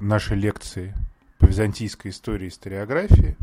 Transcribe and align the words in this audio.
наши 0.00 0.34
лекции 0.34 0.94
по 1.38 1.46
византийской 1.46 2.10
истории 2.10 2.46
и 2.46 2.48
историографии 2.48 3.36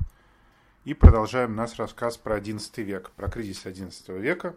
и 0.86 0.94
продолжаем 0.94 1.56
наш 1.56 1.78
рассказ 1.80 2.18
про 2.18 2.40
XI 2.40 2.84
век, 2.84 3.12
про 3.12 3.30
кризис 3.30 3.66
XI 3.66 4.20
века. 4.20 4.56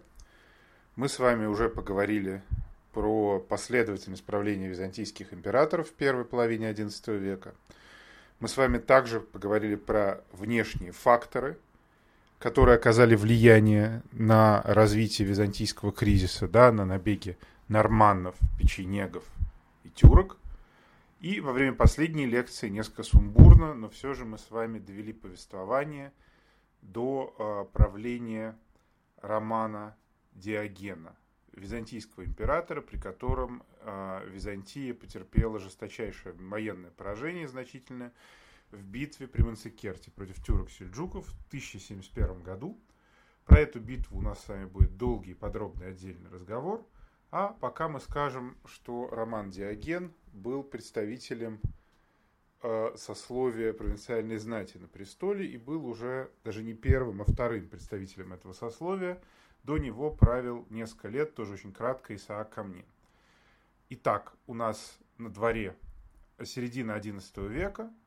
Мы 0.96 1.08
с 1.08 1.18
вами 1.18 1.46
уже 1.46 1.68
поговорили 1.68 2.42
про 2.92 3.38
последовательность 3.38 4.24
правления 4.24 4.68
византийских 4.68 5.32
императоров 5.32 5.88
в 5.88 5.92
первой 5.92 6.24
половине 6.24 6.70
XI 6.70 7.16
века. 7.18 7.54
Мы 8.40 8.48
с 8.48 8.56
вами 8.56 8.78
также 8.78 9.20
поговорили 9.20 9.74
про 9.74 10.20
внешние 10.32 10.92
факторы– 10.92 11.56
которые 12.38 12.76
оказали 12.76 13.14
влияние 13.14 14.02
на 14.12 14.62
развитие 14.64 15.26
византийского 15.26 15.92
кризиса, 15.92 16.46
да, 16.46 16.70
на 16.70 16.84
набеги 16.84 17.38
норманнов, 17.68 18.34
печенегов 18.58 19.24
и 19.84 19.88
тюрок. 19.88 20.36
И 21.20 21.40
во 21.40 21.52
время 21.52 21.74
последней 21.74 22.26
лекции 22.26 22.68
несколько 22.68 23.02
сумбурно, 23.02 23.74
но 23.74 23.88
все 23.88 24.14
же 24.14 24.24
мы 24.24 24.38
с 24.38 24.50
вами 24.50 24.78
довели 24.78 25.12
повествование 25.12 26.12
до 26.82 27.34
э, 27.38 27.72
правления 27.72 28.58
Романа 29.22 29.96
Диогена, 30.32 31.16
византийского 31.52 32.24
императора, 32.24 32.82
при 32.82 32.98
котором 32.98 33.62
э, 33.80 34.28
Византия 34.30 34.92
потерпела 34.92 35.58
жесточайшее 35.58 36.34
военное 36.34 36.90
поражение 36.90 37.48
значительное– 37.48 38.12
в 38.70 38.82
битве 38.82 39.26
при 39.26 39.42
Мансикерте 39.42 40.10
против 40.10 40.42
тюрок-сельджуков 40.42 41.26
в 41.26 41.46
1071 41.48 42.42
году. 42.42 42.78
Про 43.44 43.60
эту 43.60 43.80
битву 43.80 44.18
у 44.18 44.20
нас 44.20 44.42
с 44.42 44.48
вами 44.48 44.64
будет 44.64 44.96
долгий, 44.96 45.34
подробный, 45.34 45.88
отдельный 45.88 46.30
разговор. 46.30 46.84
А 47.30 47.48
пока 47.48 47.88
мы 47.88 48.00
скажем, 48.00 48.56
что 48.64 49.08
Роман 49.08 49.50
Диоген 49.50 50.12
был 50.32 50.62
представителем 50.62 51.60
э, 52.62 52.92
сословия 52.96 53.72
провинциальной 53.72 54.38
знати 54.38 54.78
на 54.78 54.88
престоле 54.88 55.46
и 55.46 55.56
был 55.56 55.86
уже 55.86 56.30
даже 56.44 56.62
не 56.62 56.74
первым, 56.74 57.22
а 57.22 57.24
вторым 57.24 57.68
представителем 57.68 58.32
этого 58.32 58.52
сословия. 58.52 59.20
До 59.64 59.78
него 59.78 60.10
правил 60.10 60.66
несколько 60.70 61.08
лет, 61.08 61.34
тоже 61.34 61.54
очень 61.54 61.72
кратко, 61.72 62.14
Исаак 62.14 62.50
Камнин. 62.50 62.86
Итак, 63.90 64.34
у 64.46 64.54
нас 64.54 64.98
на 65.18 65.28
дворе 65.30 65.76
середина 66.42 66.92
XI 66.98 67.48
века– 67.48 67.92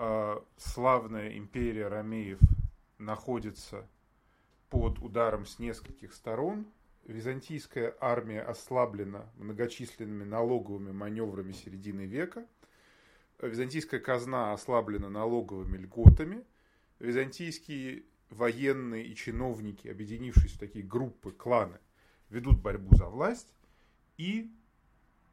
а, 0.00 0.44
славная 0.56 1.36
империя 1.36 1.88
Ромеев 1.88 2.38
находится 2.98 3.84
под 4.70 5.00
ударом 5.00 5.44
с 5.44 5.58
нескольких 5.58 6.14
сторон. 6.14 6.66
Византийская 7.08 7.96
армия 8.00 8.42
ослаблена 8.42 9.28
многочисленными 9.34 10.22
налоговыми 10.22 10.92
маневрами 10.92 11.50
середины 11.50 12.02
века. 12.02 12.46
Византийская 13.40 13.98
казна 13.98 14.52
ослаблена 14.52 15.08
налоговыми 15.08 15.78
льготами. 15.78 16.44
Византийские 17.00 18.04
военные 18.30 19.04
и 19.04 19.16
чиновники, 19.16 19.88
объединившись 19.88 20.52
в 20.52 20.58
такие 20.60 20.84
группы, 20.84 21.32
кланы, 21.32 21.78
ведут 22.28 22.60
борьбу 22.60 22.94
за 22.94 23.06
власть. 23.06 23.52
И 24.16 24.54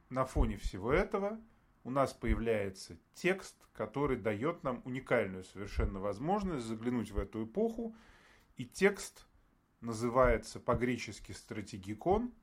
на 0.09 0.25
фоне 0.25 0.57
всего 0.57 0.91
этого– 0.91 1.39
у 1.85 1.91
нас 1.91 2.13
появляется 2.13 2.97
текст, 3.13 3.55
который 3.71 4.17
дает 4.17 4.63
нам 4.63 4.81
уникальную 4.85 5.43
совершенно 5.43 5.99
возможность 5.99 6.65
заглянуть 6.65 7.11
в 7.11 7.19
эту 7.19 7.45
эпоху. 7.45 7.95
И 8.57 8.65
текст 8.65 9.27
называется 9.85 10.59
по-гречески 10.59 11.31
«стратегикон», 11.31 12.33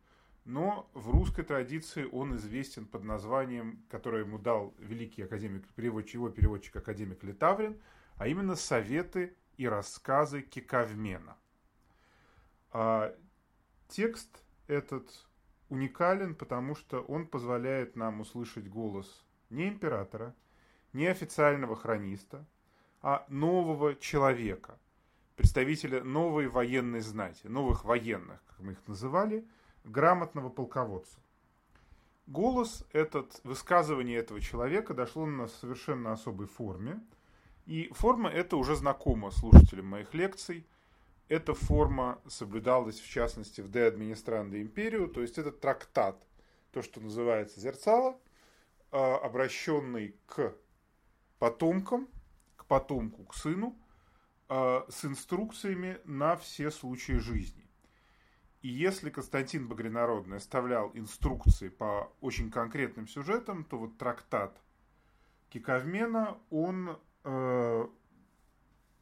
но 0.45 0.91
в 0.95 1.11
русской 1.11 1.45
традиции 1.45 2.09
он 2.11 2.37
известен 2.37 2.87
под 2.87 3.05
названием, 3.05 3.85
которое 3.89 4.25
ему 4.25 4.39
дал 4.39 4.75
великий 4.79 5.23
академик, 5.23 5.67
переводчик, 5.75 6.15
его 6.15 6.31
переводчик 6.31 6.77
академик 6.77 7.23
Литаврин, 7.23 7.81
а 8.17 8.27
именно 8.27 8.57
«Советы 8.57 9.37
и 9.57 9.69
рассказы 9.69 10.43
Кикавмена». 10.43 11.37
А, 12.73 13.15
текст 13.89 14.43
этот 14.67 15.27
уникален, 15.69 16.35
потому 16.35 16.75
что 16.75 17.03
он 17.03 17.27
позволяет 17.27 17.97
нам 17.97 18.21
услышать 18.21 18.69
голос 18.69 19.25
не 19.51 19.69
императора, 19.69 20.35
не 20.93 21.07
официального 21.07 21.77
хрониста, 21.77 22.45
а 23.01 23.25
нового 23.29 23.95
человека, 23.95 24.79
представителя 25.43 26.05
новой 26.05 26.47
военной 26.47 27.01
знати, 27.01 27.49
новых 27.49 27.85
военных, 27.85 28.41
как 28.47 28.61
мы 28.61 28.73
их 28.73 28.79
называли, 28.87 29.45
грамотного 29.83 30.51
полководца. 30.51 31.19
Голос 32.29 32.87
этот, 32.93 33.41
высказывание 33.43 34.19
этого 34.19 34.41
человека 34.41 34.95
дошло 34.95 35.27
на 35.27 35.49
совершенно 35.49 36.13
особой 36.13 36.47
форме. 36.47 37.03
И 37.67 37.91
форма 37.93 38.31
эта 38.31 38.57
уже 38.57 38.77
знакома 38.77 39.33
слушателям 39.33 39.87
моих 39.87 40.15
лекций. 40.15 40.65
Эта 41.29 41.55
форма 41.55 42.21
соблюдалась, 42.29 43.01
в 43.01 43.11
частности, 43.11 43.63
в 43.63 43.69
De 43.69 43.93
Administrande 43.93 44.63
Imperio, 44.63 45.09
то 45.09 45.23
есть 45.23 45.39
это 45.39 45.51
трактат, 45.51 46.25
то, 46.71 46.83
что 46.83 47.01
называется 47.01 47.59
зерцало– 47.59 48.17
а, 48.93 49.17
обращенный 49.17 50.15
к 50.27 50.55
потомкам, 51.39 52.09
к 52.57 52.67
потомку, 52.67 53.25
к 53.25 53.35
сыну, 53.35 53.75
с 54.89 55.05
инструкциями 55.05 55.99
на 56.05 56.37
все 56.37 56.71
случаи 56.71 57.15
жизни. 57.15 57.63
И 58.63 58.69
если 58.69 59.11
Константин 59.11 59.67
Багринародный 59.67 60.37
оставлял 60.37 60.93
инструкции 60.95 61.69
по 61.69 62.13
очень 62.21 62.51
конкретным 62.51 63.09
сюжетам, 63.09 63.65
то 63.65 63.77
вот 63.77 63.99
трактат 63.99 64.61
Киковмена, 65.49 66.39
он 66.51 66.97
э, 67.25 67.87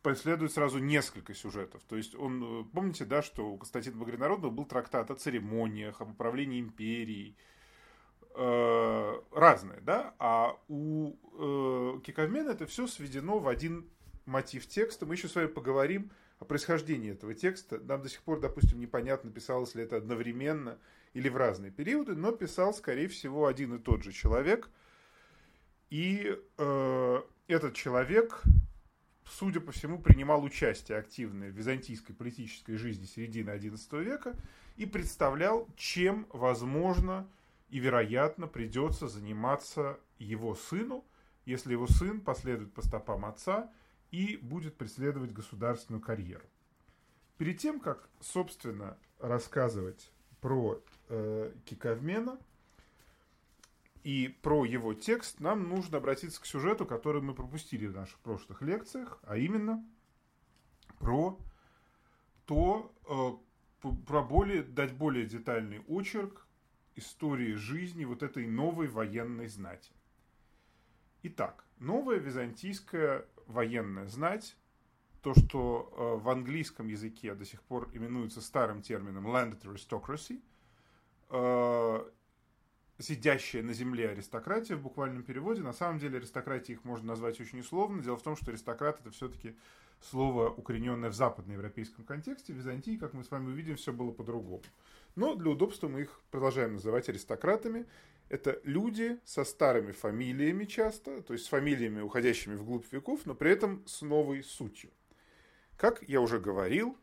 преследует 0.03 0.53
сразу 0.53 0.78
несколько 0.78 1.34
сюжетов. 1.34 1.82
То 1.84 1.97
есть 1.97 2.15
он, 2.15 2.69
помните, 2.71 3.05
да, 3.05 3.22
что 3.22 3.50
у 3.50 3.59
Константина 3.59 3.99
Багринародного 3.99 4.50
был 4.50 4.65
трактат 4.65 5.11
о 5.11 5.15
церемониях, 5.15 6.00
об 6.00 6.12
управлении 6.12 6.59
империей, 6.59 7.37
э, 8.34 9.21
разное, 9.31 9.81
да, 9.82 10.15
а 10.19 10.59
у 10.69 11.12
э, 11.12 12.00
Киковмена 12.00 12.50
это 12.50 12.67
все 12.67 12.87
сведено 12.87 13.38
в 13.38 13.47
один 13.47 13.91
мотив 14.26 14.66
текста. 14.66 15.06
Мы 15.06 15.14
еще 15.14 15.28
с 15.28 15.34
вами 15.34 15.47
поговорим 15.47 16.10
о 16.38 16.44
происхождении 16.44 17.12
этого 17.12 17.34
текста. 17.34 17.78
Нам 17.78 18.03
до 18.03 18.08
сих 18.08 18.22
пор, 18.22 18.41
допустим, 18.41 18.81
непонятно, 18.81 19.31
писалось 19.31 19.75
ли 19.75 19.82
это 19.82 19.97
одновременно 19.97 20.78
или 21.12 21.28
в 21.28 21.36
разные 21.36 21.70
периоды, 21.70 22.14
но 22.14 22.32
писал, 22.32 22.72
скорее 22.72 23.08
всего, 23.08 23.47
один 23.47 23.75
и 23.75 23.78
тот 23.78 24.03
же 24.03 24.12
человек. 24.12 24.70
И 25.91 26.38
э, 26.56 27.22
этот 27.48 27.75
человек, 27.75 28.42
судя 29.25 29.60
по 29.60 29.72
всему, 29.72 30.00
принимал 30.00 30.42
участие 30.44 30.98
активное 30.98 31.50
в 31.50 31.54
византийской 31.54 32.14
политической 32.14 32.76
жизни 32.76 33.04
середины 33.04 33.50
XI 33.50 34.02
века 34.02 34.34
и 34.76 34.87
представлял, 34.87 35.69
чем 35.76 36.26
возможно 36.31 37.28
и, 37.70 37.81
вероятно, 37.81 38.46
придется 38.46 39.08
заниматься 39.08 39.99
его 40.19 40.55
сыну, 40.55 41.05
если 41.44 41.73
его 41.73 41.87
сын 41.87 42.20
последует 42.20 42.73
по 42.73 42.82
стопам 42.82 43.25
отца 43.25 43.70
и 44.11 44.37
будет 44.37 44.77
преследовать 44.77 45.33
государственную 45.33 46.01
карьеру. 46.01 46.45
Перед 47.39 47.59
тем, 47.59 47.81
как, 47.81 48.09
собственно, 48.21 48.99
рассказывать 49.19 50.11
про 50.41 50.83
э, 51.09 51.53
Киковмена 51.65 52.39
и 54.03 54.29
про 54.43 54.65
его 54.65 54.95
текст, 54.95 55.41
нам 55.41 55.69
нужно 55.69 55.99
обратиться 55.99 56.41
к 56.41 56.47
сюжету, 56.47 56.87
который 56.87 57.23
мы 57.23 57.35
пропустили 57.35 57.87
в 57.87 57.95
наших 57.95 58.19
прошлых 58.21 58.62
лекциях, 58.62 59.19
а 59.23 59.37
именно 59.37 59.85
про 60.99 61.39
то, 62.47 62.93
э, 63.09 63.89
про 64.07 64.23
более, 64.23 64.62
дать 64.62 64.93
более 64.93 65.27
детальный 65.27 65.81
очерк 65.89 66.47
истории 66.97 67.55
жизни 67.55 68.05
вот 68.05 68.23
этой 68.23 68.47
новой 68.47 68.89
военной 68.89 69.49
знати. 69.49 69.93
Итак, 71.23 71.65
новая 71.79 72.19
византийская 72.19 73.27
военная 73.50 74.06
знать, 74.06 74.56
то, 75.23 75.35
что 75.35 75.93
э, 75.93 76.23
в 76.23 76.29
английском 76.29 76.88
языке 76.88 77.35
до 77.35 77.44
сих 77.44 77.62
пор 77.62 77.91
именуется 77.93 78.41
старым 78.41 78.82
термином 78.82 79.26
landed 79.26 79.62
aristocracy, 79.64 80.41
э, 81.31 82.11
сидящая 82.99 83.62
на 83.62 83.73
земле 83.73 84.11
аристократия 84.11 84.76
в 84.76 84.82
буквальном 84.82 85.23
переводе. 85.23 85.62
На 85.62 85.73
самом 85.73 85.99
деле 85.99 86.19
аристократии 86.19 86.73
их 86.73 86.85
можно 86.85 87.08
назвать 87.08 87.41
очень 87.41 87.61
условно. 87.61 88.02
Дело 88.02 88.17
в 88.17 88.23
том, 88.23 88.37
что 88.37 88.50
аристократ 88.50 89.00
это 89.00 89.11
все-таки 89.11 89.56
слово, 90.00 90.49
укорененное 90.49 91.11
в 91.11 91.14
западноевропейском 91.14 92.05
контексте. 92.05 92.52
В 92.52 92.56
Византии, 92.56 92.97
как 92.97 93.12
мы 93.12 93.25
с 93.25 93.31
вами 93.31 93.49
увидим, 93.49 93.76
все 93.76 93.93
было 93.93 94.12
по-другому. 94.12 94.62
Но 95.17 95.35
для 95.35 95.50
удобства 95.50 95.88
мы 95.88 96.02
их 96.02 96.20
продолжаем 96.31 96.75
называть 96.75 97.08
аристократами. 97.08 97.87
Это 98.31 98.61
люди 98.62 99.19
со 99.25 99.44
старыми 99.44 99.91
фамилиями 99.91 100.65
часто, 100.65 101.21
то 101.21 101.32
есть 101.32 101.47
с 101.47 101.49
фамилиями, 101.49 102.00
уходящими 102.00 102.55
вглубь 102.55 102.91
веков, 102.93 103.27
но 103.27 103.35
при 103.35 103.50
этом 103.50 103.85
с 103.87 104.03
новой 104.03 104.44
сутью. 104.44 104.91
Как 105.77 106.03
я 106.09 106.21
уже 106.21 106.38
говорил, 106.38 106.97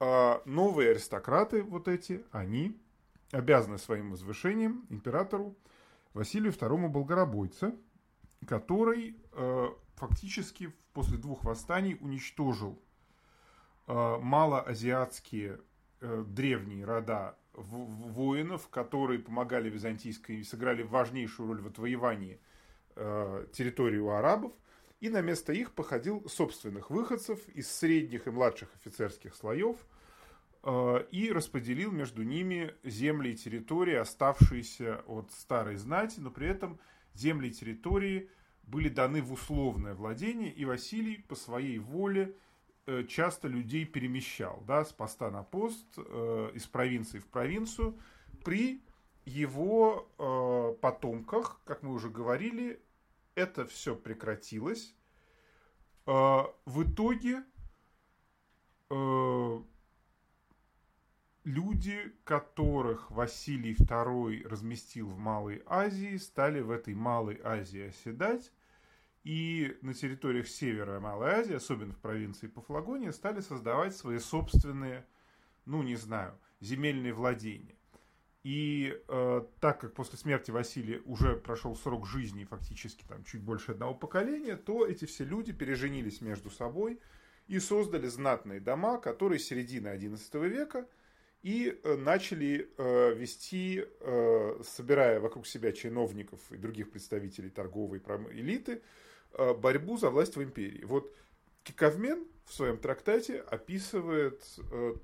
а, 0.00 0.40
новые 0.46 0.92
аристократы 0.92 1.62
вот 1.62 1.88
эти, 1.88 2.24
они 2.32 2.80
обязаны 3.32 3.76
своим 3.76 4.10
возвышением 4.10 4.86
императору 4.88 5.54
Василию 6.14 6.52
II 6.52 6.88
Болгоробойца, 6.88 7.76
который 8.46 9.16
э, 9.32 9.68
фактически 9.96 10.72
после 10.94 11.18
двух 11.18 11.44
восстаний 11.44 11.98
уничтожил 12.00 12.80
э, 13.86 13.92
малоазиатские 13.92 15.60
э, 16.00 16.24
древние 16.26 16.86
рода 16.86 17.36
воинов, 17.56 18.68
которые 18.68 19.18
помогали 19.18 19.68
византийской 19.70 20.36
и 20.36 20.44
сыграли 20.44 20.82
важнейшую 20.82 21.48
роль 21.48 21.60
в 21.62 21.66
отвоевании 21.66 22.40
э, 22.94 23.46
территории 23.52 23.98
у 23.98 24.10
арабов, 24.10 24.52
и 25.00 25.08
на 25.08 25.20
место 25.20 25.52
их 25.52 25.72
походил 25.72 26.28
собственных 26.28 26.90
выходцев 26.90 27.48
из 27.48 27.70
средних 27.70 28.26
и 28.26 28.30
младших 28.30 28.68
офицерских 28.74 29.34
слоев– 29.34 29.76
Э, 30.68 31.04
и 31.12 31.30
распределил 31.30 31.92
между 31.92 32.24
ними 32.24 32.74
земли 32.82 33.30
и 33.30 33.36
территории, 33.36 33.94
оставшиеся 33.94 34.96
от 35.06 35.30
старой 35.30 35.76
знати, 35.76 36.18
но 36.18 36.32
при 36.32 36.48
этом 36.48 36.80
земли 37.14 37.50
и 37.50 37.52
территории 37.52 38.28
были 38.64 38.88
даны 38.88 39.22
в 39.22 39.32
условное 39.32 39.94
владение, 39.94 40.52
и 40.52 40.64
Василий 40.64 41.18
по 41.28 41.36
своей 41.36 41.78
воле 41.78 42.34
часто 43.08 43.48
людей 43.48 43.84
перемещал 43.84 44.62
да, 44.66 44.84
с 44.84 44.92
поста 44.92 45.30
на 45.30 45.42
пост, 45.42 45.86
э, 45.96 46.50
из 46.54 46.66
провинции 46.66 47.18
в 47.18 47.26
провинцию. 47.26 47.98
При 48.44 48.82
его 49.24 50.08
потомках, 50.80 51.60
как 51.64 51.82
мы 51.82 51.92
уже 51.92 52.10
говорили, 52.10 52.80
это 53.34 53.66
все 53.66 53.96
прекратилось. 53.96 54.94
В 56.04 56.54
итоге 56.64 57.42
люди, 61.46 62.12
которых 62.24 63.10
Василий 63.10 63.74
II 63.74 64.46
разместил 64.46 65.08
в 65.08 65.16
Малой 65.18 65.62
Азии, 65.66 66.16
стали 66.16 66.60
в 66.60 66.70
этой 66.70 66.94
Малой 66.94 67.40
Азии 67.42 67.88
оседать, 67.88 68.52
и 69.26 69.76
на 69.82 69.92
территориях 69.92 70.46
севера 70.46 71.00
Малой 71.00 71.32
Азии, 71.32 71.56
особенно 71.56 71.92
в 71.92 71.98
провинции 71.98 72.46
Пафлагония, 72.46 73.10
стали 73.10 73.40
создавать 73.40 73.96
свои 73.96 74.20
собственные, 74.20 75.04
ну 75.64 75.82
не 75.82 75.96
знаю, 75.96 76.38
земельные 76.60 77.12
владения. 77.12 77.74
И 78.44 78.96
э, 79.08 79.42
так 79.58 79.80
как 79.80 79.94
после 79.94 80.16
смерти 80.16 80.52
Василия 80.52 81.00
уже 81.06 81.34
прошел 81.34 81.74
срок 81.74 82.06
жизни, 82.06 82.44
фактически 82.44 83.04
там 83.04 83.24
чуть 83.24 83.42
больше 83.42 83.72
одного 83.72 83.96
поколения, 83.96 84.54
то 84.54 84.86
эти 84.86 85.06
все 85.06 85.24
люди 85.24 85.52
переженились 85.52 86.20
между 86.20 86.48
собой 86.48 87.00
и 87.48 87.58
создали 87.58 88.06
знатные 88.06 88.60
дома, 88.60 88.98
которые 88.98 89.40
с 89.40 89.44
середины 89.44 89.88
XI 89.88 90.48
века– 90.48 90.86
и 91.46 91.78
э, 91.84 91.96
начали 91.96 92.72
э, 92.76 93.14
вести, 93.14 93.84
э, 94.00 94.62
собирая 94.64 95.20
вокруг 95.20 95.46
себя 95.46 95.70
чиновников 95.70 96.40
и 96.50 96.56
других 96.56 96.90
представителей 96.90 97.50
торговой 97.50 98.02
элиты, 98.32 98.82
борьбу 99.36 99.96
за 99.96 100.10
власть 100.10 100.36
в 100.36 100.42
империи. 100.42 100.84
Вот 100.84 101.14
Киковмен 101.62 102.26
в 102.44 102.52
своем 102.52 102.78
трактате 102.78 103.40
описывает 103.40 104.42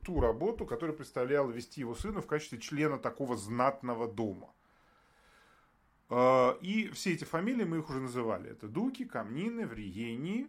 ту 0.05 0.20
работу, 0.20 0.64
которую 0.64 0.96
представлял 0.96 1.50
вести 1.50 1.81
его 1.81 1.94
сына 1.94 2.20
в 2.20 2.26
качестве 2.26 2.58
члена 2.58 2.99
такого 2.99 3.37
знатного 3.37 4.06
дома. 4.06 4.52
И 6.61 6.90
все 6.94 7.14
эти 7.14 7.25
фамилии 7.25 7.64
мы 7.64 7.79
их 7.79 7.90
уже 7.90 8.00
называли. 8.00 8.50
Это 8.50 8.69
Дуки, 8.69 9.05
Камнины, 9.05 9.67
Вриени, 9.67 10.46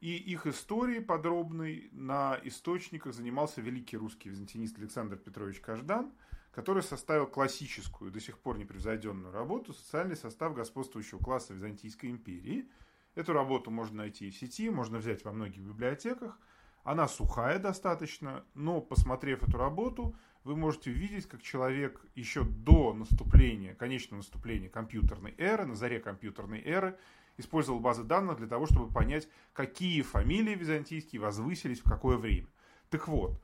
и 0.00 0.16
их 0.16 0.46
истории 0.46 0.98
подробной 0.98 1.88
на 1.92 2.38
источниках 2.42 3.14
занимался 3.14 3.62
великий 3.62 3.96
русский 3.96 4.28
византинист 4.28 4.76
Александр 4.78 5.16
Петрович 5.16 5.60
Каждан, 5.60 6.12
который 6.50 6.82
составил 6.82 7.26
классическую, 7.26 8.10
до 8.10 8.20
сих 8.20 8.38
пор 8.38 8.58
непревзойденную 8.58 9.32
работу 9.32 9.72
«Социальный 9.72 10.16
состав 10.16 10.54
господствующего 10.54 11.18
класса 11.18 11.54
Византийской 11.54 12.10
империи». 12.10 12.68
Эту 13.14 13.32
работу 13.32 13.70
можно 13.70 13.98
найти 13.98 14.30
в 14.30 14.36
сети, 14.36 14.70
можно 14.70 14.98
взять 14.98 15.24
во 15.24 15.32
многих 15.32 15.62
библиотеках. 15.62 16.38
Она 16.82 17.08
сухая 17.08 17.58
достаточно, 17.58 18.44
но 18.54 18.80
посмотрев 18.80 19.42
эту 19.42 19.56
работу, 19.56 20.16
вы 20.42 20.56
можете 20.56 20.90
увидеть, 20.90 21.26
как 21.26 21.40
человек 21.40 22.04
еще 22.14 22.44
до 22.44 22.92
наступления, 22.92 23.74
конечного 23.74 24.18
наступления 24.18 24.68
компьютерной 24.68 25.34
эры, 25.38 25.64
на 25.64 25.74
заре 25.74 26.00
компьютерной 26.00 26.60
эры, 26.62 26.98
использовал 27.38 27.80
базы 27.80 28.04
данных 28.04 28.36
для 28.36 28.46
того, 28.46 28.66
чтобы 28.66 28.92
понять, 28.92 29.28
какие 29.54 30.02
фамилии 30.02 30.54
византийские 30.54 31.22
возвысились 31.22 31.80
в 31.80 31.88
какое 31.88 32.18
время. 32.18 32.48
Так 32.90 33.08
вот, 33.08 33.40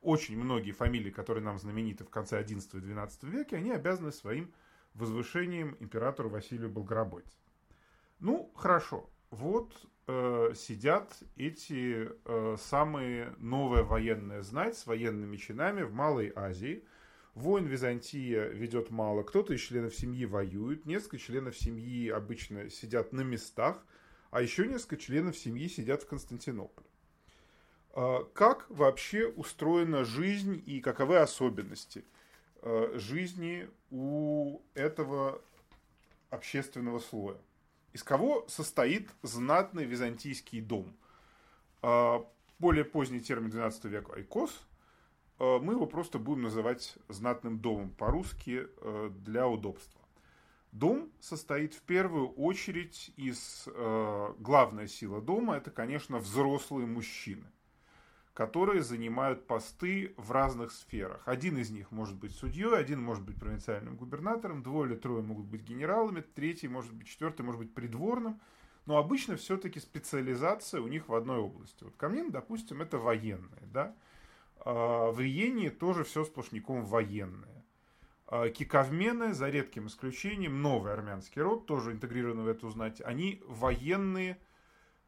очень 0.00 0.38
многие 0.38 0.72
фамилии, 0.72 1.10
которые 1.10 1.42
нам 1.42 1.58
знамениты 1.58 2.04
в 2.04 2.10
конце 2.10 2.40
XI 2.42 2.78
и 2.78 2.92
XII 2.92 3.30
веке, 3.30 3.56
они 3.56 3.72
обязаны 3.72 4.12
своим 4.12 4.52
возвышением 4.94 5.76
императору 5.80 6.28
Василию 6.28 6.70
Болгоробойцу. 6.70 7.36
Ну, 8.20 8.52
хорошо. 8.54 9.10
Вот 9.34 9.74
э, 10.06 10.52
сидят 10.56 11.22
эти 11.36 12.08
э, 12.24 12.56
самые 12.58 13.34
новая 13.38 13.82
военная 13.82 14.42
знать 14.42 14.76
с 14.78 14.86
военными 14.86 15.36
чинами 15.36 15.82
в 15.82 15.92
Малой 15.92 16.32
Азии– 16.34 16.84
Войн 17.34 17.66
Византия 17.66 18.46
ведет 18.46 18.90
мало. 18.90 19.24
Кто-то 19.24 19.54
из 19.54 19.60
членов 19.60 19.94
семьи 19.94 20.24
воюет. 20.24 20.86
Несколько 20.86 21.18
членов 21.18 21.56
семьи 21.56 22.08
обычно 22.08 22.70
сидят 22.70 23.12
на 23.12 23.22
местах. 23.22 23.84
А 24.30 24.40
еще 24.40 24.66
несколько 24.66 24.96
членов 24.96 25.36
семьи 25.36 25.68
сидят 25.68 26.04
в 26.04 26.06
Константинополе. 26.06 26.86
А, 27.90 28.24
как 28.34 28.70
вообще 28.70 29.26
устроена 29.26 30.04
жизнь 30.04 30.62
и 30.64 30.80
каковы 30.80 31.18
особенности 31.18 32.04
а, 32.62 32.96
жизни 32.98 33.68
у 33.90 34.60
этого 34.74 35.42
общественного 36.30 37.00
слоя? 37.00 37.38
Из 37.94 38.02
кого 38.02 38.44
состоит 38.48 39.08
знатный 39.22 39.86
византийский 39.86 40.60
дом? 40.60 40.94
А, 41.80 42.26
более 42.58 42.84
поздний 42.84 43.20
термин 43.20 43.48
12 43.48 43.84
века– 43.86 44.12
айкос– 44.16 44.50
Э, 45.38 45.58
мы 45.60 45.74
его 45.74 45.86
просто 45.86 46.18
будем 46.18 46.42
называть 46.42 46.96
знатным 47.08 47.58
домом 47.58 47.90
по-русски 47.90 48.66
э, 48.66 49.10
для 49.24 49.48
удобства. 49.48 50.00
Дом 50.72 51.10
состоит 51.20 51.74
в 51.74 51.82
первую 51.82 52.30
очередь 52.30 53.12
из... 53.16 53.68
Главная 54.38 54.88
сила 54.88 55.20
дома– 55.20 55.56
это, 55.56 55.70
конечно, 55.70 56.18
взрослые 56.18 56.86
мужчины, 56.86 57.44
которые 58.34 58.82
занимают 58.82 59.46
посты 59.46 60.12
в 60.16 60.32
разных 60.32 60.72
сферах. 60.72 61.22
Один 61.24 61.56
из 61.56 61.70
них 61.70 61.92
может 61.92 62.16
быть 62.16 62.32
судьей, 62.32 62.76
один 62.76 63.00
может 63.00 63.24
быть 63.24 63.38
провинциальным 63.38 63.96
губернатором, 63.96 64.64
двое 64.64 64.90
или 64.90 64.98
трое 64.98 65.22
могут 65.22 65.46
быть 65.46 65.62
генералами, 65.62 66.20
третий 66.20 66.66
может 66.66 66.92
быть, 66.92 67.06
четвертый 67.06 67.42
может 67.42 67.60
быть 67.60 67.72
придворным. 67.72 68.40
Но 68.86 68.98
обычно 68.98 69.36
все-таки 69.36 69.78
специализация 69.80 70.80
у 70.80 70.88
них 70.88 71.08
в 71.08 71.14
одной 71.14 71.38
области. 71.38 71.84
Вот 71.84 71.96
Камнин, 71.96 72.30
допустим, 72.30 72.82
это 72.82 72.98
военные, 72.98 73.66
да, 73.72 73.94
а, 74.58 75.10
в 75.12 75.22
Иении 75.22 75.68
тоже 75.68 76.02
все 76.02 76.24
сплошняком 76.24 76.84
военное. 76.84 77.64
А, 78.26 78.48
киковмены, 78.48 79.32
за 79.32 79.48
редким 79.48 79.86
исключением, 79.86 80.60
новый 80.60 80.92
армянский 80.92 81.40
род, 81.40 81.66
тоже 81.66 81.92
интегрированный 81.92 82.42
в 82.42 82.48
эту 82.48 82.68
знать, 82.68 83.00
они 83.00 83.40
военные, 83.46 84.38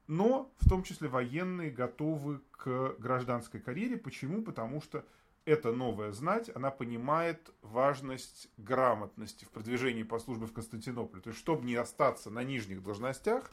но 0.07 0.53
в 0.59 0.69
том 0.69 0.83
числе 0.83 1.09
военные 1.09 1.71
готовы 1.71 2.41
к 2.53 2.97
гражданской 2.99 3.61
карьере. 3.61 3.97
Почему? 3.97 4.43
Потому 4.43 4.81
что 4.81 5.05
эта 5.45 5.73
новая 5.73 6.13
знать, 6.13 6.51
она 6.55 6.71
понимает 6.71 7.51
важность 7.63 8.49
грамотности 8.57 9.45
в 9.45 9.51
продвижении 9.51 10.03
по 10.03 10.19
службе 10.19 10.47
в 10.47 10.53
Константинополе. 10.53 11.23
То 11.23 11.31
есть, 11.31 11.39
чтобы 11.39 11.65
не 11.65 11.77
остаться 11.77 12.31
на 12.31 12.43
нижних 12.43 12.83
должностях 12.83 13.53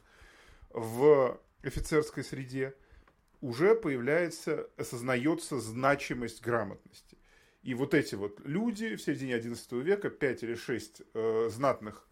в 0.72 1.40
офицерской 1.64 2.24
среде, 2.24 2.76
уже 3.42 3.76
появляется, 3.76 4.70
осознается 4.78 5.60
значимость 5.60 6.42
грамотности. 6.42 7.18
И 7.62 7.76
вот 7.76 7.94
эти 7.94 8.16
вот 8.16 8.40
люди 8.44 8.96
в 8.96 9.02
середине 9.02 9.38
XI 9.38 9.82
века, 9.82 10.10
5 10.10 10.44
или 10.44 10.56
6 10.56 11.02
э, 11.14 11.50
знатных 11.52 12.08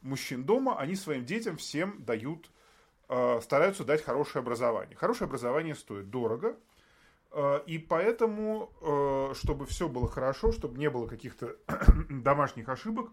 мужчин 0.00 0.44
дома, 0.44 0.78
они 0.78 0.94
своим 0.94 1.24
детям 1.24 1.56
всем 1.56 2.04
дают, 2.04 2.50
стараются 3.08 3.84
дать 3.84 4.02
хорошее 4.02 4.40
образование. 4.40 4.96
Хорошее 4.96 5.26
образование 5.26 5.74
стоит 5.74 6.10
дорого, 6.10 6.56
э, 7.30 7.60
и 7.66 7.78
поэтому, 7.78 8.72
э, 8.80 9.34
чтобы 9.34 9.66
все 9.66 9.88
было 9.88 10.08
хорошо, 10.08 10.50
чтобы 10.50 10.78
не 10.78 10.90
было 10.90 11.06
каких-то 11.06 11.56
домашних 12.08 12.68
ошибок, 12.68 13.10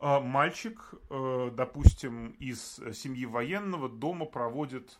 мальчик, 0.00 0.94
э, 1.08 1.50
допустим, 1.52 2.30
из 2.32 2.80
семьи 2.92 3.24
военного 3.24 3.88
дома 3.88 4.26
проводит, 4.26 4.98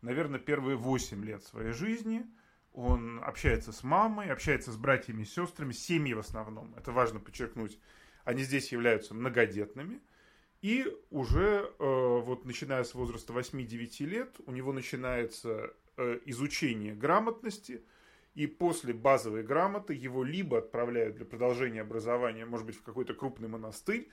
наверное, 0.00 0.38
первые 0.38 0.76
8 0.76 1.24
лет 1.24 1.42
своей 1.42 1.72
жизни. 1.72 2.24
Он 2.72 3.20
общается 3.24 3.72
с 3.72 3.82
мамой, 3.82 4.30
общается 4.30 4.70
с 4.70 4.76
братьями 4.76 5.22
и 5.22 5.26
сестрами, 5.26 5.72
семьи 5.72 6.14
в 6.14 6.20
основном. 6.20 6.74
Это 6.76 6.92
важно 6.92 7.18
подчеркнуть. 7.18 7.78
Они 8.24 8.42
здесь 8.42 8.70
являются 8.70 9.14
многодетными. 9.14 10.00
И 10.62 10.86
уже 11.10 11.72
э, 11.78 12.20
вот 12.24 12.44
начиная 12.44 12.84
с 12.84 12.94
возраста 12.94 13.32
8-9 13.32 14.04
лет 14.06 14.36
у 14.46 14.52
него 14.52 14.72
начинается 14.72 15.72
э, 15.96 16.18
изучение 16.26 16.94
грамотности– 16.94 17.82
и 18.38 18.46
после 18.46 18.94
базовой 18.94 19.42
грамоты 19.42 19.94
его 19.94 20.22
либо 20.22 20.58
отправляют 20.58 21.16
для 21.16 21.26
продолжения 21.26 21.80
образования, 21.80 22.46
может 22.46 22.66
быть, 22.66 22.76
в 22.76 22.82
какой-то 22.82 23.12
крупный 23.12 23.48
монастырь, 23.48 24.08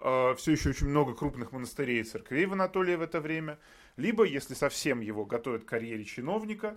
а, 0.00 0.34
все 0.34 0.50
еще 0.50 0.70
очень 0.70 0.88
много 0.88 1.14
крупных 1.14 1.52
монастырей 1.52 2.00
и 2.00 2.02
церквей 2.02 2.46
в 2.46 2.54
Анатолии 2.54 2.96
в 2.96 3.02
это 3.02 3.20
время, 3.20 3.56
либо, 3.96 4.24
если 4.24 4.54
совсем 4.54 5.00
его 5.00 5.24
готовят 5.24 5.62
к 5.62 5.68
карьере 5.68 6.04
чиновника, 6.04 6.76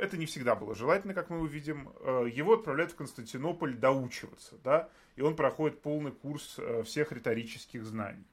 это 0.00 0.16
не 0.16 0.26
всегда 0.26 0.54
было 0.54 0.74
желательно, 0.74 1.14
как 1.14 1.30
мы 1.30 1.40
увидим, 1.40 1.92
э, 2.00 2.28
его 2.32 2.54
отправляют 2.54 2.92
в 2.92 2.96
Константинополь 2.96 3.74
доучиваться, 3.74 4.56
да, 4.62 4.88
и 5.16 5.22
он 5.22 5.36
проходит 5.36 5.82
полный 5.82 6.12
курс 6.12 6.56
э, 6.58 6.82
всех 6.84 7.12
риторических 7.12 7.84
знаний. 7.84 8.24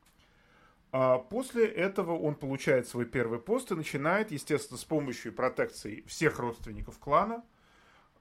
А 0.91 1.17
после 1.17 1.65
этого 1.65 2.17
он 2.17 2.35
получает 2.35 2.87
свой 2.87 3.05
первый 3.05 3.39
пост 3.39 3.71
и 3.71 3.75
начинает, 3.75 4.31
естественно, 4.31 4.77
с 4.77 4.85
помощью 4.85 5.33
протекции 5.33 6.03
всех 6.07 6.39
родственников 6.39 6.97
клана– 6.99 7.43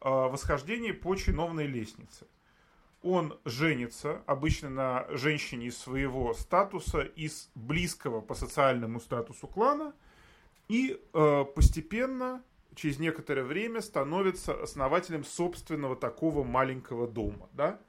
Э, 0.00 0.28
восхождении 0.28 0.92
по 0.92 1.16
чиновной 1.16 1.66
лестнице. 1.66 2.26
Он 3.02 3.38
женится 3.44 4.22
обычно 4.26 4.68
на 4.68 5.06
женщине 5.10 5.66
из 5.66 5.78
своего 5.78 6.34
статуса, 6.34 7.00
из 7.00 7.50
близкого 7.54 8.20
по 8.20 8.34
социальному 8.34 9.00
статусу 9.00 9.46
клана, 9.46 9.94
и 10.68 11.00
э, 11.12 11.44
постепенно, 11.54 12.42
через 12.76 12.98
некоторое 13.00 13.42
время, 13.42 13.80
становится 13.80 14.62
основателем 14.62 15.24
собственного 15.24 15.96
такого 15.96 16.44
маленького 16.44 17.08
дома. 17.08 17.48
Да? 17.52 17.80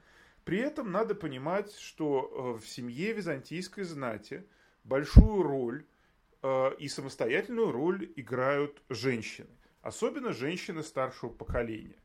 При 0.44 0.58
этом 0.58 0.90
надо 0.90 1.14
понимать, 1.14 1.72
что 1.76 2.56
э, 2.58 2.60
в 2.60 2.66
семье 2.66 3.12
византийской 3.12 3.84
знати 3.84 4.44
большую 4.82 5.42
роль 5.42 5.84
э, 6.42 6.70
и 6.78 6.88
самостоятельную 6.88 7.70
роль 7.70 8.10
играют 8.16 8.82
женщины. 8.88 9.50
Особенно 9.82 10.32
женщины 10.32 10.82
старшего 10.82 11.28
поколения. 11.28 11.98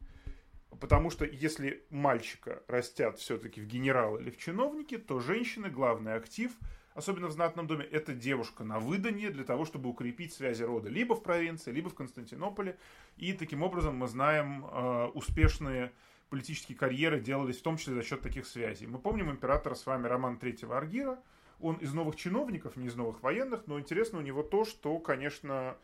Потому 0.79 1.09
что 1.09 1.23
если 1.25 1.85
мальчика 1.89 2.63
растят 2.67 3.17
все-таки 3.17 3.61
в 3.61 3.65
генерал 3.65 4.17
или 4.17 4.29
в 4.29 4.37
чиновники, 4.37 4.97
то 4.97 5.19
женщины 5.19 5.69
главный 5.69 6.15
актив, 6.15 6.51
особенно 6.95 7.27
в 7.27 7.31
знатном 7.31 7.67
доме, 7.67 7.85
это 7.85 8.13
девушка 8.13 8.63
на 8.63 8.79
выданье 8.79 9.29
для 9.29 9.43
того, 9.43 9.65
чтобы 9.65 9.89
укрепить 9.89 10.33
связи 10.33 10.63
рода 10.63 10.89
либо 10.89 11.15
в 11.15 11.23
провинции, 11.23 11.71
либо 11.71 11.89
в 11.89 11.95
Константинополе. 11.95 12.77
И 13.17 13.33
таким 13.33 13.63
образом 13.63 13.95
мы 13.95 14.07
знаем 14.07 14.65
э, 14.65 15.05
успешные 15.13 15.91
политические 16.33 16.75
карьеры 16.75 17.19
делались 17.19 17.59
в 17.59 17.61
том 17.61 17.77
числе 17.77 17.93
за 17.93 18.01
счет 18.01 18.21
таких 18.21 18.47
связей. 18.47 18.87
Мы 18.87 18.97
помним 18.97 19.29
императора 19.29 19.75
с 19.75 19.85
вами 19.85 20.07
Роман 20.07 20.39
III 20.41 20.75
Аргира. 20.75 21.19
Он 21.59 21.75
из 21.75 21.93
новых 21.93 22.15
чиновников, 22.15 22.75
не 22.75 22.87
из 22.87 22.95
новых 22.95 23.21
военных, 23.21 23.67
но 23.67 23.79
интересно 23.79 24.17
у 24.17 24.23
него 24.23 24.41
то, 24.41 24.65
что, 24.65 24.97
конечно, 24.97 25.77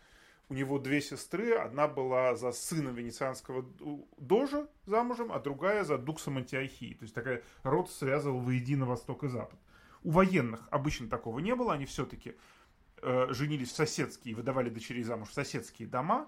у 0.50 0.56
него 0.56 0.80
две 0.80 1.02
сестры. 1.02 1.54
Одна 1.54 1.88
была 1.88 2.36
за 2.36 2.52
сыном 2.52 2.96
венецианского 2.96 3.64
дожа 4.18 4.68
замужем, 4.88 5.32
а 5.32 5.40
другая 5.40 5.84
за 5.84 6.00
дуксом 6.00 6.38
Антиохии. 6.38 6.96
То 6.96 7.04
есть 7.04 7.14
такая 7.14 7.44
род 7.62 7.92
связывал 7.92 8.40
воедино 8.40 8.88
Восток 8.88 9.24
и 9.26 9.28
Запад. 9.28 9.60
У 10.04 10.12
военных 10.12 10.68
обычно 10.72 11.10
такого 11.10 11.40
не 11.40 11.56
было. 11.56 11.74
Они 11.74 11.86
все-таки 11.86 12.36
э, 13.02 13.28
женились 13.32 13.72
в 13.72 13.76
соседские, 13.76 14.36
выдавали 14.36 14.70
дочерей 14.70 15.04
замуж 15.04 15.30
в 15.30 15.34
соседские 15.34 15.88
дома. 15.88 16.28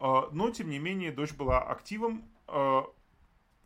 Э, 0.00 0.22
но, 0.32 0.50
тем 0.50 0.70
не 0.70 0.78
менее, 0.78 1.12
дочь 1.12 1.32
была 1.32 1.62
активом. 1.62 2.28
Э, 2.48 2.82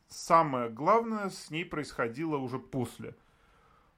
самое 0.09 0.71
главное 0.71 1.31
с 1.31 1.51
ней 1.51 1.65
происходило 1.65 2.37
уже 2.37 2.59
после 2.59 3.17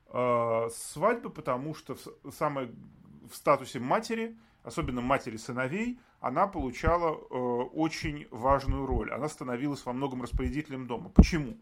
э, 0.07 0.69
свадьбы, 0.73 1.31
потому 1.31 1.75
что 1.75 1.97
в, 1.97 2.33
самое, 2.33 2.73
в 3.29 3.35
статусе 3.35 3.79
матери– 3.79 4.37
особенно 4.63 5.01
матери 5.01 5.37
сыновей, 5.37 5.99
она 6.21 6.47
получала 6.47 7.15
э, 7.15 7.35
очень 7.35 8.27
важную 8.31 8.87
роль. 8.87 9.11
Она 9.11 9.29
становилась 9.29 9.85
во 9.85 9.93
многом 9.93 10.23
распорядителем 10.23 10.87
дома. 10.87 11.09
Почему? 11.11 11.57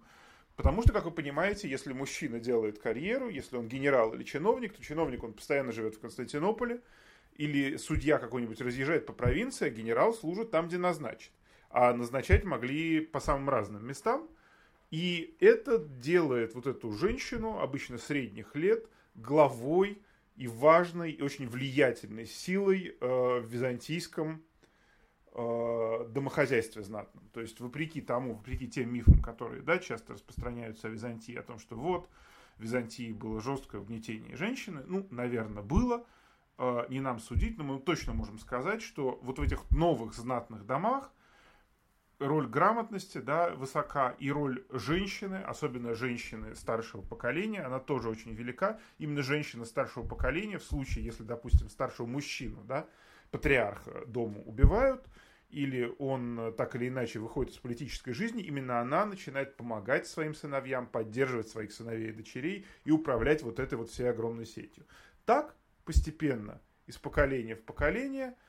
Потому 0.59 0.83
что, 0.83 0.93
как 0.93 1.05
вы 1.05 1.13
понимаете, 1.13 1.69
если 1.69 1.93
мужчина 1.93 2.41
делает 2.41 2.81
карьеру, 2.81 3.29
если 3.29 3.57
он 3.57 3.69
генерал 3.69 4.13
или 4.13 4.25
чиновник, 4.25 4.75
то 4.75 4.83
чиновник, 4.83 5.23
он 5.23 5.33
постоянно 5.33 5.71
живет 5.71 5.95
в 5.95 6.01
Константинополе, 6.01 6.81
или 7.37 7.77
судья 7.77 8.19
какой-нибудь 8.19 8.61
разъезжает 8.61 9.07
по 9.07 9.13
провинции, 9.13 9.69
а 9.69 9.71
генерал 9.71 10.13
служит 10.13 10.51
там, 10.51 10.67
где 10.67 10.77
назначен. 10.77 11.31
А 11.71 11.95
назначать 11.95 12.43
могли 12.43 12.99
по 12.99 13.21
самым 13.21 13.49
разным 13.49 13.87
местам. 13.87 14.29
И 14.91 15.37
это 15.39 15.79
делает 15.79 16.57
вот 16.57 16.67
эту 16.67 16.91
женщину, 16.91 17.61
обычно 17.61 17.97
средних 17.97 18.57
лет, 18.57 18.85
главой 19.15 20.03
и 20.35 20.49
важной, 20.49 21.13
и 21.13 21.23
очень 21.23 21.49
влиятельной 21.49 22.27
силой 22.27 22.97
э, 23.01 23.07
в 23.07 23.47
византийском 23.47 24.43
э, 25.33 26.07
домохозяйстве 26.09 26.83
знатном. 26.83 27.29
То 27.33 27.41
есть, 27.41 27.61
вопреки 27.61 28.01
тому, 28.01 28.35
вопреки 28.35 28.69
тем 28.69 28.93
мифам, 28.93 29.21
которые 29.21 29.63
да, 29.63 29.79
часто 29.79 30.15
распространяются 30.15 30.89
о 30.89 30.91
Византии, 30.91 31.35
о 31.35 31.43
том, 31.43 31.59
что 31.59 31.77
вот, 31.77 32.09
в 32.57 32.63
Византии 32.63 33.13
было 33.13 33.41
жесткое 33.41 33.81
угнетение 33.81 34.37
женщины, 34.37 34.83
ну, 34.87 35.07
наверное, 35.11 35.63
было, 35.63 36.05
э, 36.59 36.87
не 36.89 37.01
нам 37.01 37.21
судить, 37.21 37.59
но 37.59 37.65
мы 37.65 37.81
точно 37.81 38.13
можем 38.13 38.39
сказать, 38.39 38.83
что 38.83 39.19
вот 39.23 39.39
в 39.39 39.43
этих 39.43 39.71
новых 39.71 40.15
знатных 40.15 40.67
домах 40.67 41.13
роль 42.19 42.47
грамотности 42.49 43.19
да, 43.19 43.51
высока, 43.51 44.11
и 44.19 44.31
роль 44.31 44.65
женщины, 44.71 45.37
особенно 45.37 45.95
женщины 45.95 46.55
старшего 46.55 47.03
поколения, 47.03 47.63
она 47.63 47.79
тоже 47.79 48.09
очень 48.09 48.35
велика. 48.35 48.79
Именно 48.99 49.23
женщина 49.23 49.65
старшего 49.65 50.07
поколения, 50.07 50.59
в 50.59 50.65
случае, 50.65 51.05
если, 51.05 51.23
допустим, 51.23 51.69
старшего 51.69 52.07
мужчину, 52.07 52.63
да, 52.65 52.87
патриарха 53.31 54.05
дома 54.07 54.41
убивают, 54.43 55.05
или 55.51 55.95
он 55.99 56.55
так 56.57 56.77
или 56.77 56.89
иначе 56.89 57.19
выходит 57.19 57.55
из 57.55 57.59
политической 57.59 58.13
жизни, 58.13 58.43
именно 58.43 58.81
она 58.81 59.07
начинает 59.07 59.57
помогать 59.57 60.07
своим 60.07 60.35
сыновьям, 60.35 60.87
поддерживать 60.87 61.49
своих 61.49 61.73
сыновей 61.73 62.11
и 62.11 62.13
дочерей 62.13 62.67
и 62.85 62.91
управлять 62.91 63.43
вот 63.43 63.59
этой 63.59 63.79
вот 63.79 63.91
всей 63.91 64.11
огромной 64.11 64.45
сетью. 64.47 64.87
Так 65.25 65.57
постепенно, 65.85 66.61
из 66.87 66.99
поколения 66.99 67.55
в 67.55 67.63
поколение– 67.63 68.35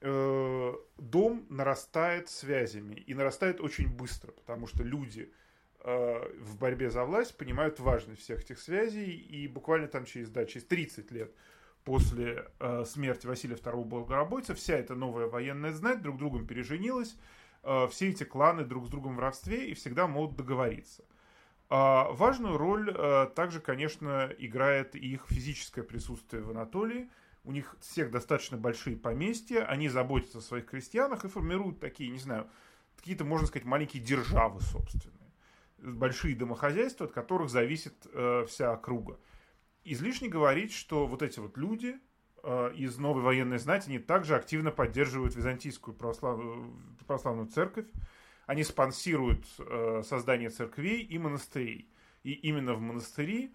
э, 0.00 0.74
дом 0.98 1.46
нарастает 1.48 2.28
связями 2.28 2.94
и 2.94 3.14
нарастает 3.14 3.60
очень 3.60 3.88
быстро, 3.88 4.32
потому 4.32 4.66
что 4.66 4.82
люди 4.82 5.32
э, 5.80 6.32
в 6.38 6.58
борьбе 6.58 6.90
за 6.90 7.04
власть 7.04 7.36
понимают 7.36 7.80
важность 7.80 8.22
всех 8.22 8.42
этих 8.42 8.58
связей 8.58 9.10
и 9.10 9.48
буквально 9.48 9.88
там 9.88 10.04
через, 10.04 10.30
да, 10.30 10.44
через 10.44 10.66
30 10.66 11.10
лет 11.12 11.34
после 11.86 12.50
э, 12.60 12.84
смерти 12.84 13.26
Василия 13.26 13.56
II 13.56 13.84
Благоробойца 13.84 14.54
вся 14.54 14.76
эта 14.76 14.94
новая 14.94 15.26
военная 15.26 15.72
знать 15.72 16.02
друг 16.02 16.18
другом 16.18 16.46
переженилась, 16.46 17.16
э, 17.62 17.88
все 17.90 18.10
эти 18.10 18.24
кланы 18.24 18.64
друг 18.64 18.86
с 18.86 18.90
другом 18.90 19.16
в 19.16 19.20
родстве 19.20 19.70
и 19.70 19.74
всегда 19.74 20.06
могут 20.06 20.36
договориться. 20.36 21.02
А 21.70 22.10
важную 22.12 22.58
роль 22.58 22.94
э, 22.94 23.28
также, 23.34 23.60
конечно, 23.60 24.30
играет 24.38 24.94
их 24.94 25.24
физическое 25.28 25.82
присутствие 25.82 26.42
в 26.42 26.50
Анатолии– 26.50 27.08
у 27.46 27.52
них 27.52 27.76
всех 27.80 28.10
достаточно 28.10 28.58
большие 28.58 28.96
поместья, 28.96 29.64
они 29.64 29.88
заботятся 29.88 30.38
о 30.38 30.40
своих 30.40 30.66
крестьянах 30.66 31.24
и 31.24 31.28
формируют 31.28 31.78
такие, 31.78 32.10
не 32.10 32.18
знаю, 32.18 32.48
какие-то, 32.96 33.24
можно 33.24 33.46
сказать, 33.46 33.64
маленькие 33.64 34.02
державы 34.02 34.60
собственные. 34.60 35.16
Большие 35.78 36.34
домохозяйства, 36.34 37.06
от 37.06 37.12
которых 37.12 37.48
зависит 37.48 37.94
э, 38.12 38.44
вся 38.48 38.72
округа. 38.72 39.18
Излишне 39.92 40.28
говорить, 40.28 40.72
что 40.72 41.06
вот 41.06 41.22
эти 41.22 41.38
вот 41.38 41.56
люди 41.56 41.96
э, 42.42 42.72
из 42.74 42.98
новой 42.98 43.22
военной 43.22 43.58
знати, 43.58 43.88
они 43.88 43.98
также 43.98 44.34
активно 44.34 44.70
поддерживают 44.70 45.34
византийскую 45.34 45.94
православную, 45.94 46.72
православную 47.06 47.48
церковь. 47.48 47.86
Они 48.46 48.64
спонсируют 48.64 49.46
э, 49.58 50.02
создание 50.04 50.50
церквей 50.50 51.02
и 51.02 51.18
монастырей. 51.18 51.90
И 52.22 52.32
именно 52.32 52.74
в 52.74 52.80
монастыри 52.80 53.54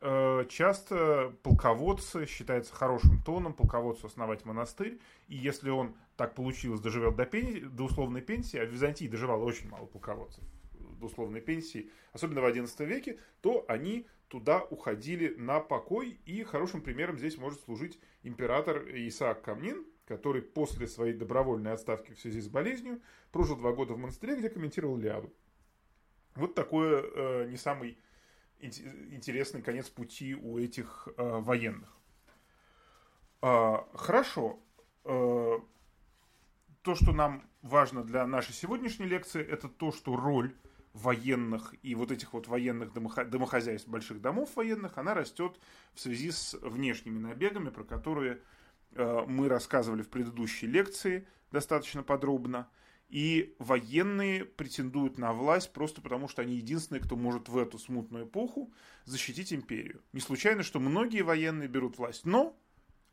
Э, 0.00 0.44
часто 0.48 1.34
полководцы 1.42 2.24
считается 2.26 2.72
хорошим 2.72 3.20
тоном 3.20 3.52
полководцу 3.52 4.06
основать 4.06 4.44
монастырь, 4.44 5.00
и 5.26 5.36
если 5.36 5.70
он 5.70 5.96
так 6.16 6.36
получилось 6.36 6.80
доживет 6.80 7.16
до, 7.16 7.26
пенсии, 7.26 7.60
до 7.60 7.84
условной 7.84 8.20
пенсии, 8.20 8.58
а 8.58 8.64
в 8.64 8.68
Византии 8.68 9.08
доживало 9.08 9.42
очень 9.44 9.68
мало 9.68 9.86
полководцев 9.86 10.44
до 10.72 11.06
условной 11.06 11.40
пенсии, 11.40 11.90
особенно 12.12 12.40
в 12.40 12.44
XI 12.44 12.86
веке, 12.86 13.18
то 13.40 13.64
они 13.68 14.06
туда 14.28 14.62
уходили 14.70 15.34
на 15.36 15.60
покой, 15.60 16.20
и 16.24 16.44
хорошим 16.44 16.82
примером 16.82 17.18
здесь 17.18 17.38
может 17.38 17.60
служить 17.60 17.98
император 18.22 18.84
Исаак 18.88 19.42
Камнин, 19.42 19.86
который 20.06 20.42
после 20.42 20.86
своей 20.86 21.14
добровольной 21.14 21.72
отставки 21.72 22.12
в 22.12 22.20
связи 22.20 22.40
с 22.40 22.48
болезнью 22.48 23.00
прожил 23.32 23.56
два 23.56 23.72
года 23.72 23.94
в 23.94 23.98
монастыре, 23.98 24.36
где 24.36 24.48
комментировал 24.48 24.96
Лиаду. 24.96 25.32
Вот 26.34 26.54
такое 26.54 27.02
э, 27.02 27.48
не 27.50 27.56
самый 27.56 27.98
интересный 28.60 29.62
конец 29.62 29.88
пути 29.88 30.34
у 30.34 30.58
этих 30.58 31.08
э, 31.16 31.38
военных. 31.40 31.96
Э, 33.42 33.78
хорошо. 33.94 34.58
Э, 35.04 35.58
то, 36.82 36.94
что 36.94 37.12
нам 37.12 37.48
важно 37.62 38.04
для 38.04 38.26
нашей 38.26 38.52
сегодняшней 38.52 39.06
лекции, 39.06 39.44
это 39.44 39.68
то, 39.68 39.92
что 39.92 40.16
роль 40.16 40.54
военных 40.98 41.74
и 41.82 41.94
вот 41.94 42.10
этих 42.10 42.32
вот 42.32 42.48
военных 42.48 42.92
домохозяйств, 42.92 43.88
больших 43.88 44.20
домов 44.20 44.50
военных, 44.56 44.98
она 44.98 45.14
растет 45.14 45.58
в 45.94 46.00
связи 46.00 46.30
с 46.30 46.54
внешними 46.60 47.18
набегами, 47.18 47.70
про 47.70 47.84
которые 47.84 48.40
э, 48.92 49.24
мы 49.26 49.48
рассказывали 49.48 50.02
в 50.02 50.08
предыдущей 50.08 50.66
лекции 50.66 51.26
достаточно 51.50 52.02
подробно. 52.02 52.68
И 53.08 53.54
военные 53.58 54.44
претендуют 54.44 55.16
на 55.16 55.32
власть 55.32 55.72
просто 55.72 56.02
потому, 56.02 56.28
что 56.28 56.42
они 56.42 56.56
единственные, 56.56 57.02
кто 57.02 57.16
может 57.16 57.48
в 57.48 57.56
эту 57.56 57.78
смутную 57.78 58.26
эпоху 58.26 58.70
защитить 59.04 59.52
империю. 59.52 60.02
Не 60.12 60.20
случайно, 60.20 60.62
что 60.62 60.78
многие 60.78 61.22
военные 61.22 61.68
берут 61.68 61.96
власть. 61.96 62.26
Но 62.26 62.54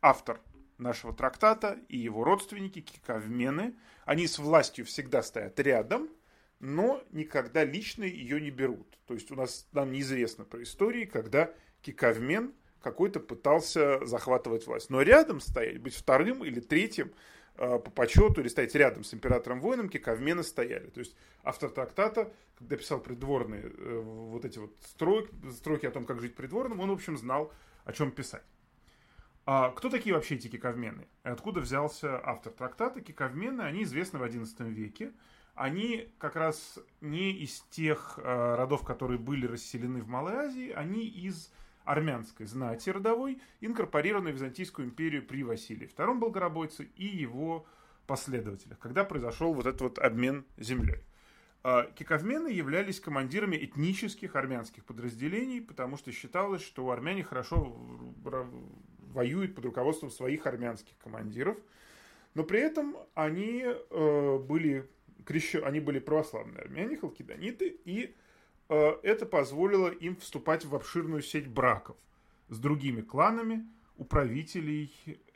автор 0.02 0.42
нашего 0.76 1.14
трактата 1.14 1.78
и 1.88 1.96
его 1.96 2.24
родственники, 2.24 2.82
кикавмены, 2.82 3.74
они 4.04 4.26
с 4.26 4.38
властью 4.38 4.84
всегда 4.84 5.22
стоят 5.22 5.58
рядом, 5.60 6.10
но 6.58 7.02
никогда 7.12 7.64
лично 7.64 8.04
ее 8.04 8.40
не 8.40 8.50
берут. 8.50 8.98
То 9.06 9.14
есть 9.14 9.30
у 9.30 9.34
нас 9.34 9.66
нам 9.72 9.92
неизвестно 9.92 10.44
про 10.44 10.62
истории, 10.62 11.04
когда 11.04 11.52
кикавмен 11.82 12.52
какой-то 12.80 13.20
пытался 13.20 14.04
захватывать 14.04 14.66
власть. 14.66 14.90
Но 14.90 15.02
рядом 15.02 15.40
стоять, 15.40 15.80
быть 15.80 15.94
вторым 15.94 16.44
или 16.44 16.60
третьим– 16.60 17.12
Э, 17.58 17.78
по 17.78 17.90
почету 17.90 18.42
или 18.42 18.48
стоять 18.48 18.74
рядом 18.74 19.02
с 19.02 19.14
императором-воином, 19.14 19.88
кикавмены 19.88 20.42
стояли. 20.42 20.88
То 20.88 21.00
есть 21.00 21.16
автор 21.42 21.70
трактата, 21.70 22.30
когда 22.58 22.76
писал 22.76 23.00
придворные 23.00 23.62
э, 23.62 24.00
вот 24.04 24.44
эти 24.44 24.58
вот 24.58 24.72
строки, 24.82 25.30
строки 25.52 25.86
о 25.86 25.90
том, 25.90 26.04
как 26.04 26.20
жить 26.20 26.34
придворным, 26.34 26.80
он, 26.80 26.90
в 26.90 26.92
общем, 26.92 27.16
знал, 27.16 27.50
о 27.84 27.92
чем 27.92 28.10
писать. 28.10 28.44
А 29.46 29.70
кто 29.70 29.88
такие 29.88 30.14
вообще 30.14 30.34
эти 30.34 30.48
киковмены? 30.48 31.06
И 31.24 31.28
откуда 31.28 31.60
взялся 31.60 32.20
автор 32.22 32.52
трактата? 32.52 33.00
Киковмены, 33.00 33.62
они 33.62 33.84
известны 33.84 34.18
в 34.18 34.22
XI 34.22 34.68
веке. 34.70 35.12
Они 35.56 36.12
как 36.18 36.36
раз 36.36 36.78
не 37.00 37.32
из 37.32 37.62
тех 37.70 38.18
э, 38.22 38.54
родов, 38.56 38.84
которые 38.84 39.18
были 39.18 39.46
расселены 39.46 40.02
в 40.02 40.06
Малой 40.06 40.34
Азии, 40.34 40.70
они 40.70 41.06
из 41.06 41.50
армянской 41.84 42.44
знати 42.44 42.90
родовой, 42.90 43.40
инкорпорированной 43.62 44.32
в 44.32 44.34
Византийскую 44.34 44.86
империю 44.86 45.26
при 45.26 45.42
Василии 45.42 45.88
II 45.88 46.18
Болгоробойце 46.18 46.84
и 46.96 47.06
его 47.06 47.64
последователях, 48.06 48.78
когда 48.78 49.02
произошел 49.04 49.54
вот 49.54 49.64
этот 49.66 49.80
вот 49.80 49.98
обмен 49.98 50.44
землей. 50.58 51.02
А, 51.62 51.84
киковмены 51.84 52.48
являлись 52.48 53.00
командирами 53.00 53.56
этнических 53.56 54.36
армянских 54.36 54.84
подразделений, 54.84 55.62
потому 55.62 55.96
что 55.96 56.12
считалось, 56.12 56.62
что 56.62 56.90
армяне 56.90 57.24
хорошо 57.24 57.74
воюют 59.14 59.54
под 59.54 59.64
руководством 59.64 60.10
своих 60.10 60.46
армянских 60.46 60.98
командиров, 60.98 61.56
но 62.34 62.44
при 62.44 62.60
этом 62.60 62.96
они 63.14 63.64
э, 63.64 64.38
были 64.46 64.86
крещен, 65.24 65.64
они 65.64 65.80
были 65.80 65.98
православные 65.98 66.62
армяне, 66.62 66.96
халкидониты, 66.96 67.76
и 67.84 68.14
Э, 68.68 68.96
это 69.02 69.26
позволило 69.26 69.88
им 69.88 70.16
вступать 70.16 70.64
в 70.64 70.74
обширную 70.74 71.22
сеть 71.22 71.48
браков 71.48 71.96
с 72.48 72.58
другими 72.58 73.00
кланами, 73.00 73.66
управителей 73.96 74.92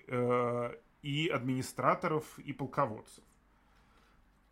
э, 0.07 0.75
и 1.03 1.29
администраторов 1.29 2.39
и 2.39 2.53
полководцев. 2.53 3.25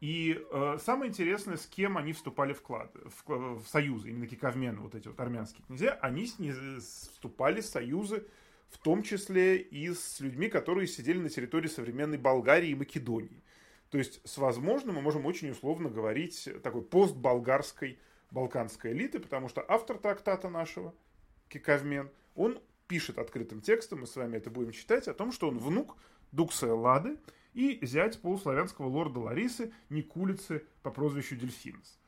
И 0.01 0.41
э, 0.53 0.79
самое 0.81 1.11
интересное, 1.11 1.57
с 1.57 1.67
кем 1.67 1.99
они 1.99 2.13
вступали 2.13 2.53
в, 2.53 2.63
клад, 2.63 2.95
в, 2.95 3.57
в 3.57 3.67
союзы, 3.67 4.11
именно 4.11 4.29
киковмены, 4.29 4.81
вот 4.81 4.95
эти 4.95 5.09
вот 5.09 5.19
армянские 5.19 5.65
князья, 5.67 5.99
они 6.01 6.27
с, 6.27 6.39
не, 6.39 6.53
вступали 6.53 7.61
в 7.61 7.67
союзы, 7.67 8.25
в 8.69 8.79
том 8.79 9.03
числе 9.03 9.57
и 9.57 9.93
с 9.93 10.21
людьми, 10.21 10.49
которые 10.49 10.87
сидели 10.87 11.19
на 11.19 11.29
территории 11.29 11.69
современной 11.69 12.19
Болгарии 12.19 12.69
и 12.69 12.75
Македонии. 12.77 13.43
То 13.91 13.99
есть 13.99 14.21
с 14.29 14.39
возможным 14.39 14.97
мы 14.97 15.03
можем 15.03 15.27
очень 15.27 15.51
условно 15.51 15.89
говорить 15.89 16.49
такой 16.63 16.83
постболгарской 16.83 17.99
балканской 18.31 18.93
элиты, 18.93 19.21
потому 19.21 19.49
что 19.49 19.65
автор 19.67 19.99
трактата 19.99 20.49
нашего, 20.49 20.95
Киковмен, 21.49 22.11
он 22.35 22.61
пишет 22.87 23.19
открытым 23.19 23.61
текстом, 23.61 24.01
мы 24.01 24.07
с 24.07 24.17
вами 24.17 24.37
это 24.37 24.51
будем 24.51 24.73
читать, 24.73 25.09
о 25.09 25.15
том, 25.15 25.33
что 25.33 25.49
он 25.49 25.59
внук 25.59 25.97
Дукса 26.33 26.75
Лады 26.75 27.19
и 27.55 27.79
зять 27.85 28.21
полуславянского 28.21 28.87
лорда 28.87 29.21
Ларисы 29.21 29.73
Никулицы 29.89 30.65
по 30.83 30.91
прозвищу 30.91 31.37
Дельфинос. 31.37 31.99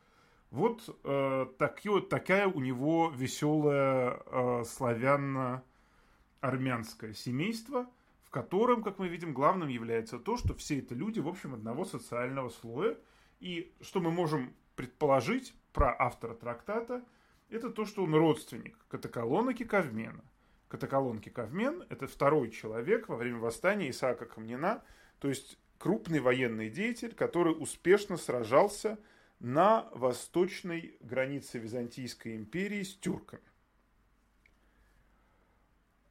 Вот 0.51 0.97
э, 1.03 1.47
так, 1.57 1.81
такая 2.09 2.47
у 2.47 2.59
него 2.59 3.11
веселая 3.15 4.21
э, 4.25 4.63
славянно-армянское 4.65 7.13
семейство, 7.13 7.87
котором, 8.31 8.81
как 8.81 8.97
мы 8.97 9.07
видим, 9.07 9.33
главным 9.33 9.69
является 9.69 10.17
то, 10.17 10.37
что 10.37 10.55
все 10.55 10.79
это 10.79 10.95
люди, 10.95 11.19
в 11.19 11.27
общем, 11.27 11.53
одного 11.53 11.85
социального 11.85 12.49
слоя. 12.49 12.97
И 13.39 13.73
что 13.81 13.99
мы 13.99 14.11
можем 14.11 14.53
предположить 14.75 15.53
про 15.73 15.95
автора 15.97 16.33
трактата, 16.33 17.03
это 17.49 17.69
то, 17.69 17.85
что 17.85 18.03
он 18.03 18.15
родственник 18.15 18.77
Катаколона 18.87 19.53
Киковмена. 19.53 20.23
Катаколон 20.69 21.19
Киковмен– 21.19 21.83
это 21.89 22.07
второй 22.07 22.49
человек 22.49 23.09
во 23.09 23.17
время 23.17 23.39
восстания 23.39 23.89
Исаака 23.89 24.25
Камнина, 24.25 24.81
то 25.19 25.27
есть 25.27 25.59
крупный 25.77 26.19
военный 26.19 26.69
деятель, 26.69 27.13
который 27.13 27.51
успешно 27.51 28.15
сражался 28.15 28.97
на 29.39 29.89
восточной 29.91 30.95
границе 31.01 31.59
Византийской 31.59 32.37
империи 32.37 32.83
с 32.83 32.95
тюрками. 32.95 33.43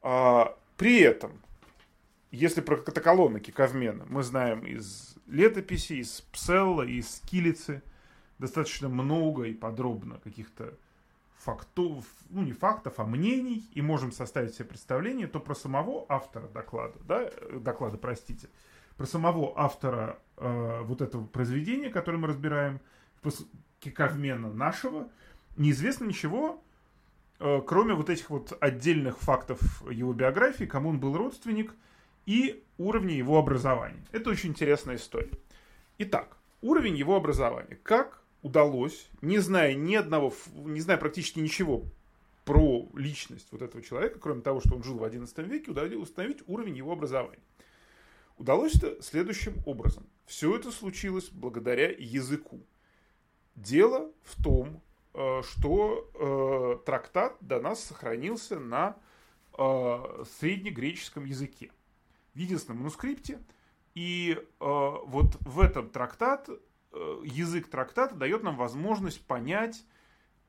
А, 0.01 0.57
при 0.77 0.99
этом, 0.99 1.41
если 2.31 2.61
про 2.61 2.77
Катаколона 2.77 3.39
Киковмена 3.39 4.05
мы 4.09 4.23
знаем 4.23 4.65
из 4.65 5.15
летописи, 5.27 5.93
из 5.93 6.21
Пселла, 6.31 6.83
из 6.83 7.21
Килицы– 7.25 7.83
достаточно 8.41 8.89
много 8.89 9.43
и 9.43 9.53
подробно 9.53 10.19
каких-то 10.23 10.73
фактов, 11.37 12.03
ну 12.29 12.41
не 12.41 12.53
фактов, 12.53 12.95
а 12.97 13.05
мнений, 13.05 13.69
и 13.73 13.81
можем 13.81 14.11
составить 14.11 14.55
себе 14.55 14.65
представление, 14.65 15.27
то 15.27 15.39
про 15.39 15.55
самого 15.55 16.05
автора 16.09 16.47
доклада, 16.47 16.97
да, 17.07 17.31
доклада, 17.59 17.97
простите, 17.97 18.49
про 18.97 19.05
самого 19.05 19.53
автора 19.57 20.19
э, 20.37 20.81
вот 20.83 21.01
этого 21.01 21.25
произведения, 21.25 21.89
которое 21.89 22.17
мы 22.17 22.27
разбираем, 22.27 22.81
Киковмена 23.79 24.51
нашего, 24.51 25.07
неизвестно 25.55 26.05
ничего, 26.05 26.63
э, 27.39 27.61
кроме 27.65 27.93
вот 27.93 28.09
этих 28.09 28.29
вот 28.31 28.57
отдельных 28.59 29.19
фактов 29.19 29.83
его 29.89 30.13
биографии, 30.13 30.65
кому 30.65 30.89
он 30.89 30.99
был 30.99 31.15
родственник 31.15 31.75
и 32.31 32.63
уровня 32.77 33.13
его 33.13 33.37
образования. 33.37 34.05
Это 34.13 34.29
очень 34.29 34.51
интересная 34.51 34.95
история. 34.95 35.33
Итак, 35.97 36.37
уровень 36.61 36.95
его 36.95 37.17
образования. 37.17 37.77
Как 37.83 38.23
удалось, 38.41 39.09
не 39.21 39.39
зная 39.39 39.73
ни 39.73 39.95
одного, 39.95 40.33
не 40.55 40.79
зная 40.79 40.95
практически 40.95 41.39
ничего 41.39 41.83
про 42.45 42.87
личность 42.95 43.49
вот 43.51 43.61
этого 43.61 43.83
человека, 43.83 44.17
кроме 44.17 44.41
того, 44.41 44.61
что 44.61 44.75
он 44.75 44.83
жил 44.83 44.97
в 44.97 45.03
XI 45.03 45.43
веке, 45.43 45.71
удалось 45.71 45.93
установить 45.93 46.39
уровень 46.47 46.77
его 46.77 46.93
образования. 46.93 47.43
Удалось 48.37 48.75
это 48.75 49.01
следующим 49.03 49.55
образом. 49.65 50.07
Все 50.25 50.55
это 50.55 50.71
случилось 50.71 51.27
благодаря 51.31 51.89
языку. 51.89 52.61
Дело 53.55 54.09
в 54.23 54.41
том, 54.41 54.81
э, 55.13 55.41
что 55.43 56.09
э, 56.79 56.85
трактат 56.85 57.35
до 57.41 57.59
нас 57.59 57.83
сохранился 57.83 58.57
на 58.57 58.95
э, 59.57 60.23
среднегреческом 60.39 61.25
языке, 61.25 61.71
в 62.33 62.37
единственном 62.37 62.79
манускрипте. 62.79 63.39
И 63.93 64.41
вот 64.59 65.37
в 65.41 65.59
этом 65.59 65.89
трактат 65.89 66.49
Э, 66.93 67.21
язык 67.23 67.69
трактата 67.69 68.15
дает 68.15 68.43
нам 68.43 68.57
возможность 68.57 69.25
понять 69.25 69.85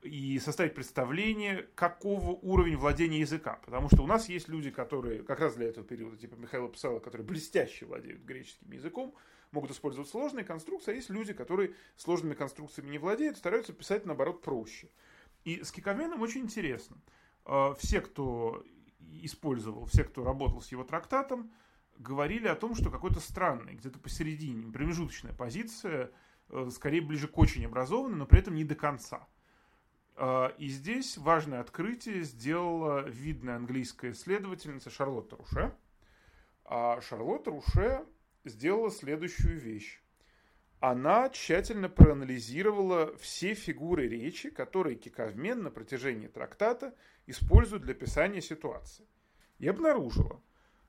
и 0.03 0.41
составить 0.41 0.75
представление, 0.75 1.69
какого 1.77 2.31
уровня 2.31 2.77
владения 2.77 3.21
языка. 3.21 3.61
Потому 3.65 3.89
что 3.89 4.03
у 4.03 4.07
нас 4.07 4.29
есть 4.29 4.49
люди, 4.49 4.71
которые 4.71 5.23
как 5.23 5.39
раз 5.39 5.55
для 5.55 5.69
этого 5.69 5.87
периода, 5.87 6.17
типа 6.17 6.35
Михаила 6.35 6.67
Псала, 6.69 6.99
которые 6.99 7.25
блестяще 7.25 7.87
владеют 7.87 8.23
греческим 8.23 8.73
языком, 8.73 9.15
могут 9.53 9.71
использовать 9.71 10.09
сложные 10.09 10.45
конструкции, 10.45 10.93
а 10.93 10.95
есть 10.95 11.11
люди, 11.11 11.33
которые 11.33 11.75
сложными 11.97 12.35
конструкциями 12.35 12.91
не 12.91 12.99
владеют, 12.99 13.37
стараются 13.37 13.73
писать, 13.73 14.05
наоборот, 14.07 14.43
проще. 14.43 14.89
И 15.45 15.63
с 15.63 15.71
Киковеном 15.71 16.23
очень 16.23 16.41
интересно. 16.41 16.97
Э, 17.45 17.75
все, 17.79 18.01
кто 18.01 18.65
использовал, 19.23 19.85
все, 19.85 20.03
кто 20.03 20.25
работал 20.25 20.61
с 20.61 20.73
его 20.73 20.83
трактатом, 20.83 21.53
говорили 21.99 22.49
о 22.49 22.57
том, 22.57 22.75
что 22.75 22.91
какой-то 22.91 23.21
странный, 23.21 23.75
где-то 23.75 23.99
посередине, 23.99 24.71
промежуточная 24.73 25.33
позиция– 25.33 26.11
Э, 26.53 26.69
скорее 26.71 27.01
ближе 27.01 27.29
к 27.29 27.39
очень 27.39 27.65
образованным, 27.65 28.19
но 28.19 28.27
при 28.27 28.41
этом 28.41 28.55
не 28.55 28.65
до 28.65 28.75
конца. 28.75 29.27
А, 30.15 30.49
и 30.59 30.69
здесь 30.69 31.17
важное 31.17 31.61
открытие 31.61 32.23
сделала 32.23 33.09
видная 33.09 33.57
английская 33.57 34.11
исследовательница 34.11 34.91
Шарлотта 34.91 35.37
Руше. 35.37 35.75
А 36.65 37.01
Шарлотта 37.01 37.51
Руше 37.51 38.05
сделала 38.45 38.91
следующую 38.91 39.59
вещь. 39.59 40.01
она 40.81 41.29
тщательно 41.31 41.89
проанализировала 41.89 43.17
все 43.17 43.55
фигуры 43.55 44.09
речи, 44.09 44.51
которые 44.51 44.97
Киковмен 44.97 45.63
на 45.63 45.71
протяжении 45.71 46.27
трактата 46.27 46.93
использует 47.27 47.83
для 47.83 47.93
описания 47.93 48.43
ситуации. 48.43 49.07
И 49.61 49.69
обнаружила, 49.69 50.43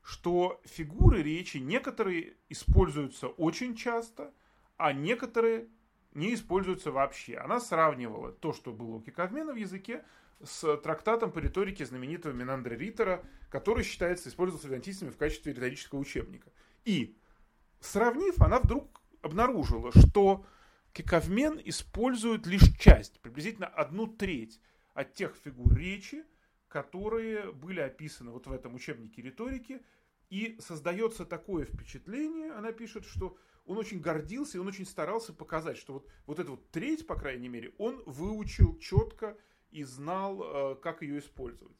что 0.04 0.62
фигуры 0.66 1.24
речи 1.24 1.58
некоторые 1.58 2.36
используются 2.50 3.28
очень 3.28 3.76
часто, 3.76 4.34
а 4.78 4.92
некоторые 4.92 5.70
не 6.13 6.34
используются 6.34 6.92
вообще. 6.92 7.38
Она 7.38 7.60
сравнивала 7.60 8.32
то, 8.32 8.54
что 8.54 8.72
было 8.72 8.96
у 8.96 9.02
Киковмена 9.02 9.54
в 9.54 9.58
языке, 9.58 10.04
с 10.44 10.78
трактатом 10.78 11.32
по 11.32 11.39
риторике 11.39 11.86
знаменитого 11.86 12.34
Минандра 12.34 12.76
Риттера, 12.76 13.24
который 13.50 13.84
считается 13.84 14.28
использовался 14.28 14.68
византийцами 14.68 15.10
в 15.10 15.18
качестве 15.18 15.54
риторического 15.54 16.00
учебника. 16.00 16.52
И, 16.84 17.18
сравнив, 17.80 18.42
она 18.42 18.60
вдруг 18.60 19.02
обнаружила, 19.22 19.92
что 19.94 20.46
Киковмен 20.92 21.62
использует 21.63 22.46
лишь 22.46 22.76
часть, 22.78 23.22
приблизительно 23.22 23.68
одну 23.68 24.08
треть 24.08 24.60
от 24.94 25.13
тех 25.13 25.36
фигур 25.36 25.74
речи, 25.74 26.24
которые 26.74 27.52
были 27.52 27.80
описаны 27.80 28.32
вот 28.32 28.48
в 28.48 28.52
этом 28.52 28.74
учебнике 28.74 29.22
риторики, 29.22 29.84
и 30.32 30.58
создается 30.60 31.24
такое 31.24 31.66
впечатление, 31.66 32.52
она 32.54 32.72
пишет, 32.72 33.06
что 33.06 33.38
он 33.68 33.78
очень 33.78 34.02
гордился 34.02 34.58
и 34.58 34.60
он 34.60 34.68
очень 34.68 34.88
старался 34.88 35.34
показать, 35.34 35.78
что 35.78 35.94
вот, 35.94 36.08
вот 36.26 36.40
эту 36.40 36.52
вот 36.52 36.72
треть, 36.72 37.06
по 37.06 37.16
крайней 37.16 37.48
мере, 37.48 37.76
он 37.78 38.02
выучил 38.08 38.80
четко 38.80 39.38
и 39.70 39.84
знал, 39.84 40.42
э, 40.42 40.76
как 40.82 41.04
ее 41.04 41.20
использовать. 41.20 41.78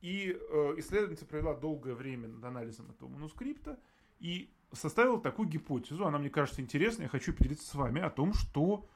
И 0.00 0.36
э, 0.36 0.74
исследовательница 0.78 1.26
провела 1.26 1.54
долгое 1.54 1.94
время 1.94 2.26
над 2.26 2.42
анализом 2.42 2.90
этого 2.90 3.08
манускрипта 3.08 3.78
и 4.18 4.52
составила 4.72 5.20
такую 5.20 5.48
гипотезу, 5.48 6.04
она 6.04 6.18
мне 6.18 6.30
кажется 6.30 6.60
интересной, 6.60 7.04
я 7.04 7.08
хочу 7.08 7.32
поделиться 7.32 7.68
с 7.68 7.74
вами 7.76 8.02
о 8.02 8.10
том, 8.10 8.34
что 8.34 8.88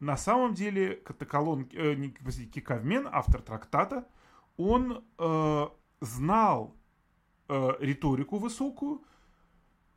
на 0.00 0.16
самом 0.16 0.54
деле 0.54 0.96
Катаколон, 0.96 1.68
э, 1.72 1.94
не, 1.94 2.10
Кикавмен, 2.10 3.08
автор 3.10 3.40
трактата, 3.42 4.08
он 4.56 5.04
э, 5.18 5.66
знал 6.00 6.74
э, 7.48 7.72
риторику 7.80 8.38
высокую 8.38 9.02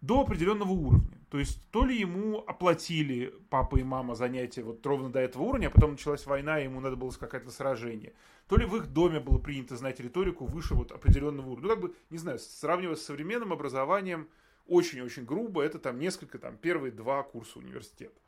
до 0.01 0.21
определенного 0.21 0.71
уровня. 0.71 1.19
То 1.29 1.37
есть 1.37 1.61
то 1.69 1.85
ли 1.85 1.99
ему 1.99 2.39
оплатили 2.39 3.33
папа 3.49 3.77
и 3.77 3.83
мама 3.83 4.15
занятия 4.15 4.63
вот 4.63 4.83
ровно 4.85 5.11
до 5.11 5.19
этого 5.19 5.43
уровня, 5.43 5.67
а 5.67 5.69
потом 5.69 5.91
началась 5.91 6.25
война, 6.25 6.59
и 6.59 6.63
ему 6.63 6.79
надо 6.79 6.95
было 6.95 7.11
какое-то 7.11 7.51
сражение. 7.51 8.13
То 8.47 8.57
ли 8.57 8.65
в 8.65 8.75
их 8.75 8.87
доме 8.87 9.19
было 9.19 9.37
принято 9.37 9.77
знать 9.77 9.99
риторику 9.99 10.45
выше 10.45 10.73
вот 10.73 10.91
определенного 10.91 11.49
уровня. 11.49 11.67
Ну, 11.67 11.69
как 11.69 11.81
бы, 11.81 11.95
не 12.09 12.17
знаю, 12.17 12.39
сравнивая 12.39 12.95
с 12.95 13.03
современным 13.03 13.53
образованием, 13.53 14.27
очень-очень 14.65 15.25
грубо, 15.25 15.61
это 15.61 15.77
там 15.77 15.99
несколько, 15.99 16.39
там, 16.39 16.57
первые 16.57 16.91
два 16.91 17.21
курса 17.21 17.59
университета. 17.59 18.19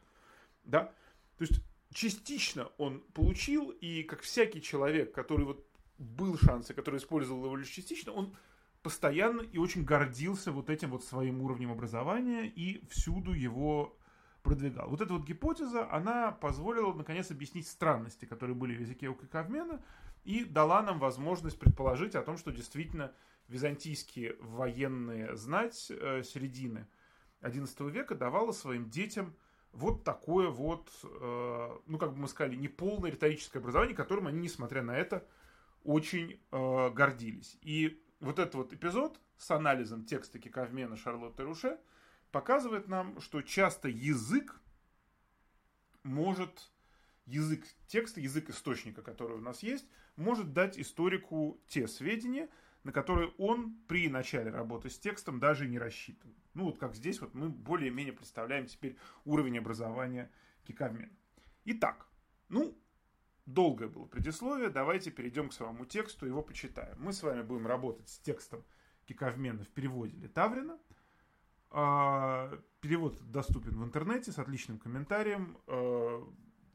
Да? 0.64 0.94
То 1.38 1.46
есть 1.46 1.62
частично 1.92 2.70
он 2.78 3.00
получил, 3.14 3.70
и 3.70 4.04
как 4.04 4.22
всякий 4.22 4.62
человек, 4.62 5.12
который 5.12 5.46
вот 5.46 5.66
был 6.02 6.38
шанс, 6.38 6.70
и 6.70 6.74
который 6.74 6.98
использовал 6.98 7.46
его 7.46 7.56
лишь 7.56 7.70
частично, 7.70 8.12
он 8.12 8.36
постоянно 8.84 9.42
и 9.42 9.58
очень 9.58 9.84
гордился 9.84 10.52
вот 10.52 10.70
этим 10.70 10.90
вот 10.90 11.04
своим 11.04 11.42
уровнем 11.42 11.72
образования 11.72 12.48
и 12.48 12.84
всюду 12.90 13.34
его 13.34 13.98
продвигал. 14.42 14.90
Вот 14.90 15.02
эта 15.02 15.14
вот 15.14 15.24
гипотеза, 15.24 15.90
она 15.92 16.32
позволила, 16.32 16.94
наконец, 16.94 17.30
объяснить 17.30 17.68
странности, 17.68 18.26
которые 18.26 18.56
были 18.56 18.76
в 18.76 18.82
языке 18.82 19.14
Кавмена, 19.32 19.82
и 20.24 20.44
дала 20.44 20.82
нам 20.82 21.00
возможность 21.00 21.60
предположить 21.60 22.16
о 22.16 22.24
том, 22.24 22.38
что 22.38 22.52
действительно 22.52 23.12
византийские 23.48 24.36
военные 24.40 25.36
знать 25.36 25.88
э, 25.90 26.24
середины 26.24 26.88
XI 27.42 27.90
века 27.90 28.16
давала 28.16 28.52
своим 28.52 28.90
детям 28.90 29.36
вот 29.74 30.04
такое 30.04 30.50
вот, 30.50 30.90
э, 31.04 31.78
ну, 31.88 31.98
как 31.98 32.14
бы 32.14 32.20
мы 32.20 32.28
сказали, 32.28 32.56
неполное 32.56 33.12
риторическое 33.12 33.60
образование, 33.60 33.96
которым 33.96 34.28
они, 34.28 34.40
несмотря 34.40 34.82
на 34.82 34.96
это, 34.96 35.26
очень 35.84 36.40
э, 36.52 36.90
гордились. 36.92 37.58
И 37.62 38.04
вот 38.20 38.40
этот 38.40 38.56
вот 38.56 38.74
эпизод 38.74 39.20
с 39.38 39.52
анализом 39.52 40.06
текста 40.06 40.40
Киковмена 40.40 40.96
Шарлотты 40.96 41.44
Руше 41.44 41.80
показывает 42.32 42.88
нам, 42.88 43.20
что 43.20 43.42
часто 43.42 43.90
язык 43.90 44.62
может, 46.04 46.72
язык 47.26 47.66
текста, 47.88 48.22
язык 48.22 48.50
источника, 48.50 49.02
который 49.02 49.38
у 49.38 49.42
нас 49.42 49.64
есть, 49.64 49.88
может 50.16 50.54
дать 50.54 50.80
историку 50.80 51.60
те 51.68 51.88
сведения, 51.88 52.50
на 52.84 52.92
которые 52.92 53.32
он 53.38 53.76
при 53.88 54.10
начале 54.10 54.50
работы 54.50 54.90
с 54.90 54.98
текстом 54.98 55.40
даже 55.40 55.68
не 55.68 55.78
рассчитывал. 55.78 56.34
Ну 56.54 56.66
вот 56.66 56.80
как 56.80 56.96
здесь 56.96 57.22
вот 57.22 57.34
мы 57.34 57.50
более-менее 57.50 58.14
представляем 58.14 58.66
теперь 58.66 58.98
уровень 59.26 59.60
образования 59.60 60.32
Киковмена. 60.64 61.12
Итак, 61.66 62.08
ну, 62.50 62.76
долгое 63.54 63.88
было 63.88 64.06
предисловие, 64.06 64.70
давайте 64.70 65.12
перейдем 65.12 65.50
к 65.50 65.54
самому 65.54 65.86
тексту, 65.86 66.26
его 66.26 66.42
почитаем. 66.42 66.96
Мы 67.00 67.14
с 67.14 67.24
вами 67.24 67.42
будем 67.42 67.68
работать 67.68 68.10
с 68.10 68.20
текстом 68.20 68.64
Киковмена 69.06 69.64
в 69.64 69.70
переводе 69.70 70.16
Литаврина. 70.18 70.80
А, 71.70 72.52
перевод 72.82 73.20
доступен 73.32 73.80
в 73.80 73.84
интернете 73.84 74.32
с 74.32 74.40
отличным 74.40 74.78
комментарием. 74.78 75.58
А, 75.68 76.28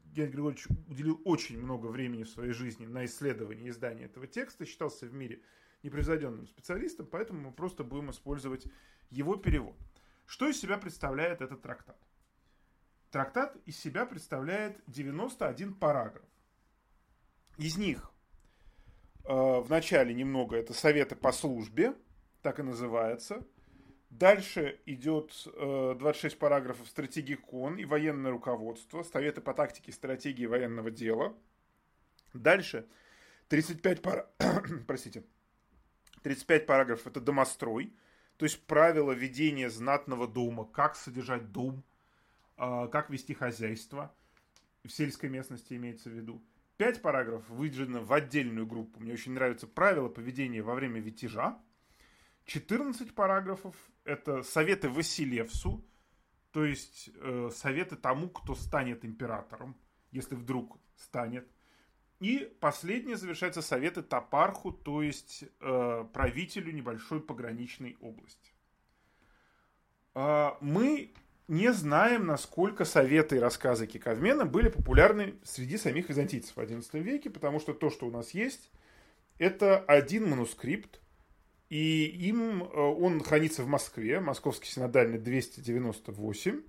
Геннадий 0.05 0.33
Григорьевич 0.33 0.67
уделил 0.87 1.21
очень 1.25 1.61
много 1.61 1.87
времени 1.87 2.23
в 2.23 2.29
своей 2.29 2.51
жизни 2.51 2.85
на 2.85 3.05
исследование 3.05 3.67
и 3.67 3.69
издание 3.69 4.05
этого 4.05 4.25
текста, 4.25 4.65
считался 4.65 5.05
в 5.05 5.13
мире 5.13 5.41
непревзойденным 5.83 6.47
специалистом, 6.47 7.05
поэтому 7.05 7.39
мы 7.41 7.51
просто 7.51 7.83
будем 7.83 8.09
использовать 8.09 8.65
его 9.09 9.35
перевод. 9.35 9.75
Что 10.25 10.47
из 10.47 10.59
себя 10.59 10.77
представляет 10.77 11.41
этот 11.41 11.61
трактат? 11.61 11.97
Трактат 13.11 13.55
из 13.65 13.79
себя 13.79 14.05
представляет 14.05 14.81
91 14.87 15.75
параграф. 15.75 16.25
Из 17.57 17.75
них 17.75 18.11
э, 19.25 19.33
в 19.33 19.67
начале 19.69 20.13
немного 20.13 20.55
это 20.55 20.73
советы 20.73 21.15
по 21.15 21.31
службе, 21.31 21.95
так 22.43 22.59
и 22.59 22.63
называется. 22.63 23.45
Дальше 24.11 24.79
идет 24.85 25.33
э, 25.53 25.95
26 25.97 26.37
параграфов 26.37 26.87
стратегии 26.87 27.33
КОН 27.33 27.77
и 27.77 27.85
военное 27.85 28.31
руководство, 28.31 29.01
советы 29.03 29.41
по 29.41 29.53
тактике 29.53 29.91
стратегии 29.91 30.45
военного 30.45 30.91
дела. 30.91 31.35
Дальше 32.33 32.87
35, 33.49 34.01
пара... 34.01 34.29
Простите. 34.87 35.23
35 36.21 36.65
параграфов 36.65 37.07
это 37.07 37.21
домострой, 37.21 37.93
то 38.37 38.45
есть 38.45 38.65
правила 38.65 39.13
ведения 39.13 39.69
знатного 39.69 40.27
дома, 40.27 40.65
как 40.65 40.95
содержать 40.95 41.51
дом, 41.51 41.83
э, 42.57 42.87
как 42.91 43.09
вести 43.09 43.33
хозяйство, 43.33 44.13
в 44.83 44.89
сельской 44.89 45.29
местности 45.29 45.73
имеется 45.73 46.09
в 46.09 46.13
виду. 46.13 46.41
Пять 46.77 47.01
параграфов 47.01 47.49
выделено 47.49 48.03
в 48.03 48.13
отдельную 48.13 48.67
группу. 48.67 48.99
Мне 48.99 49.13
очень 49.13 49.33
нравится 49.33 49.65
правила 49.65 50.09
поведения 50.09 50.61
во 50.61 50.75
время 50.75 51.01
витяжа. 51.01 51.59
14 52.45 53.13
параграфов– 53.15 53.75
это 54.05 54.43
советы 54.43 54.87
Василевсу, 54.87 55.83
то 56.51 56.63
есть 56.63 57.09
э, 57.15 57.49
советы 57.51 57.95
тому, 57.95 58.29
кто 58.29 58.55
станет 58.55 59.03
императором, 59.03 59.75
если 60.11 60.35
вдруг 60.35 60.79
станет. 60.95 61.51
И 62.19 62.51
последнее 62.61 63.17
завершается 63.17 63.61
советы 63.61 64.01
Топарху, 64.01 64.71
то 64.71 65.01
есть 65.01 65.45
э, 65.59 66.05
правителю 66.13 66.71
небольшой 66.71 67.21
пограничной 67.21 67.97
области. 67.99 68.53
Э, 70.15 70.51
мы 70.61 71.13
не 71.47 71.71
знаем, 71.71 72.25
насколько 72.25 72.83
советы 72.83 73.37
и 73.37 73.39
рассказы 73.39 73.87
Киковмена 73.87 74.45
были 74.45 74.69
популярны 74.69 75.35
среди 75.43 75.77
самих 75.77 76.09
византийцев 76.09 76.55
в 76.55 76.59
XI 76.59 76.99
веке, 76.99 77.29
потому 77.29 77.59
что 77.59 77.73
то, 77.73 77.89
что 77.89 78.05
у 78.05 78.11
нас 78.11 78.31
есть, 78.31 78.69
это 79.37 79.79
один 79.79 80.29
манускрипт, 80.29 80.99
и 81.69 82.05
им 82.05 82.63
э, 82.63 82.65
он 82.65 83.23
хранится 83.23 83.63
в 83.63 83.67
Москве, 83.67 84.19
Московский 84.19 84.69
синодальный 84.69 85.19
298, 85.19 86.61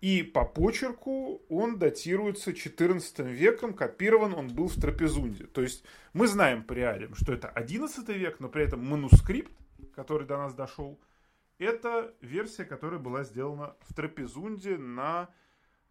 и 0.00 0.24
по 0.24 0.44
почерку 0.44 1.42
он 1.48 1.78
датируется 1.78 2.50
XIV 2.50 3.30
веком, 3.30 3.72
копирован 3.72 4.34
он 4.34 4.48
был 4.48 4.66
в 4.66 4.80
Трапезунде. 4.80 5.44
То 5.46 5.62
есть 5.62 5.84
мы 6.12 6.26
знаем 6.26 6.64
по 6.64 6.72
реалиям, 6.72 7.14
что 7.14 7.32
это 7.32 7.52
XI 7.54 8.12
век, 8.12 8.40
но 8.40 8.48
при 8.48 8.64
этом 8.64 8.84
манускрипт, 8.84 9.52
который 9.94 10.26
до 10.26 10.38
нас 10.38 10.54
дошел– 10.54 10.98
это 11.58 12.14
версия, 12.20 12.64
которая 12.64 13.00
была 13.00 13.24
сделана 13.24 13.76
в 13.80 13.94
Трапезунде 13.94 14.76
на 14.76 15.28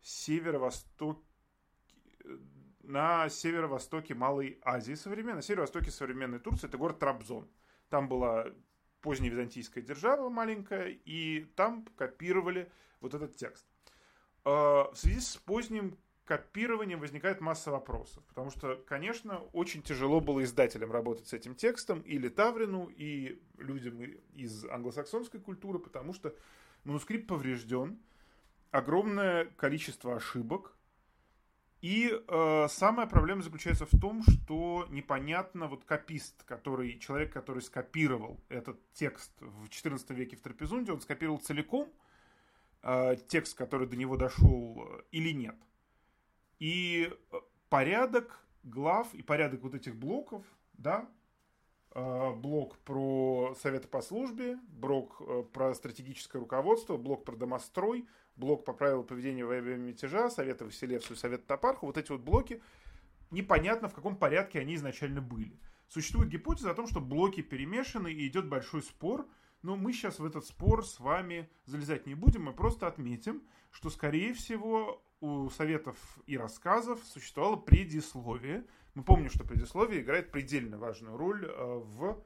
северо-востоке 0.02 1.22
на 2.84 3.30
северо-востоке 3.30 4.14
Малой 4.16 4.60
Азии 4.64 4.96
современной, 4.96 5.36
на 5.36 5.42
северо-востоке 5.42 5.92
современной 5.92 6.40
Турции, 6.40 6.68
это 6.68 6.78
город 6.78 7.00
Трабзон. 7.00 7.48
Там 7.90 8.10
была 8.10 8.48
поздняя 9.02 9.32
византийская 9.32 9.84
держава 9.84 10.30
маленькая, 10.30 10.88
и 10.90 11.46
там 11.56 11.86
копировали 11.96 12.72
вот 13.00 13.14
этот 13.14 13.36
текст. 13.36 13.66
А, 14.44 14.92
в 14.92 14.96
связи 14.96 15.20
с 15.20 15.38
поздним 15.38 15.98
копированием 16.26 17.00
возникает 17.00 17.42
масса 17.42 17.72
вопросов. 17.72 18.24
Потому 18.28 18.52
что, 18.52 18.76
конечно, 18.88 19.40
очень 19.54 19.82
тяжело 19.82 20.22
было 20.22 20.44
издателям 20.44 20.92
работать 20.92 21.28
с 21.28 21.34
этим 21.34 21.56
текстом, 21.56 22.02
и 22.02 22.18
Литаврину, 22.18 22.86
и 22.86 23.42
людям 23.58 24.02
из 24.34 24.66
англосаксонской 24.66 25.40
культуры, 25.40 25.80
потому 25.80 26.14
что 26.14 26.34
манускрипт 26.84 27.28
поврежден, 27.28 28.00
огромное 28.72 29.46
количество 29.58 30.16
ошибок. 30.16 30.76
И 31.82 32.12
э, 32.28 32.68
самая 32.70 33.08
проблема 33.08 33.42
заключается 33.42 33.88
в 33.88 34.00
том, 34.00 34.22
что 34.22 34.86
непонятно 34.90 35.68
вот 35.68 35.84
копист, 35.84 36.44
который, 36.44 37.00
человек, 37.00 37.34
который 37.34 37.64
скопировал 37.64 38.40
этот 38.50 38.80
текст 38.94 39.32
в 39.40 39.66
XIV 39.66 40.14
веке 40.14 40.36
в 40.36 40.42
Трапезунде, 40.42 40.92
он 40.92 41.02
скопировал 41.02 41.40
целиком 41.40 41.92
э, 42.84 43.16
текст, 43.28 43.58
который 43.58 43.88
до 43.88 43.96
него 43.96 44.16
дошел, 44.16 44.88
э, 44.88 45.02
или 45.12 45.32
нет. 45.32 45.56
И 46.62 47.12
э, 47.12 47.36
порядок 47.68 48.40
глав 48.64 49.14
и 49.14 49.22
порядок 49.22 49.64
вот 49.64 49.76
этих 49.76 49.98
блоков, 49.98 50.46
да, 50.74 51.10
Э, 51.94 52.34
блок 52.34 52.78
про 52.80 53.54
советы 53.60 53.90
по 53.90 54.02
службе, 54.02 54.58
блок 54.70 55.18
э, 55.20 55.44
про 55.52 55.74
стратегическое 55.74 56.40
руководство, 56.40 56.96
блок 56.96 57.26
про 57.26 57.36
домострой, 57.36 58.08
блок 58.38 58.64
по 58.64 58.72
правилам 58.72 59.06
поведения 59.06 59.44
во 59.44 59.60
время 59.60 59.76
мятежа, 59.76 60.30
советы 60.30 60.64
Василевсу 60.64 61.14
и 61.14 61.18
совет 61.18 61.46
Топарху. 61.48 61.88
Вот 61.88 61.98
эти 61.98 62.10
вот 62.10 62.22
блоки, 62.22 62.62
непонятно 63.30 63.90
в 63.90 63.94
каком 63.94 64.16
порядке 64.16 64.60
они 64.60 64.76
изначально 64.76 65.22
были. 65.22 65.60
Существует 65.90 66.30
гипотеза 66.30 66.72
о 66.72 66.76
том, 66.76 66.88
что 66.88 67.02
блоки 67.02 67.42
перемешаны 67.42 68.14
и 68.14 68.26
идет 68.26 68.48
большой 68.48 68.84
спор, 68.84 69.28
но 69.62 69.76
мы 69.76 69.92
сейчас 69.92 70.20
в 70.20 70.26
этот 70.26 70.46
спор 70.46 70.86
с 70.86 70.98
вами 70.98 71.50
залезать 71.66 72.08
не 72.08 72.16
будем, 72.16 72.44
мы 72.44 72.54
просто 72.54 72.88
отметим, 72.88 73.44
что, 73.70 73.90
скорее 73.90 74.34
всего, 74.34 75.04
у 75.22 75.50
советов 75.50 75.98
и 76.26 76.38
рассказов 76.38 77.00
существовало 77.06 77.56
предисловие. 77.56 78.66
Мы 78.96 79.04
помним, 79.04 79.30
что 79.30 79.46
предисловие 79.46 80.02
играет 80.02 80.32
предельно 80.32 80.78
важную 80.78 81.16
роль 81.16 81.46
э, 81.46 81.50
в 81.56 82.22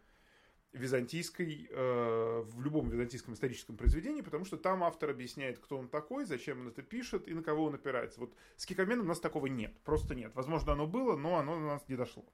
византийской, 0.71 1.67
э, 1.69 2.41
в 2.45 2.61
любом 2.61 2.89
византийском 2.89 3.33
историческом 3.33 3.77
произведении, 3.77 4.21
потому 4.21 4.45
что 4.45 4.57
там 4.57 4.83
автор 4.83 5.09
объясняет, 5.09 5.59
кто 5.59 5.77
он 5.77 5.89
такой, 5.89 6.25
зачем 6.25 6.61
он 6.61 6.69
это 6.69 6.81
пишет 6.81 7.27
и 7.27 7.33
на 7.33 7.43
кого 7.43 7.65
он 7.65 7.75
опирается. 7.75 8.19
Вот 8.19 8.33
с 8.55 8.65
Кикаменом 8.65 9.05
у 9.05 9.09
нас 9.09 9.19
такого 9.19 9.47
нет, 9.47 9.77
просто 9.83 10.15
нет. 10.15 10.33
Возможно, 10.33 10.73
оно 10.73 10.87
было, 10.87 11.15
но 11.15 11.37
оно 11.37 11.59
на 11.59 11.67
нас 11.67 11.87
не 11.87 11.95
дошло. 11.95 12.25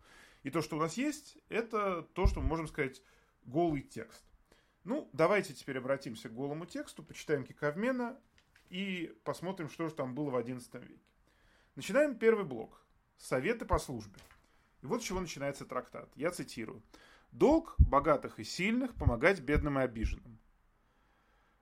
И 0.44 0.50
то, 0.50 0.62
что 0.62 0.78
у 0.78 0.80
нас 0.80 0.96
есть, 0.96 1.38
это 1.50 2.04
то, 2.14 2.28
что 2.28 2.40
мы 2.40 2.48
можем 2.48 2.68
сказать 2.68 3.02
голый 3.44 3.82
текст. 3.82 4.24
Ну, 4.84 5.10
давайте 5.14 5.54
теперь 5.54 5.78
обратимся 5.78 6.30
к 6.30 6.34
голому 6.34 6.66
тексту, 6.66 7.04
почитаем 7.04 7.44
Кикавмена 7.44 8.18
и 8.72 9.14
посмотрим, 9.26 9.70
что 9.70 9.90
же 9.90 9.94
там 9.94 10.16
было 10.16 10.30
в 10.30 10.36
XI 10.36 10.80
веке. 10.88 11.04
Начинаем 11.76 12.16
первый 12.16 12.46
блок. 12.46 12.82
Советы 13.18 13.66
по 13.66 13.78
службе. 13.78 14.18
И 14.82 14.86
вот 14.86 15.02
с 15.02 15.06
чего 15.06 15.20
начинается 15.20 15.66
трактат. 15.66 16.10
Я 16.16 16.32
цитирую. 16.32 16.82
«Долг 17.32 17.76
богатых 17.78 18.40
и 18.40 18.44
сильных 18.44 18.94
помогать 18.96 19.42
бедным 19.42 19.78
и 19.80 19.84
обиженным». 19.84 20.40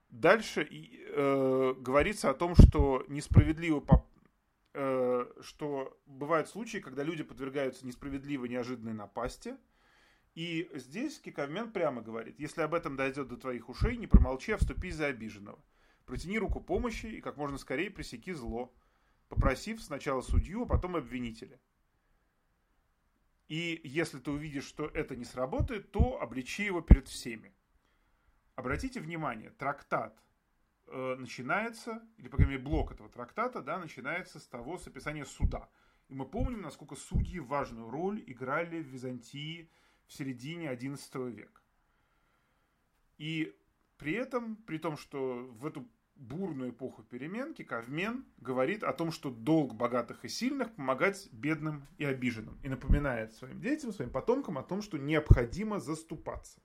Дальше 0.10 0.68
э, 0.70 1.74
говорится 1.78 2.30
о 2.30 2.34
том, 2.34 2.56
что 2.56 3.06
несправедливо 3.08 3.80
по, 3.80 4.08
э, 4.74 5.26
что 5.42 6.00
бывают 6.06 6.50
случаи, 6.50 6.80
когда 6.80 7.04
люди 7.04 7.24
подвергаются 7.24 7.86
несправедливой 7.86 8.50
неожиданной 8.50 8.94
напасти. 8.94 9.56
И 10.34 10.70
здесь 10.74 11.20
Кикавмен 11.20 11.72
прямо 11.72 12.02
говорит, 12.02 12.40
если 12.40 12.62
об 12.62 12.74
этом 12.74 12.96
дойдет 12.96 13.28
до 13.28 13.38
твоих 13.38 13.70
ушей, 13.70 13.98
не 13.98 14.08
промолчи, 14.08 14.52
а 14.52 14.58
вступи 14.58 14.90
за 14.90 15.08
обиженного. 15.08 15.60
Протяни 16.10 16.40
руку 16.40 16.60
помощи 16.60 17.06
и 17.06 17.22
как 17.22 17.38
можно 17.38 17.60
скорее 17.60 17.92
пресеки 17.92 18.34
зло, 18.34 18.74
попросив 19.28 19.80
сначала 19.80 20.22
судью, 20.22 20.64
а 20.64 20.66
потом 20.66 20.96
обвинителя. 20.96 21.60
И 23.48 23.80
если 23.84 24.18
ты 24.18 24.32
увидишь, 24.32 24.64
что 24.66 24.88
это 24.88 25.16
не 25.16 25.24
сработает, 25.24 25.92
то 25.92 26.20
обличи 26.20 26.64
его 26.64 26.82
перед 26.82 27.08
всеми. 27.08 27.54
Обратите 28.56 29.00
внимание, 29.00 29.52
трактат 29.52 30.20
э, 30.88 31.16
начинается, 31.20 32.02
или, 32.18 32.28
по 32.28 32.38
крайней 32.38 32.54
мере, 32.54 32.64
блок 32.64 32.92
этого 32.92 33.08
трактата, 33.08 33.62
да, 33.62 33.78
начинается 33.78 34.40
с 34.40 34.48
того, 34.48 34.80
с 34.80 34.88
описания 34.88 35.26
суда. 35.26 35.70
И 36.08 36.16
мы 36.16 36.26
помним, 36.26 36.62
насколько 36.62 36.96
судьи 36.96 37.40
важную 37.40 37.88
роль 37.88 38.24
играли 38.26 38.82
в 38.82 38.88
Византии 38.88 39.70
в 40.08 40.14
середине 40.14 40.74
XI 40.74 41.30
века. 41.30 41.62
И 43.20 43.56
при 44.00 44.14
этом, 44.14 44.56
при 44.56 44.80
том, 44.80 44.98
что 44.98 45.46
в 45.52 45.68
эту 45.68 45.88
бурную 46.20 46.72
эпоху 46.72 47.04
переменки 47.04 47.64
Кавмен 47.64 48.26
говорит 48.38 48.84
о 48.84 48.94
том, 48.94 49.12
что 49.12 49.30
долг 49.30 49.74
богатых 49.74 50.26
и 50.26 50.30
сильных 50.30 50.76
помогать 50.76 51.30
бедным 51.32 51.88
и 51.98 52.06
обиженным. 52.06 52.60
И 52.62 52.70
напоминает 52.70 53.34
своим 53.34 53.62
детям, 53.62 53.92
своим 53.92 54.12
потомкам 54.12 54.58
о 54.58 54.64
том, 54.64 54.82
что 54.82 54.98
необходимо 54.98 55.80
заступаться. 55.80 56.60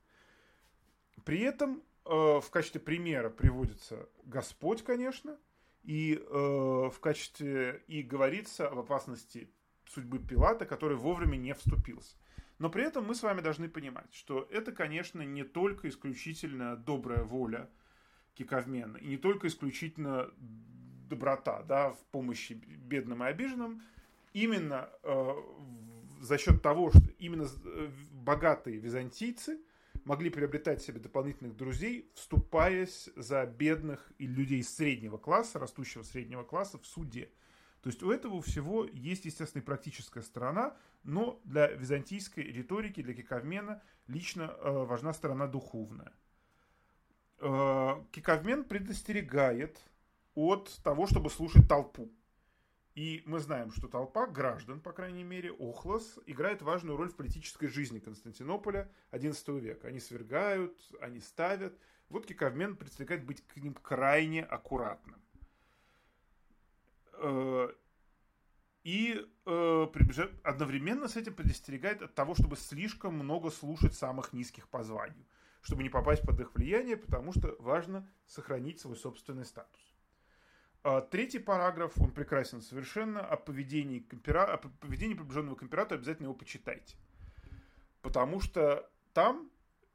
При 1.24 1.40
этом 1.40 1.82
э, 2.04 2.10
в 2.10 2.50
качестве 2.50 2.80
примера 2.80 3.30
приводится 3.30 4.08
Господь, 4.24 4.82
конечно, 4.82 5.38
и 5.84 6.14
э, 6.14 6.20
в 6.28 6.98
качестве 7.00 7.82
и 7.86 8.02
говорится 8.02 8.68
об 8.68 8.78
опасности 8.80 9.50
судьбы 9.86 10.18
Пилата, 10.18 10.66
который 10.66 10.96
вовремя 10.96 11.36
не 11.36 11.54
вступился. 11.54 12.16
Но 12.58 12.70
при 12.70 12.84
этом 12.84 13.04
мы 13.04 13.14
с 13.14 13.22
вами 13.22 13.40
должны 13.40 13.68
понимать, 13.68 14.12
что 14.12 14.48
это, 14.50 14.72
конечно, 14.72 15.22
не 15.22 15.44
только 15.44 15.88
исключительно 15.88 16.76
добрая 16.76 17.22
воля 17.22 17.68
Киковмена. 18.34 18.96
И 18.98 19.08
не 19.08 19.16
только 19.16 19.46
исключительно 19.46 20.30
доброта 21.08 21.62
да, 21.62 21.90
в 21.90 21.98
помощи 22.06 22.54
бедным 22.54 23.22
и 23.24 23.26
обиженным. 23.26 23.82
Именно 24.32 24.90
э, 25.02 25.34
за 26.20 26.38
счет 26.38 26.62
того, 26.62 26.90
что 26.90 27.02
именно 27.18 27.46
э, 27.64 27.88
богатые 28.12 28.78
византийцы 28.78 29.60
могли 30.04 30.28
приобретать 30.28 30.82
себе 30.82 31.00
дополнительных 31.00 31.56
друзей, 31.56 32.10
вступаясь 32.14 33.08
за 33.16 33.46
бедных 33.46 34.12
и 34.18 34.26
людей 34.26 34.62
среднего 34.62 35.18
класса, 35.18 35.58
растущего 35.58 36.02
среднего 36.02 36.42
класса 36.42 36.78
в 36.78 36.86
суде. 36.86 37.30
То 37.82 37.90
есть 37.90 38.02
у 38.02 38.10
этого 38.10 38.40
всего 38.42 38.84
есть, 38.84 39.26
естественно, 39.26 39.62
и 39.62 39.64
практическая 39.64 40.22
сторона, 40.22 40.76
но 41.04 41.40
для 41.44 41.68
византийской 41.68 42.44
риторики, 42.44 43.02
для 43.02 43.14
Киковмена 43.14 43.82
лично 44.08 44.56
э, 44.58 44.70
важна 44.84 45.12
сторона 45.12 45.46
духовная. 45.46 46.12
Э, 47.38 48.02
Киковмен 48.12 48.64
предостерегает 48.64 49.80
от 50.34 50.70
того, 50.82 51.06
чтобы 51.06 51.30
слушать 51.30 51.68
толпу. 51.68 52.10
И 52.94 53.24
мы 53.26 53.40
знаем, 53.40 53.72
что 53.72 53.88
толпа 53.88 54.26
граждан, 54.26 54.80
по 54.80 54.92
крайней 54.92 55.24
мере, 55.24 55.50
Охлос, 55.52 56.20
играет 56.26 56.62
важную 56.62 56.96
роль 56.96 57.10
в 57.10 57.16
политической 57.16 57.66
жизни 57.66 57.98
Константинополя 57.98 58.88
XI 59.10 59.58
века. 59.58 59.88
Они 59.88 59.98
свергают, 59.98 60.78
они 61.00 61.20
ставят. 61.20 61.76
Вот 62.08 62.26
Киковмен 62.26 62.76
предостерегает 62.76 63.24
быть 63.24 63.44
к 63.46 63.56
ним 63.56 63.74
крайне 63.74 64.44
аккуратным. 64.44 65.20
Э, 67.14 67.68
и 68.84 69.26
э, 69.46 69.86
одновременно 70.44 71.08
с 71.08 71.16
этим 71.16 71.34
предостерегает 71.34 72.00
от 72.02 72.14
того, 72.14 72.34
чтобы 72.34 72.56
слишком 72.56 73.14
много 73.14 73.50
слушать 73.50 73.94
самых 73.94 74.32
низких 74.32 74.68
по 74.68 74.84
званию 74.84 75.24
чтобы 75.64 75.82
не 75.82 75.88
попасть 75.88 76.22
под 76.22 76.38
их 76.40 76.54
влияние, 76.54 76.96
потому 76.96 77.32
что 77.32 77.56
важно 77.58 78.06
сохранить 78.26 78.80
свой 78.80 78.96
собственный 78.96 79.46
статус. 79.46 79.80
А 80.82 81.00
третий 81.00 81.38
параграф, 81.38 81.98
он 81.98 82.12
прекрасен 82.12 82.60
совершенно, 82.60 83.22
о 83.22 83.38
поведении, 83.38 84.00
компера... 84.00 84.44
о 84.44 84.58
поведении 84.58 85.14
приближенного 85.14 85.56
к 85.56 85.62
императору 85.62 85.98
обязательно 85.98 86.26
его 86.26 86.34
почитайте. 86.34 86.98
Потому 88.02 88.40
что 88.40 88.90
там 89.14 89.50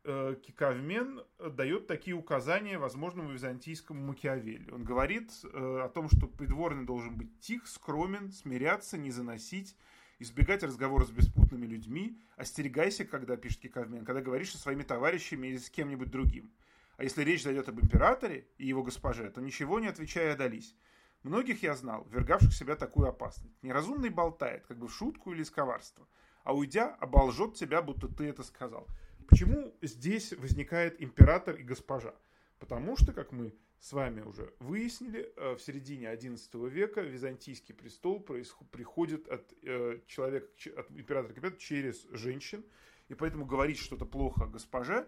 э, 0.05 0.35
Кикавмен 0.41 1.21
дает 1.37 1.85
такие 1.85 2.15
указания 2.15 2.79
возможному 2.79 3.29
византийскому 3.29 4.03
Макиавелли. 4.03 4.71
Он 4.71 4.83
говорит 4.83 5.31
э, 5.43 5.81
о 5.83 5.89
том, 5.89 6.09
что 6.09 6.25
придворный 6.25 6.85
должен 6.85 7.15
быть 7.15 7.39
тих, 7.41 7.67
скромен, 7.67 8.31
смиряться, 8.31 8.97
не 8.97 9.11
заносить, 9.11 9.77
избегать 10.19 10.63
разговора 10.63 11.05
с 11.05 11.11
беспутными 11.11 11.65
людьми, 11.65 12.19
остерегайся, 12.35 13.05
когда 13.05 13.37
пишет 13.37 13.61
Кикавмен, 13.61 14.05
когда 14.05 14.21
говоришь 14.21 14.51
со 14.51 14.57
своими 14.57 14.83
товарищами 14.83 15.47
или 15.47 15.57
с 15.57 15.69
кем-нибудь 15.69 16.11
другим. 16.11 16.51
А 16.97 17.03
если 17.03 17.23
речь 17.23 17.43
зайдет 17.43 17.69
об 17.69 17.79
императоре 17.79 18.45
и 18.57 18.67
его 18.67 18.83
госпоже, 18.83 19.29
то 19.29 19.41
ничего 19.41 19.79
не 19.79 19.87
отвечая 19.87 20.35
дались. 20.35 20.75
Многих 21.23 21.63
я 21.63 21.75
знал, 21.75 22.05
вергавших 22.11 22.53
себя 22.53 22.75
такую 22.75 23.07
опасность. 23.07 23.61
Неразумный 23.61 24.09
болтает, 24.09 24.65
как 24.67 24.77
бы 24.77 24.87
в 24.87 24.93
шутку 24.93 25.31
или 25.31 25.41
из 25.41 25.49
коварства, 25.49 26.07
а 26.43 26.53
уйдя, 26.53 26.95
оболжет 26.95 27.55
тебя, 27.55 27.81
будто 27.81 28.07
ты 28.07 28.25
это 28.25 28.43
сказал. 28.43 28.87
Почему 29.27 29.73
здесь 29.81 30.33
возникает 30.33 31.01
император 31.01 31.55
и 31.55 31.63
госпожа? 31.63 32.15
Потому 32.57 32.97
что, 32.97 33.13
как 33.13 33.31
мы 33.31 33.53
с 33.79 33.93
вами 33.93 34.21
уже 34.21 34.53
выяснили, 34.59 35.31
э, 35.35 35.55
в 35.55 35.61
середине 35.61 36.07
XI 36.13 36.69
века 36.69 37.01
византийский 37.01 37.73
престол 37.73 38.19
приходит 38.19 39.27
от 39.29 39.53
э, 39.63 39.99
человека, 40.07 40.47
от 40.75 40.91
императора 40.91 41.51
к 41.51 41.57
через 41.57 42.05
женщин, 42.11 42.65
и 43.07 43.13
поэтому 43.13 43.45
говорить 43.45 43.79
что-то 43.79 44.05
плохо 44.05 44.47
госпоже 44.47 45.07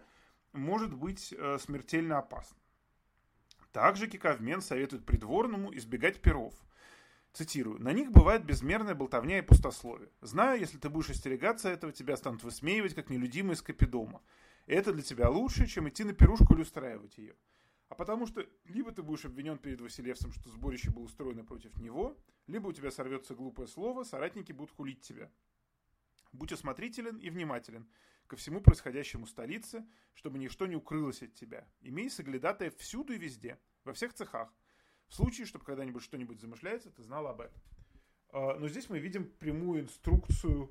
может 0.52 0.94
быть 0.94 1.34
э, 1.36 1.58
смертельно 1.58 2.18
опасно. 2.18 2.56
Также 3.72 4.06
Кикавмен 4.06 4.60
советует 4.60 5.04
придворному 5.04 5.74
избегать 5.76 6.20
перов. 6.20 6.54
Цитирую. 7.32 7.80
«На 7.80 7.92
них 7.92 8.10
бывает 8.10 8.44
безмерная 8.44 8.94
болтовня 8.94 9.38
и 9.38 9.42
пустословие. 9.42 10.10
Знаю, 10.20 10.60
если 10.60 10.76
ты 10.76 10.90
будешь 10.90 11.08
остерегаться 11.08 11.70
этого, 11.70 11.90
тебя 11.90 12.16
станут 12.18 12.42
высмеивать, 12.42 12.94
как 12.94 13.08
нелюдимый 13.08 13.54
из 13.54 13.62
Капидома. 13.62 14.20
Это 14.66 14.92
для 14.92 15.02
тебя 15.02 15.30
лучше, 15.30 15.66
чем 15.66 15.88
идти 15.88 16.04
на 16.04 16.12
пирушку 16.12 16.52
или 16.52 16.60
устраивать 16.60 17.16
ее. 17.16 17.34
А 17.92 17.94
потому 17.94 18.26
что 18.26 18.42
либо 18.64 18.90
ты 18.90 19.02
будешь 19.02 19.26
обвинен 19.26 19.58
перед 19.58 19.82
Василевсом, 19.82 20.32
что 20.32 20.48
сборище 20.48 20.90
было 20.90 21.02
устроено 21.02 21.44
против 21.44 21.76
него, 21.76 22.16
либо 22.46 22.68
у 22.68 22.72
тебя 22.72 22.90
сорвется 22.90 23.34
глупое 23.34 23.68
слово, 23.68 24.02
соратники 24.02 24.50
будут 24.50 24.74
хулить 24.74 25.02
тебя. 25.02 25.30
Будь 26.32 26.52
осмотрителен 26.52 27.18
и 27.18 27.28
внимателен 27.28 27.86
ко 28.28 28.36
всему 28.36 28.62
происходящему 28.62 29.26
столице, 29.26 29.86
чтобы 30.14 30.38
ничто 30.38 30.66
не 30.66 30.74
укрылось 30.74 31.22
от 31.22 31.34
тебя. 31.34 31.68
Имей 31.82 32.08
соглядатая 32.08 32.70
всюду 32.70 33.12
и 33.12 33.18
везде, 33.18 33.58
во 33.84 33.92
всех 33.92 34.14
цехах. 34.14 34.50
В 35.08 35.14
случае, 35.14 35.46
чтобы 35.46 35.66
когда-нибудь 35.66 36.02
что-нибудь 36.02 36.40
замышляется, 36.40 36.90
ты 36.90 37.02
знал 37.02 37.26
об 37.26 37.42
этом. 37.42 37.60
А, 38.30 38.58
но 38.58 38.68
здесь 38.68 38.88
мы 38.88 39.00
видим 39.00 39.26
прямую 39.26 39.82
инструкцию 39.82 40.70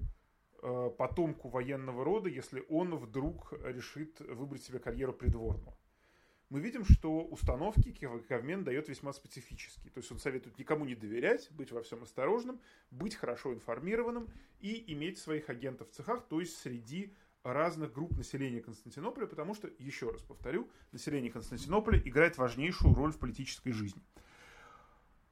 а, 0.63 0.89
потомку 0.89 1.49
военного 1.49 2.03
рода, 2.03 2.29
если 2.29 2.65
он 2.67 2.95
вдруг 2.95 3.53
решит 3.61 4.21
выбрать 4.21 4.63
себе 4.63 4.79
карьеру 4.79 5.13
придворного. 5.13 5.77
Мы 6.51 6.59
видим, 6.59 6.83
что 6.83 7.23
установки 7.23 7.93
Кавмен 8.27 8.65
дает 8.65 8.89
весьма 8.89 9.13
специфические. 9.13 9.89
То 9.89 9.99
есть 9.99 10.11
он 10.11 10.19
советует 10.19 10.59
никому 10.59 10.83
не 10.83 10.95
доверять, 10.95 11.49
быть 11.51 11.71
во 11.71 11.81
всем 11.81 12.03
осторожным, 12.03 12.59
быть 12.91 13.15
хорошо 13.15 13.53
информированным 13.53 14.27
и 14.59 14.83
иметь 14.93 15.17
своих 15.17 15.49
агентов 15.49 15.89
в 15.89 15.93
цехах, 15.93 16.27
то 16.27 16.41
есть 16.41 16.57
среди 16.57 17.13
разных 17.43 17.93
групп 17.93 18.17
населения 18.17 18.59
Константинополя, 18.59 19.27
потому 19.27 19.55
что, 19.55 19.69
еще 19.79 20.11
раз 20.11 20.21
повторю, 20.23 20.69
население 20.91 21.31
Константинополя 21.31 21.99
играет 22.03 22.37
важнейшую 22.37 22.93
роль 22.95 23.13
в 23.13 23.17
политической 23.17 23.71
жизни. 23.71 24.01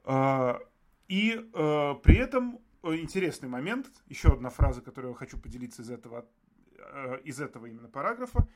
А, 0.05 0.61
и 1.09 1.33
э, 1.33 1.95
при 2.01 2.15
этом 2.15 2.61
э, 2.83 2.95
интересный 2.95 3.49
момент, 3.49 3.87
еще 4.07 4.29
одна 4.29 4.49
фраза, 4.49 4.81
которую 4.81 5.11
я 5.11 5.17
хочу 5.17 5.37
поделиться 5.37 5.81
из 5.81 5.91
этого, 5.91 6.25
э, 6.77 7.19
из 7.25 7.41
этого 7.41 7.65
именно 7.65 7.89
параграфа, 7.89 8.47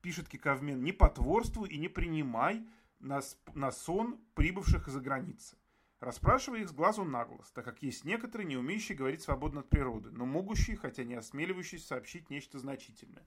пишет 0.00 0.28
Кикавмен, 0.28 0.82
не 0.82 0.92
потворствуй 0.92 1.68
и 1.68 1.78
не 1.78 1.88
принимай 1.88 2.66
на, 3.00 3.20
на 3.54 3.70
сон 3.70 4.20
прибывших 4.34 4.88
из-за 4.88 5.00
границы. 5.00 5.56
Расспрашивай 6.00 6.62
их 6.62 6.68
с 6.68 6.72
глазу 6.72 7.04
на 7.04 7.24
глаз, 7.24 7.50
так 7.50 7.64
как 7.64 7.82
есть 7.82 8.04
некоторые, 8.04 8.46
не 8.46 8.56
умеющие 8.56 8.96
говорить 8.96 9.22
свободно 9.22 9.60
от 9.60 9.68
природы, 9.68 10.10
но 10.10 10.26
могущие, 10.26 10.76
хотя 10.76 11.02
не 11.02 11.14
осмеливающиеся 11.14 11.88
сообщить 11.88 12.30
нечто 12.30 12.58
значительное. 12.60 13.26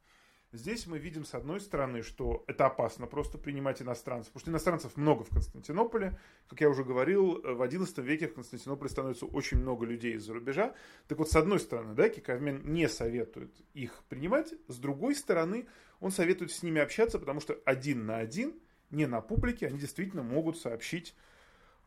Здесь 0.53 0.85
мы 0.85 0.99
видим, 0.99 1.23
с 1.23 1.33
одной 1.33 1.61
стороны, 1.61 2.01
что 2.01 2.43
это 2.45 2.65
опасно 2.65 3.07
просто 3.07 3.37
принимать 3.37 3.81
иностранцев, 3.81 4.33
потому 4.33 4.41
что 4.41 4.51
иностранцев 4.51 4.97
много 4.97 5.23
в 5.23 5.29
Константинополе. 5.29 6.19
Как 6.49 6.59
я 6.59 6.69
уже 6.69 6.83
говорил, 6.83 7.41
в 7.41 7.61
XI 7.61 8.01
веке 8.01 8.27
в 8.27 8.33
Константинополе 8.33 8.89
становится 8.89 9.25
очень 9.25 9.59
много 9.59 9.85
людей 9.85 10.15
из-за 10.15 10.33
рубежа. 10.33 10.75
Так 11.07 11.19
вот, 11.19 11.31
с 11.31 11.37
одной 11.37 11.61
стороны, 11.61 11.93
да, 11.93 12.09
Кикавмен 12.09 12.63
не 12.65 12.89
советует 12.89 13.61
их 13.73 14.03
принимать, 14.09 14.53
с 14.67 14.77
другой 14.77 15.15
стороны, 15.15 15.67
он 16.01 16.11
советует 16.11 16.51
с 16.51 16.63
ними 16.63 16.81
общаться, 16.81 17.17
потому 17.17 17.39
что 17.39 17.57
один 17.63 18.05
на 18.05 18.17
один, 18.17 18.59
не 18.89 19.05
на 19.05 19.21
публике, 19.21 19.67
они 19.67 19.79
действительно 19.79 20.23
могут 20.23 20.57
сообщить 20.57 21.15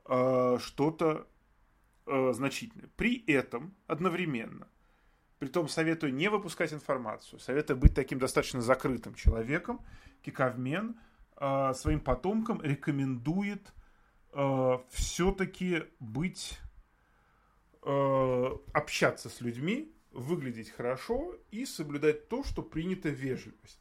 э, 0.07 0.57
что-то 0.59 1.29
э, 2.07 2.33
значительное. 2.33 2.89
При 2.97 3.23
этом 3.27 3.75
одновременно 3.87 4.69
Притом 5.39 5.69
советую 5.69 6.15
не 6.15 6.29
выпускать 6.29 6.73
информацию, 6.73 7.39
советую 7.41 7.77
быть 7.77 7.95
таким 7.95 8.19
достаточно 8.19 8.61
закрытым 8.61 9.15
человеком. 9.15 9.81
Кикавмен 10.23 10.97
э, 11.37 11.73
своим 11.75 12.01
потомкам 12.01 12.63
рекомендует 12.63 13.73
э, 14.33 14.79
все-таки 14.91 15.85
быть, 15.99 16.59
э, 17.83 18.51
общаться 18.73 19.29
с 19.29 19.41
людьми, 19.41 19.93
выглядеть 20.13 20.71
хорошо 20.71 21.37
и 21.51 21.67
соблюдать 21.67 22.29
то, 22.29 22.45
что 22.45 22.63
принято 22.63 23.09
вежливость. 23.09 23.81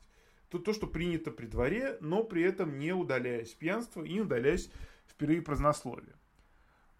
То, 0.50 0.60
то, 0.60 0.74
что 0.74 0.88
принято 0.88 1.32
при 1.32 1.46
дворе, 1.46 1.98
но 2.02 2.24
при 2.24 2.44
этом 2.44 2.78
не 2.78 2.94
удаляясь 2.94 3.54
пьянства 3.54 4.04
и 4.04 4.14
не 4.14 4.22
удаляясь 4.22 4.70
в 5.06 5.16
период 5.16 5.46
празднословия. 5.46 6.16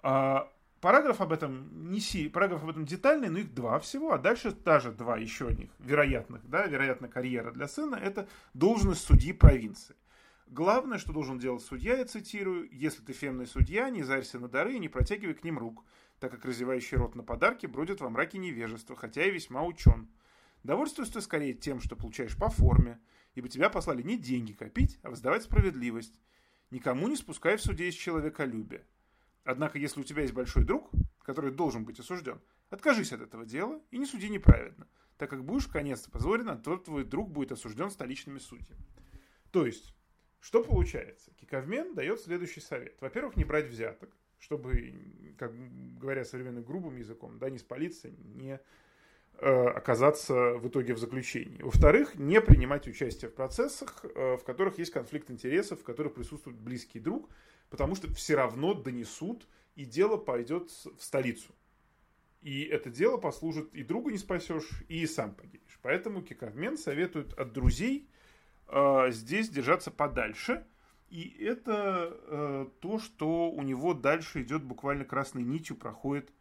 А 0.02 0.52
Параграф 0.84 1.22
об 1.22 1.32
этом 1.32 1.90
не 1.92 2.02
си, 2.02 2.28
параграф 2.28 2.62
об 2.62 2.72
этом 2.72 2.84
детальный, 2.84 3.30
но 3.30 3.40
их 3.40 3.54
два 3.54 3.80
всего, 3.80 4.12
а 4.12 4.18
дальше 4.18 4.52
даже 4.52 4.92
два 4.92 5.16
еще 5.16 5.46
них 5.54 5.70
вероятных, 5.80 6.42
да, 6.50 6.66
вероятно, 6.66 7.08
карьера 7.08 7.54
для 7.54 7.70
сына, 7.70 7.96
это 7.96 8.28
должность 8.54 9.06
судьи 9.06 9.32
провинции. 9.32 9.96
Главное, 10.48 10.98
что 10.98 11.14
должен 11.14 11.40
делать 11.40 11.62
судья, 11.62 11.96
я 11.96 12.04
цитирую, 12.04 12.68
если 12.70 13.02
ты 13.02 13.14
фемный 13.14 13.48
судья, 13.48 13.90
не 13.90 14.04
зарься 14.04 14.40
на 14.40 14.50
дары 14.50 14.74
и 14.74 14.80
не 14.80 14.90
протягивай 14.90 15.36
к 15.36 15.46
ним 15.46 15.58
рук, 15.58 15.86
так 16.20 16.32
как 16.32 16.44
разевающий 16.44 16.98
рот 16.98 17.16
на 17.16 17.24
подарки 17.24 17.66
бродит 17.66 18.02
во 18.02 18.10
мраке 18.10 18.38
невежества, 18.38 18.98
хотя 18.98 19.24
и 19.24 19.32
весьма 19.32 19.64
учен. 19.64 20.10
Довольствуйся 20.64 21.14
ты 21.14 21.22
скорее 21.22 21.54
тем, 21.54 21.80
что 21.80 21.96
получаешь 21.96 22.36
по 22.36 22.50
форме, 22.50 23.00
ибо 23.36 23.48
тебя 23.48 23.70
послали 23.70 24.02
не 24.02 24.18
деньги 24.18 24.52
копить, 24.52 25.00
а 25.02 25.12
воздавать 25.12 25.44
справедливость. 25.44 26.20
Никому 26.72 27.08
не 27.08 27.16
спускай 27.16 27.56
в 27.56 27.62
суде 27.62 27.88
из 27.88 27.94
человеколюбия. 27.94 28.84
Однако, 29.44 29.78
если 29.78 30.00
у 30.00 30.04
тебя 30.04 30.22
есть 30.22 30.34
большой 30.34 30.64
друг, 30.64 30.90
который 31.22 31.52
должен 31.52 31.84
быть 31.84 32.00
осужден, 32.00 32.40
откажись 32.70 33.12
от 33.12 33.22
этого 33.22 33.46
дела 33.46 33.82
и 33.92 33.98
не 33.98 34.06
суди 34.06 34.30
неправедно, 34.30 34.88
так 35.18 35.30
как 35.30 35.44
будешь 35.44 35.68
конец 35.68 36.08
позорен, 36.08 36.50
а 36.50 36.58
то 36.58 36.78
твой 36.78 37.04
друг 37.04 37.30
будет 37.30 37.52
осужден 37.52 37.90
столичными 37.90 38.40
судьями. 38.40 38.86
То 39.52 39.66
есть, 39.66 39.96
что 40.40 40.64
получается? 40.64 41.32
Киковмен 41.36 41.94
дает 41.94 42.20
следующий 42.20 42.62
совет. 42.62 43.00
Во-первых, 43.02 43.36
не 43.36 43.44
брать 43.44 43.68
взяток, 43.68 44.10
чтобы, 44.40 45.36
как 45.38 45.54
говоря 45.98 46.26
современным 46.26 46.64
грубым 46.64 46.98
языком, 46.98 47.38
да, 47.38 47.50
не 47.50 47.60
спалиться, 47.60 48.10
не 48.12 48.56
э, 48.56 48.60
оказаться 49.44 50.54
в 50.54 50.68
итоге 50.68 50.94
в 50.94 50.98
заключении. 50.98 51.62
Во-вторых, 51.62 52.16
не 52.16 52.40
принимать 52.40 52.88
участие 52.88 53.30
в 53.30 53.34
процессах, 53.34 54.04
э, 54.04 54.38
в 54.38 54.44
которых 54.44 54.78
есть 54.78 54.92
конфликт 54.92 55.30
интересов, 55.30 55.82
в 55.82 55.84
которых 55.84 56.14
присутствует 56.14 56.58
близкий 56.58 57.00
друг, 57.00 57.30
потому 57.70 57.96
что 57.96 58.14
все 58.14 58.36
равно 58.36 58.74
донесут, 58.74 59.48
и 59.76 59.86
дело 59.86 60.18
пойдет 60.18 60.70
в 60.70 61.04
столицу. 61.04 61.54
И 62.42 62.64
это 62.64 62.90
дело 62.90 63.18
послужит 63.18 63.74
и 63.74 63.84
другу 63.84 64.10
не 64.10 64.18
спасешь, 64.18 64.84
и 64.88 65.06
сам 65.08 65.34
погибнешь. 65.34 65.80
Поэтому 65.82 66.22
Кикавмен 66.22 66.78
советует 66.78 67.34
от 67.34 67.54
друзей 67.54 68.10
э, 68.68 69.12
здесь 69.12 69.50
держаться 69.50 69.92
подальше. 69.92 70.66
И 71.10 71.38
это 71.44 72.18
э, 72.28 72.68
то, 72.80 73.00
что 73.00 73.52
у 73.52 73.62
него 73.62 73.94
дальше 73.94 74.42
идет 74.42 74.64
буквально 74.64 75.06
красной 75.06 75.44
нитью, 75.44 75.76
проходит 75.76 76.32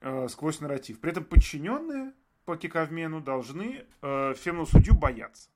э, 0.00 0.28
сквозь 0.28 0.60
нарратив. 0.60 1.00
При 1.00 1.12
этом 1.12 1.24
подчиненные 1.24 2.12
по 2.44 2.56
Кикавмену 2.56 3.20
должны 3.20 3.86
э, 4.02 4.34
фемну 4.34 4.66
судью 4.66 4.94
бояться. 4.94 5.50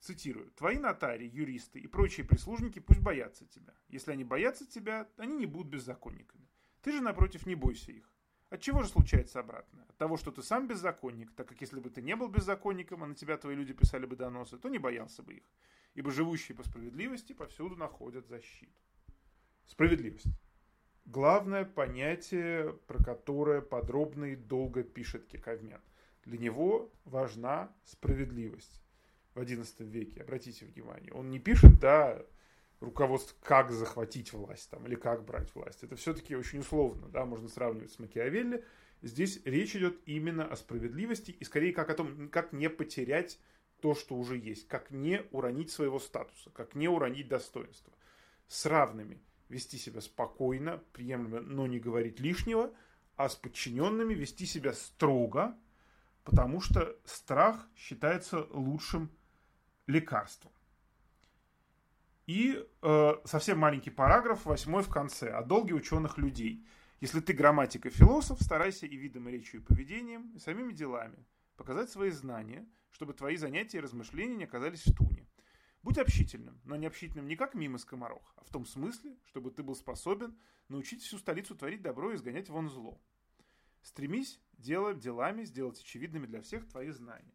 Цитирую. 0.00 0.50
«Твои 0.52 0.78
нотари, 0.78 1.26
юристы 1.26 1.80
и 1.80 1.88
прочие 1.88 2.24
прислужники 2.24 2.78
пусть 2.78 3.00
боятся 3.00 3.46
тебя. 3.46 3.74
Если 3.88 4.12
они 4.12 4.24
боятся 4.24 4.64
тебя, 4.64 5.08
они 5.16 5.36
не 5.36 5.46
будут 5.46 5.72
беззаконниками. 5.72 6.48
Ты 6.82 6.92
же, 6.92 7.00
напротив, 7.00 7.46
не 7.46 7.56
бойся 7.56 7.90
их. 7.90 8.08
От 8.50 8.62
чего 8.62 8.82
же 8.82 8.88
случается 8.88 9.40
обратное? 9.40 9.84
От 9.84 9.96
того, 9.98 10.16
что 10.16 10.30
ты 10.30 10.42
сам 10.42 10.68
беззаконник, 10.68 11.32
так 11.32 11.48
как 11.48 11.60
если 11.60 11.80
бы 11.80 11.90
ты 11.90 12.00
не 12.00 12.16
был 12.16 12.28
беззаконником, 12.28 13.02
а 13.02 13.06
на 13.06 13.14
тебя 13.14 13.36
твои 13.36 13.54
люди 13.54 13.74
писали 13.74 14.06
бы 14.06 14.16
доносы, 14.16 14.56
то 14.56 14.68
не 14.68 14.78
боялся 14.78 15.22
бы 15.22 15.34
их. 15.34 15.42
Ибо 15.94 16.10
живущие 16.10 16.56
по 16.56 16.62
справедливости 16.62 17.32
повсюду 17.32 17.76
находят 17.76 18.26
защиту. 18.28 18.80
Справедливость. 19.66 20.28
Главное 21.08 21.64
понятие, 21.64 22.74
про 22.86 23.02
которое 23.02 23.62
подробно 23.62 24.26
и 24.26 24.36
долго 24.36 24.82
пишет 24.82 25.26
Кекавмен. 25.26 25.80
Для 26.26 26.36
него 26.36 26.92
важна 27.06 27.74
справедливость 27.86 28.82
в 29.34 29.40
XI 29.40 29.86
веке, 29.86 30.20
обратите 30.20 30.66
внимание. 30.66 31.10
Он 31.14 31.30
не 31.30 31.38
пишет, 31.38 31.80
да, 31.80 32.22
руководство, 32.80 33.34
как 33.42 33.70
захватить 33.70 34.34
власть 34.34 34.68
там, 34.68 34.86
или 34.86 34.96
как 34.96 35.24
брать 35.24 35.54
власть. 35.54 35.82
Это 35.82 35.96
все-таки 35.96 36.36
очень 36.36 36.58
условно, 36.58 37.08
да, 37.08 37.24
можно 37.24 37.48
сравнивать 37.48 37.92
с 37.92 37.98
Макиавелли. 37.98 38.62
Здесь 39.00 39.40
речь 39.46 39.74
идет 39.76 39.98
именно 40.04 40.44
о 40.44 40.56
справедливости 40.56 41.30
и 41.30 41.42
скорее 41.42 41.72
как 41.72 41.88
о 41.88 41.94
том, 41.94 42.28
как 42.28 42.52
не 42.52 42.68
потерять 42.68 43.38
то, 43.80 43.94
что 43.94 44.14
уже 44.14 44.36
есть, 44.36 44.68
как 44.68 44.90
не 44.90 45.22
уронить 45.30 45.70
своего 45.70 46.00
статуса, 46.00 46.50
как 46.50 46.74
не 46.74 46.86
уронить 46.86 47.28
достоинство. 47.28 47.94
С 48.46 48.66
равными 48.66 49.22
вести 49.48 49.78
себя 49.78 50.00
спокойно, 50.00 50.78
приемлемо, 50.92 51.40
но 51.40 51.66
не 51.66 51.78
говорить 51.78 52.20
лишнего, 52.20 52.72
а 53.16 53.28
с 53.28 53.36
подчиненными 53.36 54.14
вести 54.14 54.46
себя 54.46 54.72
строго, 54.72 55.56
потому 56.24 56.60
что 56.60 56.96
страх 57.04 57.68
считается 57.76 58.46
лучшим 58.50 59.10
лекарством. 59.86 60.52
И 62.26 62.62
э, 62.82 63.12
совсем 63.24 63.58
маленький 63.58 63.90
параграф, 63.90 64.44
восьмой 64.44 64.82
в 64.82 64.90
конце, 64.90 65.30
о 65.30 65.42
долге 65.42 65.74
ученых 65.74 66.18
людей. 66.18 66.66
Если 67.00 67.20
ты 67.20 67.32
грамматик 67.32 67.86
и 67.86 67.90
философ, 67.90 68.42
старайся 68.42 68.86
и 68.86 68.96
видом, 68.96 69.28
и 69.28 69.32
речью, 69.32 69.60
и 69.60 69.64
поведением, 69.64 70.30
и 70.34 70.38
самими 70.38 70.72
делами 70.72 71.24
показать 71.56 71.90
свои 71.90 72.10
знания, 72.10 72.66
чтобы 72.90 73.12
твои 73.12 73.36
занятия 73.36 73.78
и 73.78 73.80
размышления 73.80 74.36
не 74.36 74.44
оказались 74.44 74.86
в 74.86 74.94
туне. 74.94 75.26
Будь 75.88 75.96
общительным, 75.96 76.60
но 76.66 76.76
не 76.76 76.84
общительным 76.84 77.26
не 77.28 77.34
как 77.34 77.54
мимо 77.54 77.78
скоморох, 77.78 78.34
а 78.36 78.44
в 78.44 78.50
том 78.50 78.66
смысле, 78.66 79.16
чтобы 79.24 79.50
ты 79.50 79.62
был 79.62 79.74
способен 79.74 80.36
научить 80.68 81.00
всю 81.00 81.16
столицу 81.16 81.56
творить 81.56 81.80
добро 81.80 82.12
и 82.12 82.16
изгонять 82.16 82.50
вон 82.50 82.68
зло. 82.68 83.00
Стремись 83.80 84.38
делать 84.52 84.98
делами 84.98 85.44
сделать 85.44 85.80
очевидными 85.80 86.26
для 86.26 86.42
всех 86.42 86.68
твои 86.68 86.90
знания. 86.90 87.32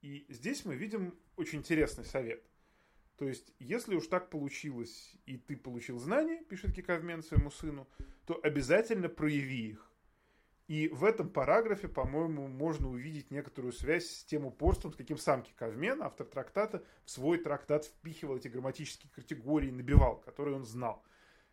И 0.00 0.26
здесь 0.28 0.64
мы 0.64 0.76
видим 0.76 1.18
очень 1.34 1.58
интересный 1.58 2.04
совет. 2.04 2.48
То 3.16 3.26
есть, 3.26 3.52
если 3.58 3.96
уж 3.96 4.06
так 4.06 4.30
получилось, 4.30 5.16
и 5.26 5.36
ты 5.36 5.56
получил 5.56 5.98
знания, 5.98 6.44
пишет 6.44 6.72
Киковмен 6.72 7.24
своему 7.24 7.50
сыну, 7.50 7.88
то 8.26 8.38
обязательно 8.44 9.08
прояви 9.08 9.70
их. 9.70 9.91
И 10.72 10.88
в 10.88 11.04
этом 11.04 11.28
параграфе, 11.28 11.86
по-моему, 11.86 12.48
можно 12.48 12.88
увидеть 12.88 13.30
некоторую 13.30 13.74
связь 13.74 14.06
с 14.06 14.24
тем 14.24 14.46
упорством, 14.46 14.94
с 14.94 14.96
каким 14.96 15.18
сам 15.18 15.42
Киковмен, 15.42 16.02
автор 16.02 16.26
трактата, 16.26 16.82
в 17.04 17.10
свой 17.10 17.36
трактат 17.36 17.84
впихивал 17.84 18.38
эти 18.38 18.48
грамматические 18.48 19.12
категории, 19.14 19.70
набивал, 19.70 20.16
которые 20.20 20.56
он 20.56 20.64
знал. 20.64 21.04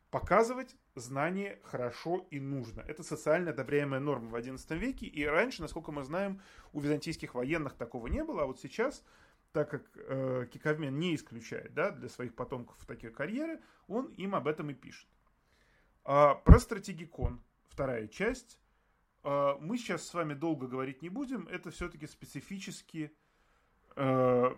Показывать 0.09 0.73
знание 0.95 1.59
хорошо 1.63 2.27
и 2.31 2.39
нужно. 2.39 2.79
Это 2.87 3.03
социально 3.03 3.51
одобряемая 3.51 3.99
норма 3.99 4.29
в 4.29 4.35
XI 4.35 4.77
веке, 4.77 5.05
и 5.07 5.25
раньше, 5.25 5.63
насколько 5.63 5.91
мы 5.91 6.05
знаем, 6.05 6.41
у 6.71 6.79
византийских 6.79 7.33
военных 7.33 7.73
такого 7.73 8.07
не 8.07 8.23
было, 8.23 8.43
а 8.43 8.45
вот 8.45 8.61
сейчас, 8.61 9.03
так 9.51 9.69
как 9.69 9.83
э, 9.97 10.47
Киковмен 10.49 10.97
не 10.97 11.15
исключает 11.15 11.73
да, 11.73 11.91
для 11.91 12.07
своих 12.07 12.35
потомков 12.35 12.77
такие 12.85 13.11
карьеры, 13.11 13.59
он 13.89 14.13
им 14.13 14.33
об 14.33 14.47
этом 14.47 14.69
и 14.69 14.73
пишет. 14.73 15.09
А, 16.05 16.35
про 16.35 16.57
стратегикон, 16.57 17.43
вторая 17.67 18.07
часть. 18.07 18.57
А, 19.23 19.57
мы 19.59 19.77
сейчас 19.77 20.07
с 20.07 20.13
вами 20.13 20.33
долго 20.33 20.67
говорить 20.67 21.01
не 21.01 21.09
будем, 21.09 21.47
это 21.47 21.71
все-таки 21.71 22.07
специфически 22.07 23.11
э, 23.95 24.55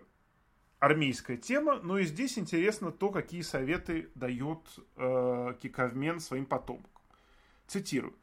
армейская 0.80 1.38
тема, 1.38 1.80
но 1.82 1.98
и 1.98 2.06
здесь 2.06 2.38
интересно 2.38 2.92
то, 2.92 3.10
какие 3.10 3.42
советы 3.42 4.12
дает 4.16 4.60
э, 4.98 5.56
Киковмен 5.62 6.20
своим 6.20 6.46
потомкам. 6.46 6.92
Цитирую. 7.68 8.18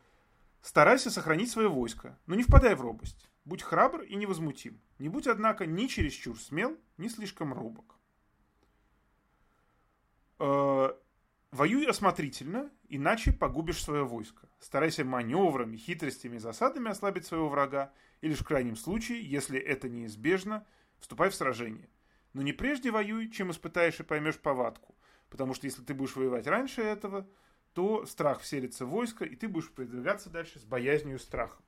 «Старайся 0.61 1.11
сохранить 1.11 1.51
свое 1.51 1.69
войско, 1.69 2.19
но 2.27 2.35
не 2.35 2.43
впадай 2.43 2.75
в 2.75 2.81
робость. 2.81 3.31
Будь 3.45 3.63
храбр 3.63 4.03
и 4.03 4.17
невозмутим. 4.17 4.81
Не 4.99 5.09
будь, 5.09 5.27
однако, 5.27 5.67
ни 5.67 5.87
чересчур 5.87 6.39
смел, 6.39 6.77
ни 6.99 7.09
слишком 7.09 7.55
робок. 7.55 7.95
Э, 10.41 10.91
воюй 11.51 11.87
осмотрительно, 11.87 12.71
иначе 12.89 13.33
погубишь 13.33 13.83
свое 13.83 14.05
войско. 14.05 14.49
Старайся 14.59 15.05
маневрами, 15.05 15.77
хитростями 15.77 16.37
и 16.37 16.41
засадами 16.41 16.91
ослабить 16.91 17.27
своего 17.27 17.49
врага, 17.49 17.93
и 18.21 18.29
лишь 18.29 18.41
в 18.41 18.45
крайнем 18.45 18.77
случае, 18.77 19.23
если 19.23 19.59
это 19.59 19.89
неизбежно, 19.89 20.67
вступай 20.99 21.31
в 21.31 21.35
сражение. 21.35 21.89
Но 22.33 22.43
не 22.43 22.53
прежде 22.53 22.91
воюй, 22.91 23.31
чем 23.31 23.51
испытаешь 23.51 24.01
и 24.01 24.05
поймешь 24.05 24.39
повадку. 24.39 24.95
Потому 25.31 25.55
что 25.55 25.67
если 25.67 25.83
ты 25.83 25.95
будешь 25.95 26.17
воевать 26.17 26.47
раньше 26.47 26.83
этого, 26.83 27.29
то 27.75 28.07
страх 28.07 28.41
вселится 28.41 28.87
в 28.87 28.91
войско, 28.91 29.25
и 29.25 29.37
ты 29.37 29.49
будешь 29.49 29.71
продвигаться 29.71 30.31
дальше 30.31 30.59
с 30.59 30.65
боязнью 30.65 31.17
и 31.17 31.21
страхом. 31.21 31.65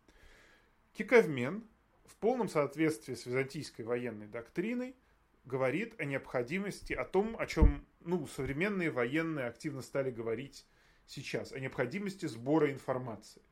Киковмен 0.92 1.64
в 2.04 2.16
полном 2.16 2.48
соответствии 2.48 3.14
с 3.14 3.26
византийской 3.26 3.84
военной 3.84 4.26
доктриной 4.26 4.96
говорит 5.44 5.94
о 5.98 6.04
необходимости, 6.04 6.92
о 6.92 7.04
том, 7.04 7.36
о 7.38 7.46
чем 7.46 7.86
ну, 8.00 8.26
современные 8.26 8.90
военные 8.90 9.46
активно 9.46 9.82
стали 9.82 10.10
говорить 10.10 10.66
сейчас, 11.06 11.52
о 11.52 11.58
необходимости 11.58 12.26
сбора 12.26 12.70
информации. 12.70 13.42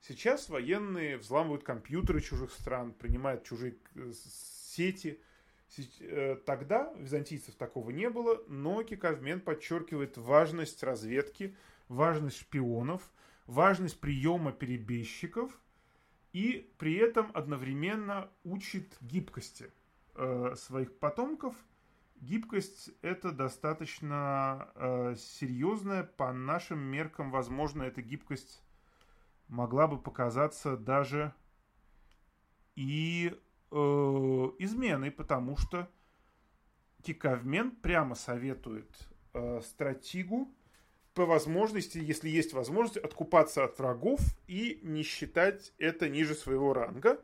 Сейчас 0.00 0.48
военные 0.48 1.16
взламывают 1.16 1.62
компьютеры 1.62 2.20
чужих 2.20 2.50
стран, 2.52 2.92
принимают 2.92 3.44
чужие 3.44 3.76
э, 3.94 4.12
сети– 4.12 5.20
Э, 6.00 6.36
тогда 6.44 6.92
византийцев 6.98 7.54
такого 7.54 7.90
не 7.90 8.10
было, 8.10 8.42
но 8.48 8.82
Киковмен 8.82 9.40
подчеркивает 9.40 10.16
важность 10.18 10.82
разведки, 10.82 11.56
важность 11.88 12.38
шпионов, 12.40 13.10
важность 13.46 13.98
приема 14.00 14.52
перебежчиков 14.52 15.58
и 16.32 16.72
при 16.78 16.94
этом 16.96 17.30
одновременно 17.34 18.30
учит 18.44 18.96
гибкости 19.00 19.70
э, 20.14 20.54
своих 20.56 20.98
потомков. 20.98 21.54
Гибкость 22.22 22.90
это 23.02 23.32
достаточно 23.32 24.68
э, 24.76 25.16
серьезная, 25.18 26.04
по 26.04 26.32
нашим 26.32 26.78
меркам, 26.78 27.32
возможно, 27.32 27.82
эта 27.82 28.00
гибкость 28.00 28.62
могла 29.48 29.88
бы 29.88 29.98
показаться 29.98 30.76
даже 30.76 31.34
и 32.76 33.36
э, 33.72 33.74
изменой, 33.74 35.10
потому 35.10 35.56
что 35.56 35.90
Киковмен 37.02 37.72
прямо 37.72 38.14
советует 38.14 38.88
э, 39.34 39.60
стратегу 39.60 40.54
по 41.14 41.26
возможности, 41.26 41.98
если 41.98 42.28
есть 42.28 42.52
возможность, 42.52 42.98
откупаться 42.98 43.64
от 43.64 43.76
врагов 43.80 44.20
и 44.46 44.78
не 44.84 45.02
считать 45.02 45.74
это 45.76 46.08
ниже 46.08 46.36
своего 46.36 46.72
ранга, 46.72 47.20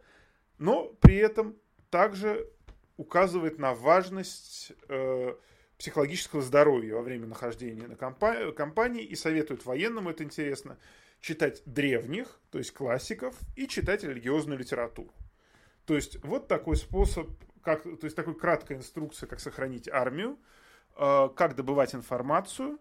но 0.58 0.88
при 1.00 1.14
этом 1.14 1.54
также 1.88 2.50
указывает 2.98 3.58
на 3.58 3.72
важность 3.72 4.72
э, 4.88 5.34
психологического 5.78 6.42
здоровья 6.42 6.96
во 6.96 7.02
время 7.02 7.26
нахождения 7.26 7.86
на 7.86 7.94
компа- 7.94 8.52
компании 8.52 9.04
и 9.04 9.14
советует 9.14 9.64
военным, 9.64 10.08
это 10.08 10.24
интересно, 10.24 10.76
читать 11.20 11.62
древних, 11.64 12.40
то 12.50 12.58
есть 12.58 12.72
классиков, 12.72 13.34
и 13.56 13.66
читать 13.68 14.02
религиозную 14.02 14.58
литературу. 14.58 15.12
То 15.86 15.94
есть 15.94 16.22
вот 16.24 16.48
такой 16.48 16.76
способ, 16.76 17.28
как, 17.62 17.84
то 17.84 18.04
есть 18.04 18.16
такой 18.16 18.34
краткая 18.34 18.78
инструкция, 18.78 19.28
как 19.28 19.38
сохранить 19.38 19.88
армию, 19.88 20.36
э, 20.96 21.28
как 21.36 21.54
добывать 21.54 21.94
информацию 21.94 22.80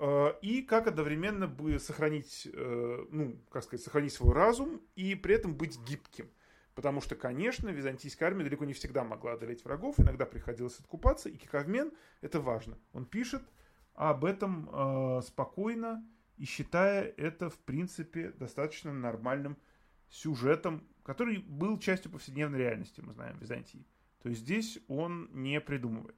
э, 0.00 0.34
и 0.42 0.62
как 0.62 0.88
одновременно 0.88 1.46
бы 1.46 1.78
сохранить, 1.78 2.48
э, 2.52 3.06
ну, 3.08 3.38
как 3.50 3.62
сказать, 3.62 3.84
сохранить 3.84 4.12
свой 4.12 4.34
разум 4.34 4.82
и 4.96 5.14
при 5.14 5.36
этом 5.36 5.54
быть 5.54 5.78
гибким. 5.78 6.28
Потому 6.74 7.00
что, 7.00 7.14
конечно, 7.14 7.68
византийская 7.68 8.28
армия 8.28 8.44
далеко 8.44 8.64
не 8.64 8.72
всегда 8.72 9.04
могла 9.04 9.32
одолеть 9.32 9.64
врагов, 9.64 9.98
иногда 9.98 10.26
приходилось 10.26 10.78
откупаться, 10.80 11.28
и 11.28 11.36
Киковмен 11.36 11.92
это 12.20 12.40
важно. 12.40 12.78
Он 12.92 13.06
пишет 13.06 13.42
об 13.94 14.24
этом 14.24 14.68
э, 14.72 15.22
спокойно 15.22 16.04
и 16.36 16.44
считая 16.44 17.04
это, 17.16 17.48
в 17.48 17.58
принципе, 17.58 18.30
достаточно 18.30 18.92
нормальным 18.92 19.56
сюжетом 20.08 20.82
который 21.04 21.38
был 21.38 21.78
частью 21.78 22.10
повседневной 22.10 22.58
реальности, 22.58 23.00
мы 23.00 23.12
знаем, 23.12 23.38
Византии. 23.38 23.86
То 24.22 24.30
есть 24.30 24.40
здесь 24.40 24.78
он 24.88 25.28
не 25.32 25.60
придумывает. 25.60 26.16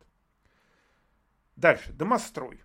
Дальше. 1.56 1.92
Домострой. 1.92 2.62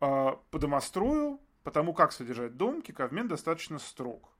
А, 0.00 0.32
по 0.50 0.58
домострою, 0.58 1.40
потому 1.62 1.94
как 1.94 2.12
содержать 2.12 2.56
дом, 2.56 2.82
Киковмен 2.82 3.28
достаточно 3.28 3.78
строг. 3.78 4.32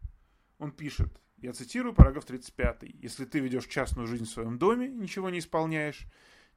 Он 0.59 0.73
пишет, 0.73 1.21
я 1.43 1.53
цитирую 1.53 1.95
параграф 1.95 2.25
35. 2.25 2.83
«Если 2.83 3.25
ты 3.25 3.41
ведешь 3.41 3.67
частную 3.67 4.07
жизнь 4.07 4.25
в 4.25 4.31
своем 4.31 4.59
доме 4.59 4.89
ничего 4.89 5.31
не 5.31 5.39
исполняешь, 5.39 6.07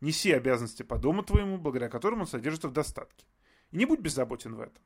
неси 0.01 0.31
обязанности 0.31 0.83
по 0.83 0.97
дому 0.97 1.23
твоему, 1.23 1.57
благодаря 1.57 1.89
которым 1.89 2.21
он 2.21 2.27
содержится 2.27 2.67
в 2.67 2.73
достатке. 2.73 3.25
И 3.71 3.77
не 3.77 3.85
будь 3.85 4.01
беззаботен 4.01 4.55
в 4.55 4.61
этом. 4.61 4.83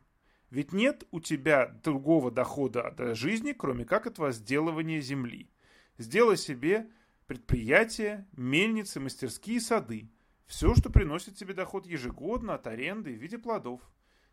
Ведь 0.50 0.72
нет 0.72 1.04
у 1.12 1.20
тебя 1.20 1.68
другого 1.84 2.32
дохода 2.32 2.88
от 2.88 3.18
жизни, 3.18 3.52
кроме 3.52 3.86
как 3.86 4.08
от 4.08 4.18
возделывания 4.18 5.02
земли. 5.02 5.50
Сделай 5.98 6.38
себе 6.38 6.89
предприятия, 7.26 8.26
мельницы, 8.32 9.00
мастерские 9.00 9.60
сады. 9.60 10.10
Все, 10.45 10.74
что 10.76 10.89
приносит 10.89 11.36
тебе 11.36 11.54
доход 11.54 11.86
ежегодно 11.86 12.54
от 12.54 12.68
аренды 12.68 13.14
в 13.14 13.22
виде 13.22 13.38
плодов. 13.38 13.82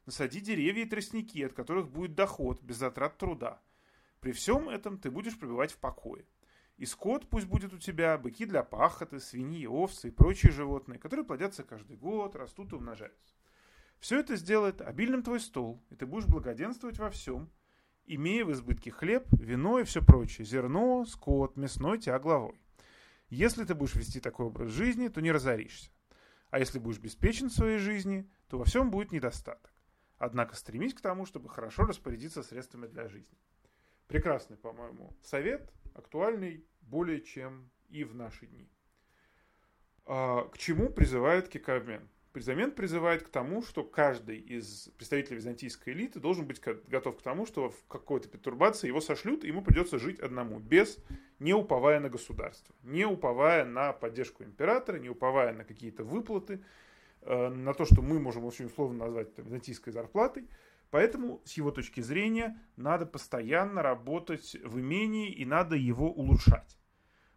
Насади 0.06 0.40
деревья 0.40 0.84
и 0.84 0.88
тростники, 0.88 1.42
от 1.42 1.54
которых 1.54 1.90
будет 1.90 2.14
доход, 2.14 2.62
без 2.62 2.76
затрат 2.76 3.18
труда. 3.18 3.60
При 4.24 4.32
всем 4.32 4.70
этом 4.70 4.96
ты 4.96 5.10
будешь 5.10 5.38
пребывать 5.38 5.72
в 5.72 5.76
покое. 5.76 6.24
И 6.78 6.86
скот 6.86 7.28
пусть 7.28 7.46
будет 7.46 7.74
у 7.74 7.78
тебя, 7.78 8.16
быки 8.16 8.46
для 8.46 8.62
пахоты, 8.62 9.20
свиньи, 9.20 9.66
овцы 9.66 10.08
и 10.08 10.10
прочие 10.10 10.50
животные, 10.50 10.98
которые 10.98 11.26
плодятся 11.26 11.62
каждый 11.62 11.98
год, 11.98 12.34
растут 12.34 12.72
и 12.72 12.76
умножаются. 12.76 13.34
Все 13.98 14.20
это 14.20 14.36
сделает 14.36 14.80
обильным 14.80 15.22
твой 15.22 15.40
стол, 15.40 15.84
и 15.90 15.94
ты 15.94 16.06
будешь 16.06 16.24
благоденствовать 16.24 16.98
во 16.98 17.10
всем, 17.10 17.50
имея 18.06 18.46
в 18.46 18.52
избытке 18.52 18.90
хлеб, 18.90 19.26
вино 19.30 19.78
и 19.78 19.84
все 19.84 20.02
прочее, 20.02 20.46
зерно, 20.46 21.04
скот, 21.04 21.58
мясной 21.58 21.98
тяг 21.98 22.22
главой. 22.22 22.58
Если 23.28 23.64
ты 23.64 23.74
будешь 23.74 23.94
вести 23.94 24.20
такой 24.20 24.46
образ 24.46 24.70
жизни, 24.70 25.08
то 25.08 25.20
не 25.20 25.32
разоришься. 25.32 25.90
А 26.48 26.58
если 26.58 26.78
будешь 26.78 26.98
беспечен 26.98 27.50
в 27.50 27.54
своей 27.54 27.76
жизни, 27.76 28.26
то 28.48 28.56
во 28.56 28.64
всем 28.64 28.90
будет 28.90 29.12
недостаток. 29.12 29.70
Однако 30.16 30.56
стремись 30.56 30.94
к 30.94 31.02
тому, 31.02 31.26
чтобы 31.26 31.50
хорошо 31.50 31.82
распорядиться 31.82 32.42
средствами 32.42 32.86
для 32.86 33.06
жизни. 33.06 33.36
Прекрасный, 34.06 34.56
по-моему, 34.56 35.16
совет, 35.22 35.72
актуальный 35.94 36.64
более 36.82 37.20
чем 37.20 37.70
и 37.88 38.04
в 38.04 38.14
наши 38.14 38.46
дни. 38.46 38.68
А, 40.06 40.44
к 40.48 40.58
чему 40.58 40.90
призывает 40.90 41.48
Кикабмен? 41.48 42.08
Призамент 42.32 42.74
призывает 42.74 43.22
к 43.22 43.28
тому, 43.28 43.62
что 43.62 43.84
каждый 43.84 44.38
из 44.38 44.88
представителей 44.96 45.36
византийской 45.36 45.92
элиты 45.92 46.18
должен 46.18 46.46
быть 46.46 46.60
готов 46.88 47.18
к 47.18 47.22
тому, 47.22 47.46
что 47.46 47.70
в 47.70 47.86
какой-то 47.86 48.28
пертурбации 48.28 48.88
его 48.88 49.00
сошлют, 49.00 49.44
и 49.44 49.46
ему 49.46 49.62
придется 49.62 50.00
жить 50.00 50.18
одному, 50.18 50.58
без 50.58 50.98
не 51.38 51.54
уповая 51.54 52.00
на 52.00 52.10
государство, 52.10 52.74
не 52.82 53.04
уповая 53.04 53.64
на 53.64 53.92
поддержку 53.92 54.42
императора, 54.42 54.98
не 54.98 55.08
уповая 55.08 55.52
на 55.52 55.64
какие-то 55.64 56.02
выплаты, 56.02 56.60
э, 57.22 57.48
на 57.50 57.72
то, 57.72 57.84
что 57.84 58.02
мы 58.02 58.18
можем 58.18 58.44
очень 58.44 58.64
условно 58.64 59.04
назвать 59.04 59.28
это 59.28 59.42
византийской 59.42 59.92
зарплатой. 59.92 60.48
Поэтому, 60.90 61.42
с 61.44 61.54
его 61.54 61.70
точки 61.70 62.00
зрения, 62.00 62.60
надо 62.76 63.06
постоянно 63.06 63.82
работать 63.82 64.56
в 64.62 64.78
имении 64.78 65.32
и 65.32 65.44
надо 65.44 65.76
его 65.76 66.10
улучшать. 66.12 66.78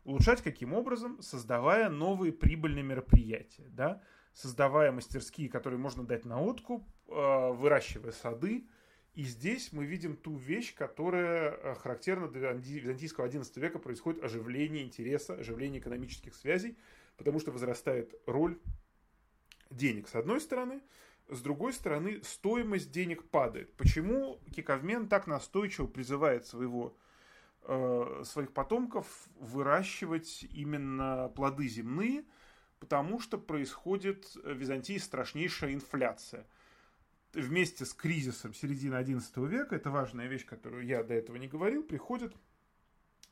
Улучшать 0.04 0.42
каким 0.42 0.74
образом? 0.74 1.22
Создавая 1.22 1.90
новые 1.90 2.32
прибыльные 2.32 2.84
мероприятия, 2.84 3.68
да? 3.70 4.02
создавая 4.38 4.92
мастерские, 4.92 5.50
которые 5.50 5.80
можно 5.80 6.06
дать 6.06 6.24
на 6.24 6.40
откуп, 6.40 6.88
э, 7.08 7.52
выращивая 7.54 8.12
сады. 8.12 8.68
И 9.16 9.24
здесь 9.24 9.74
мы 9.74 9.84
видим 9.86 10.16
ту 10.16 10.36
вещь, 10.36 10.76
которая 10.76 11.54
э, 11.54 11.76
характерна 11.76 12.28
для 12.28 12.52
византийского 12.54 13.28
XI 13.28 13.60
века, 13.60 13.80
происходит 13.80 14.24
оживление 14.24 14.84
интереса, 14.84 15.34
оживление 15.34 15.82
экономических 15.82 16.36
связей, 16.36 16.78
потому 17.18 17.40
что 17.40 17.52
возрастает 17.52 18.14
роль 18.28 18.60
денег 19.72 20.08
с 20.08 20.14
одной 20.14 20.40
стороны, 20.40 20.82
с 21.30 21.42
другой 21.42 21.74
стороны 21.74 22.22
стоимость 22.24 22.92
денег 22.92 23.30
падает. 23.30 23.74
Почему 23.76 24.40
Киковмен 24.56 25.08
так 25.08 25.28
настойчиво 25.28 25.88
призывает 25.88 26.46
своего, 26.46 26.98
э, 27.64 28.24
своих 28.26 28.54
потомков 28.54 29.08
выращивать 29.40 30.44
именно 30.52 31.32
плоды 31.36 31.68
земные– 31.68 32.24
потому 32.80 33.20
что 33.20 33.38
происходит 33.38 34.36
в 34.36 34.54
Византии 34.54 34.98
страшнейшая 34.98 35.74
инфляция. 35.74 36.46
Вместе 37.34 37.86
с 37.86 37.94
кризисом 37.94 38.54
середины 38.54 38.96
XI 38.96 39.48
века, 39.48 39.76
это 39.76 39.92
важная 39.92 40.28
вещь, 40.28 40.46
которую 40.46 40.86
я 40.86 41.04
до 41.04 41.14
этого 41.14 41.38
не 41.38 41.48
говорил, 41.48 41.84
приходит, 41.84 42.34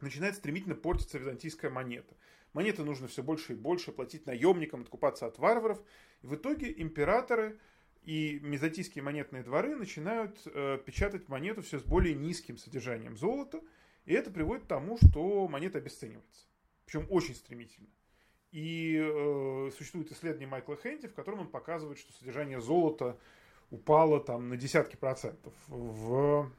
начинает 0.02 0.36
стремительно 0.36 0.76
портиться 0.76 1.18
византийская 1.18 1.72
монета. 1.72 2.16
Монеты 2.54 2.84
нужно 2.84 3.08
все 3.08 3.24
больше 3.24 3.54
и 3.54 3.56
больше 3.56 3.92
платить 3.92 4.26
наемникам, 4.26 4.82
откупаться 4.82 5.26
от 5.26 5.40
варваров. 5.40 5.82
И 6.22 6.28
в 6.28 6.36
итоге 6.36 6.74
императоры 6.82 7.60
и 8.06 8.40
византийские 8.40 9.04
монетные 9.04 9.44
дворы 9.44 9.76
начинают 9.76 10.40
э, 10.46 10.80
печатать 10.86 11.28
монету 11.28 11.64
все 11.64 11.80
с 11.80 11.84
более 11.84 12.14
низким 12.14 12.58
содержанием 12.58 13.18
золота, 13.18 13.62
и 14.06 14.14
это 14.14 14.30
приводит 14.30 14.66
к 14.66 14.68
тому, 14.68 14.98
что 14.98 15.48
монета 15.48 15.80
обесценивается. 15.80 16.46
Причем 16.86 17.08
очень 17.10 17.34
стремительно. 17.34 17.88
И 18.52 18.96
э, 18.98 19.72
существует 19.76 20.12
исследование 20.12 20.48
Майкла 20.48 20.78
Хенти, 20.78 21.08
в 21.08 21.16
котором 21.16 21.40
он 21.40 21.48
показывает, 21.48 21.98
что 21.98 22.14
содержание 22.14 22.62
золота 22.62 23.18
упало 23.72 24.20
там 24.20 24.50
на 24.50 24.56
десятки 24.56 24.96
процентов 24.96 25.54
в, 25.68 26.52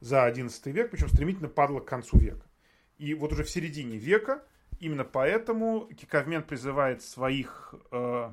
за 0.00 0.28
XI 0.28 0.72
век, 0.72 0.90
причем 0.90 1.08
стремительно 1.08 1.48
падало 1.48 1.80
к 1.80 1.86
концу 1.86 2.18
века. 2.18 2.44
И 2.98 3.14
вот 3.14 3.32
уже 3.32 3.44
в 3.44 3.50
середине 3.50 3.98
века 3.98 4.44
именно 4.80 5.04
поэтому 5.04 5.86
Киковмен 5.86 6.42
призывает 6.42 7.02
своих 7.02 7.74
э, 7.92 8.32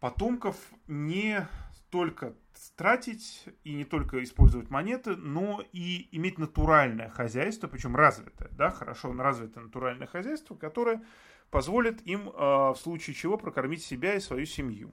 потомков 0.00 0.56
не 0.86 1.46
только 1.90 2.34
тратить 2.76 3.44
и 3.64 3.74
не 3.74 3.84
только 3.84 4.22
использовать 4.22 4.70
монеты, 4.70 5.16
но 5.16 5.62
и 5.72 6.08
иметь 6.12 6.38
натуральное 6.38 7.08
хозяйство, 7.10 7.68
причем 7.68 7.96
развитое, 7.96 8.48
да, 8.52 8.70
хорошо 8.70 9.12
развитое 9.12 9.64
натуральное 9.64 10.06
хозяйство, 10.06 10.54
которое 10.54 11.02
позволит 11.50 12.06
им 12.06 12.28
э, 12.28 12.32
в 12.34 12.76
случае 12.76 13.14
чего 13.14 13.38
прокормить 13.38 13.82
себя 13.82 14.14
и 14.14 14.20
свою 14.20 14.46
семью. 14.46 14.92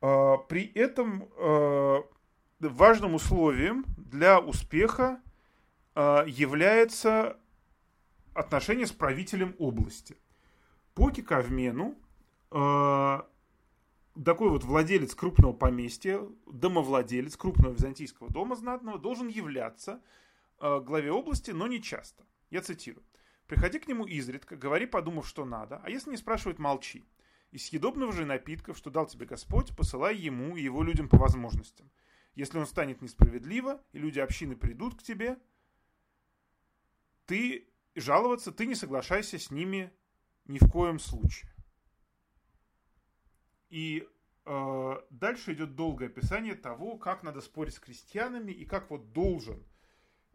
Э, 0.00 0.36
при 0.48 0.64
этом 0.74 1.28
э, 1.36 2.02
важным 2.60 3.14
условием 3.14 3.84
для 3.96 4.40
успеха 4.40 5.20
является 5.96 7.38
отношение 8.32 8.86
с 8.88 8.90
правителем 8.90 9.54
области. 9.60 10.16
По 10.94 11.10
Киковмену 11.10 11.94
такой 14.22 14.50
вот 14.50 14.64
владелец 14.64 15.14
крупного 15.14 15.52
поместья, 15.52 16.20
домовладелец 16.46 17.36
крупного 17.36 17.72
византийского 17.72 18.30
дома 18.30 18.54
знатного 18.56 18.98
должен 18.98 19.28
являться 19.28 20.00
э, 20.60 20.80
главе 20.80 21.10
области, 21.10 21.50
но 21.50 21.66
не 21.66 21.82
часто. 21.82 22.24
Я 22.50 22.62
цитирую. 22.62 23.04
«Приходи 23.46 23.78
к 23.78 23.88
нему 23.88 24.06
изредка, 24.06 24.56
говори, 24.56 24.86
подумав, 24.86 25.26
что 25.26 25.44
надо, 25.44 25.80
а 25.84 25.90
если 25.90 26.10
не 26.10 26.16
спрашивают, 26.16 26.58
молчи. 26.58 27.04
Из 27.50 27.66
съедобного 27.66 28.12
же 28.12 28.24
напитков, 28.24 28.76
что 28.76 28.90
дал 28.90 29.06
тебе 29.06 29.26
Господь, 29.26 29.76
посылай 29.76 30.16
ему 30.16 30.56
и 30.56 30.62
его 30.62 30.82
людям 30.82 31.08
по 31.08 31.18
возможностям. 31.18 31.90
Если 32.34 32.58
он 32.58 32.66
станет 32.66 33.02
несправедливо, 33.02 33.80
и 33.92 33.98
люди 33.98 34.18
общины 34.18 34.56
придут 34.56 34.96
к 34.96 35.02
тебе, 35.02 35.38
ты 37.26 37.68
жаловаться, 37.94 38.50
ты 38.50 38.66
не 38.66 38.74
соглашайся 38.74 39.38
с 39.38 39.50
ними 39.50 39.92
ни 40.46 40.58
в 40.58 40.68
коем 40.70 40.98
случае. 40.98 41.53
И 43.74 44.08
э, 44.46 44.96
дальше 45.10 45.52
идет 45.52 45.74
долгое 45.74 46.06
описание 46.06 46.54
того, 46.54 46.96
как 46.96 47.24
надо 47.24 47.40
спорить 47.40 47.74
с 47.74 47.80
крестьянами 47.80 48.52
и 48.52 48.64
как 48.64 48.88
вот 48.88 49.12
должен 49.12 49.64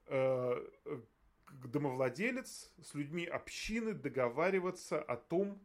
э, 0.07 0.67
домовладелец 1.63 2.73
с 2.83 2.93
людьми 2.95 3.23
общины 3.23 3.93
договариваться 3.93 5.01
о 5.01 5.15
том, 5.15 5.57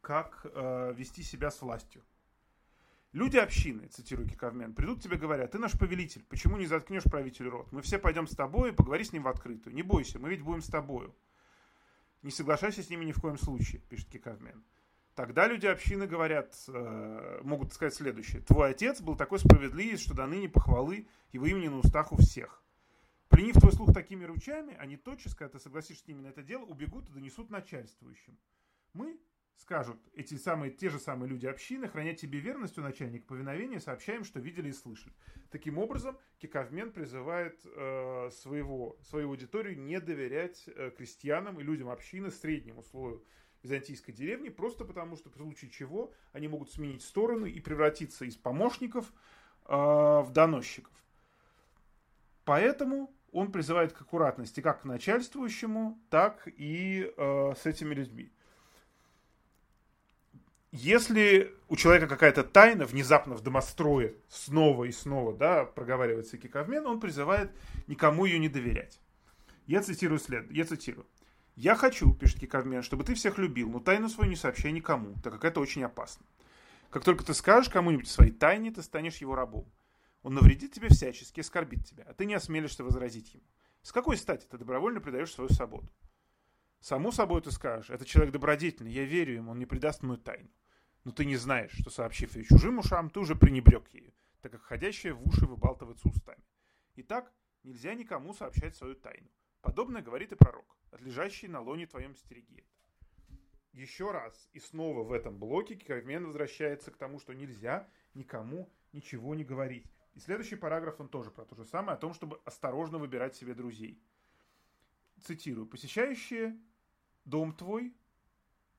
как 0.00 0.44
э, 0.44 0.92
вести 0.96 1.22
себя 1.22 1.52
с 1.52 1.62
властью. 1.62 2.02
Люди 3.12 3.36
общины, 3.36 3.86
цитирую 3.86 4.28
Киковмен, 4.28 4.74
придут 4.74 5.00
тебе 5.04 5.18
говорят, 5.18 5.52
ты 5.52 5.60
наш 5.60 5.78
повелитель, 5.78 6.24
почему 6.28 6.56
не 6.56 6.66
заткнешь 6.66 7.04
правителю 7.04 7.50
рот? 7.50 7.70
Мы 7.70 7.80
все 7.82 8.00
пойдем 8.00 8.26
с 8.26 8.34
тобой 8.34 8.70
и 8.70 8.74
поговори 8.74 9.04
с 9.04 9.12
ним 9.12 9.22
в 9.22 9.28
открытую. 9.28 9.72
Не 9.72 9.82
бойся, 9.82 10.18
мы 10.18 10.30
ведь 10.30 10.42
будем 10.42 10.62
с 10.62 10.68
тобою. 10.68 11.14
Не 12.22 12.32
соглашайся 12.32 12.82
с 12.82 12.90
ними 12.90 13.04
ни 13.04 13.12
в 13.12 13.20
коем 13.20 13.38
случае, 13.38 13.82
пишет 13.82 14.08
Киковмен. 14.08 14.64
Тогда 15.16 15.48
люди 15.48 15.64
общины 15.64 16.06
говорят, 16.06 16.54
э, 16.68 17.40
могут 17.42 17.72
сказать 17.72 17.94
следующее. 17.94 18.42
Твой 18.42 18.72
отец 18.72 19.00
был 19.00 19.16
такой 19.16 19.38
справедливец, 19.38 20.00
что 20.00 20.12
до 20.12 20.26
ныне 20.26 20.46
похвалы 20.46 21.08
его 21.32 21.46
имени 21.46 21.68
на 21.68 21.78
устах 21.78 22.12
у 22.12 22.16
всех. 22.16 22.62
Пленив 23.30 23.54
твой 23.54 23.72
слух 23.72 23.94
такими 23.94 24.24
ручами, 24.24 24.76
они 24.78 24.98
тотчас, 24.98 25.34
когда 25.34 25.56
ты 25.56 25.58
согласишься 25.58 26.04
с 26.04 26.06
ними 26.06 26.20
на 26.20 26.26
это 26.26 26.42
дело, 26.42 26.64
убегут 26.64 27.08
и 27.08 27.12
донесут 27.14 27.48
начальствующим. 27.48 28.36
Мы, 28.92 29.18
скажут 29.54 29.96
эти 30.12 30.34
самые, 30.34 30.70
те 30.70 30.90
же 30.90 30.98
самые 30.98 31.30
люди 31.30 31.46
общины, 31.46 31.88
храня 31.88 32.14
тебе 32.14 32.38
верность 32.38 32.76
у 32.76 32.82
начальника 32.82 33.26
повиновения, 33.26 33.80
сообщаем, 33.80 34.22
что 34.22 34.38
видели 34.38 34.68
и 34.68 34.74
слышали. 34.74 35.14
Таким 35.50 35.78
образом, 35.78 36.18
Киковмен 36.40 36.92
призывает 36.92 37.58
э, 37.64 38.30
своего, 38.32 38.98
свою 39.00 39.30
аудиторию 39.30 39.80
не 39.80 39.98
доверять 39.98 40.64
э, 40.66 40.90
крестьянам 40.94 41.58
и 41.58 41.62
людям 41.62 41.88
общины, 41.88 42.30
среднему 42.30 42.82
слою 42.82 43.24
византийской 43.66 44.14
деревни, 44.14 44.48
просто 44.48 44.84
потому 44.84 45.16
что 45.16 45.28
в 45.28 45.34
случае 45.34 45.70
чего 45.70 46.12
они 46.32 46.48
могут 46.48 46.70
сменить 46.70 47.02
стороны 47.02 47.50
и 47.50 47.60
превратиться 47.60 48.24
из 48.24 48.36
помощников 48.36 49.12
э, 49.66 49.74
в 49.74 50.30
доносчиков. 50.32 50.92
Поэтому 52.44 53.12
он 53.32 53.52
призывает 53.52 53.92
к 53.92 54.00
аккуратности 54.00 54.60
как 54.60 54.82
к 54.82 54.84
начальствующему, 54.84 56.00
так 56.10 56.46
и 56.46 57.12
э, 57.16 57.52
с 57.60 57.66
этими 57.66 57.94
людьми. 57.94 58.30
Если 60.72 61.54
у 61.68 61.76
человека 61.76 62.06
какая-то 62.06 62.44
тайна 62.44 62.84
внезапно 62.84 63.34
в 63.34 63.42
домострое 63.42 64.14
снова 64.28 64.84
и 64.84 64.92
снова 64.92 65.34
да, 65.34 65.64
проговаривается 65.64 66.38
киковмен, 66.38 66.86
он 66.86 67.00
призывает 67.00 67.50
никому 67.86 68.26
ее 68.26 68.38
не 68.38 68.48
доверять. 68.48 69.00
Я 69.66 69.82
цитирую 69.82 70.18
след. 70.18 70.50
Я 70.50 70.64
цитирую. 70.64 71.06
«Я 71.56 71.74
хочу,— 71.74 72.12
пишет 72.20 72.40
Киковмен,— 72.40 72.82
чтобы 72.84 73.02
ты 73.02 73.14
всех 73.14 73.38
любил, 73.38 73.70
но 73.70 73.80
тайну 73.80 74.10
свою 74.10 74.28
не 74.28 74.36
сообщай 74.36 74.72
никому, 74.72 75.14
так 75.22 75.32
как 75.32 75.44
это 75.46 75.60
очень 75.60 75.82
опасно. 75.84 76.26
Как 76.90 77.02
только 77.02 77.24
ты 77.24 77.32
скажешь 77.32 77.72
кому-нибудь 77.72 78.08
своей 78.08 78.30
тайне, 78.30 78.70
ты 78.70 78.82
станешь 78.82 79.16
его 79.16 79.34
рабом. 79.34 79.66
Он 80.22 80.34
навредит 80.34 80.72
тебе 80.72 80.88
всячески, 80.88 81.40
оскорбит 81.40 81.86
тебя, 81.86 82.04
а 82.06 82.12
ты 82.12 82.26
не 82.26 82.34
осмелишься 82.34 82.84
возразить 82.84 83.32
ему. 83.32 83.44
С 83.80 83.90
какой 83.90 84.18
стати 84.18 84.46
ты 84.46 84.58
добровольно 84.58 85.00
предаешь 85.00 85.32
свою 85.32 85.48
свободу? 85.48 85.88
Само 86.80 87.10
собой 87.10 87.40
ты 87.40 87.50
скажешь, 87.50 87.88
это 87.88 88.04
человек 88.04 88.34
добродетельный, 88.34 88.92
я 88.92 89.04
верю 89.04 89.34
ему, 89.34 89.52
он 89.52 89.58
не 89.58 89.66
предаст 89.66 90.02
мою 90.02 90.18
тайну. 90.18 90.50
Но 91.04 91.10
ты 91.10 91.24
не 91.24 91.36
знаешь, 91.36 91.72
что, 91.72 91.88
сообщив 91.88 92.36
ее 92.36 92.44
чужим 92.44 92.80
ушам, 92.80 93.08
ты 93.08 93.18
уже 93.18 93.34
пренебрег 93.34 93.88
ею, 93.94 94.12
так 94.42 94.52
как 94.52 94.62
ходящая 94.62 95.14
в 95.14 95.26
уши 95.26 95.46
выбалтывается 95.46 96.08
устами. 96.08 96.44
Итак, 96.96 97.32
нельзя 97.62 97.94
никому 97.94 98.34
сообщать 98.34 98.76
свою 98.76 98.94
тайну. 98.94 99.30
Подобное 99.66 100.00
говорит 100.00 100.30
и 100.30 100.36
пророк, 100.36 100.76
отлежащий 100.92 101.48
на 101.48 101.60
лоне 101.60 101.88
твоем 101.88 102.14
стереги. 102.14 102.64
Еще 103.72 104.12
раз 104.12 104.48
и 104.52 104.60
снова 104.60 105.02
в 105.02 105.10
этом 105.10 105.40
блоке 105.40 105.74
Киковмен 105.74 106.24
возвращается 106.24 106.92
к 106.92 106.96
тому, 106.96 107.18
что 107.18 107.32
нельзя 107.32 107.90
никому 108.14 108.72
ничего 108.92 109.34
не 109.34 109.42
говорить. 109.42 109.84
И 110.14 110.20
следующий 110.20 110.54
параграф, 110.54 111.00
он 111.00 111.08
тоже 111.08 111.32
про 111.32 111.44
то 111.44 111.56
же 111.56 111.64
самое, 111.64 111.96
о 111.96 112.00
том, 112.00 112.14
чтобы 112.14 112.40
осторожно 112.44 112.98
выбирать 112.98 113.34
себе 113.34 113.54
друзей. 113.54 114.00
Цитирую. 115.22 115.66
«Посещающие 115.66 116.56
дом 117.24 117.52
твой 117.52 117.92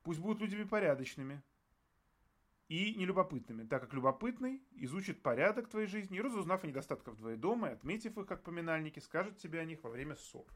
пусть 0.03 0.21
будут 0.21 0.41
людьми 0.41 0.63
порядочными 0.63 1.43
и 2.69 2.95
нелюбопытными, 2.95 3.67
так 3.67 3.81
как 3.81 3.93
любопытный 3.93 4.63
изучит 4.71 5.21
порядок 5.21 5.67
твоей 5.67 5.87
жизни 5.87 6.17
и, 6.17 6.21
разузнав 6.21 6.63
о 6.63 6.67
недостатках 6.67 7.17
твоего 7.17 7.41
дома 7.41 7.67
и 7.67 7.73
отметив 7.73 8.17
их 8.17 8.25
как 8.25 8.41
поминальники, 8.43 8.99
скажет 8.99 9.37
тебе 9.37 9.59
о 9.59 9.65
них 9.65 9.83
во 9.83 9.89
время 9.89 10.15
ссор. 10.15 10.47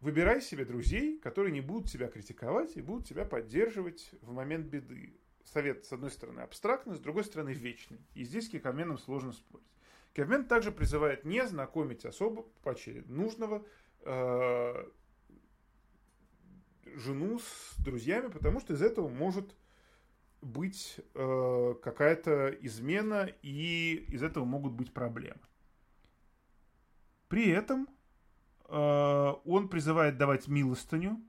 Выбирай 0.00 0.40
себе 0.40 0.64
друзей, 0.64 1.18
которые 1.18 1.52
не 1.52 1.60
будут 1.60 1.90
тебя 1.90 2.08
критиковать 2.08 2.76
и 2.76 2.80
будут 2.80 3.06
тебя 3.06 3.26
поддерживать 3.26 4.10
в 4.22 4.32
момент 4.32 4.66
беды. 4.66 5.14
Совет, 5.44 5.84
с 5.84 5.92
одной 5.92 6.10
стороны, 6.10 6.40
абстрактный, 6.40 6.96
с 6.96 7.00
другой 7.00 7.24
стороны, 7.24 7.50
вечный. 7.50 8.00
И 8.14 8.24
здесь 8.24 8.48
с 8.48 8.96
сложно 8.96 9.32
спорить. 9.32 9.66
Киковмен 10.14 10.46
также 10.46 10.72
призывает 10.72 11.24
не 11.24 11.46
знакомить 11.46 12.04
особо 12.04 12.42
по 12.62 12.70
очереди 12.70 13.04
нужного 13.08 13.64
э, 14.00 14.84
жену 16.94 17.38
с 17.38 17.74
друзьями, 17.78 18.28
потому 18.28 18.60
что 18.60 18.72
из 18.72 18.82
этого 18.82 19.08
может 19.08 19.54
быть 20.40 20.98
э, 21.14 21.74
какая-то 21.82 22.48
измена, 22.62 23.28
и 23.42 24.06
из 24.08 24.22
этого 24.22 24.44
могут 24.44 24.72
быть 24.72 24.92
проблемы. 24.92 25.40
При 27.28 27.50
этом 27.50 27.86
он 28.74 29.68
призывает 29.68 30.16
давать 30.16 30.48
милостыню 30.48 31.20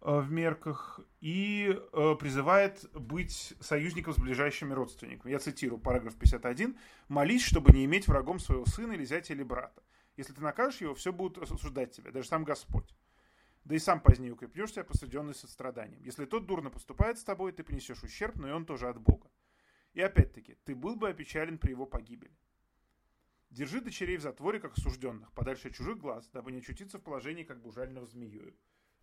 э, 0.00 0.18
в 0.20 0.30
мерках 0.30 1.00
и 1.20 1.78
э, 1.92 2.16
призывает 2.18 2.90
быть 2.92 3.54
союзником 3.60 4.14
с 4.14 4.18
ближайшими 4.18 4.72
родственниками. 4.72 5.32
Я 5.32 5.38
цитирую 5.38 5.80
параграф 5.80 6.16
51. 6.16 6.76
«Молись, 7.08 7.44
чтобы 7.44 7.72
не 7.72 7.84
иметь 7.84 8.08
врагом 8.08 8.38
своего 8.38 8.66
сына 8.66 8.92
или 8.92 9.04
зятя 9.04 9.32
или 9.34 9.42
брата. 9.42 9.82
Если 10.16 10.32
ты 10.32 10.40
накажешь 10.40 10.80
его, 10.80 10.94
все 10.94 11.12
будут 11.12 11.42
осуждать 11.42 11.92
тебя, 11.92 12.10
даже 12.10 12.28
сам 12.28 12.44
Господь 12.44 12.94
да 13.64 13.76
и 13.76 13.78
сам 13.78 14.00
позднее 14.00 14.32
укрепнешься, 14.32 14.84
посвященный 14.84 15.34
состраданием. 15.34 16.02
Если 16.02 16.24
тот 16.24 16.46
дурно 16.46 16.70
поступает 16.70 17.18
с 17.18 17.24
тобой, 17.24 17.52
ты 17.52 17.62
принесешь 17.62 18.02
ущерб, 18.02 18.36
но 18.36 18.48
и 18.48 18.52
он 18.52 18.64
тоже 18.64 18.88
от 18.88 18.98
Бога. 18.98 19.30
И 19.92 20.00
опять-таки, 20.00 20.56
ты 20.64 20.74
был 20.74 20.96
бы 20.96 21.08
опечален 21.08 21.58
при 21.58 21.70
его 21.70 21.86
погибели. 21.86 22.36
Держи 23.50 23.80
дочерей 23.80 24.16
в 24.16 24.22
затворе, 24.22 24.60
как 24.60 24.78
осужденных, 24.78 25.32
подальше 25.32 25.68
от 25.68 25.74
чужих 25.74 25.98
глаз, 25.98 26.28
дабы 26.32 26.52
не 26.52 26.58
очутиться 26.58 26.98
в 26.98 27.02
положении, 27.02 27.42
как 27.42 27.60
бужального 27.60 28.06
змею. 28.06 28.54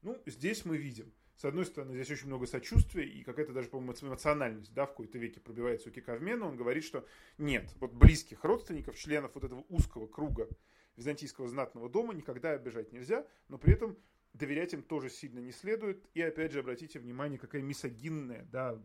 Ну, 0.01 0.21
здесь 0.25 0.63
мы 0.63 0.77
видим, 0.77 1.11
с 1.35 1.43
одной 1.45 1.65
стороны, 1.65 1.93
здесь 1.93 2.09
очень 2.09 2.27
много 2.27 2.47
сочувствия 2.47 3.07
и 3.07 3.23
какая-то 3.23 3.51
даже, 3.51 3.67
по-моему, 3.67 3.93
эмоциональность, 4.01 4.73
да, 4.73 4.85
в 4.85 4.89
какой-то 4.89 5.17
веке 5.17 5.39
пробивается 5.39 5.89
у 5.89 5.91
Киковмена. 5.91 6.47
Он 6.47 6.55
говорит, 6.55 6.83
что 6.83 7.05
нет, 7.37 7.75
вот 7.79 7.93
близких 7.93 8.43
родственников, 8.43 8.97
членов 8.97 9.35
вот 9.35 9.43
этого 9.43 9.65
узкого 9.69 10.07
круга 10.07 10.47
византийского 10.95 11.47
знатного 11.47 11.89
дома 11.89 12.13
никогда 12.13 12.51
обижать 12.51 12.91
нельзя, 12.91 13.27
но 13.49 13.57
при 13.57 13.73
этом 13.73 13.97
доверять 14.33 14.73
им 14.73 14.81
тоже 14.81 15.09
сильно 15.09 15.39
не 15.39 15.51
следует. 15.51 16.03
И 16.13 16.21
опять 16.21 16.53
же, 16.53 16.59
обратите 16.59 16.99
внимание, 16.99 17.37
какая 17.37 17.61
мисогинная, 17.61 18.47
да, 18.51 18.81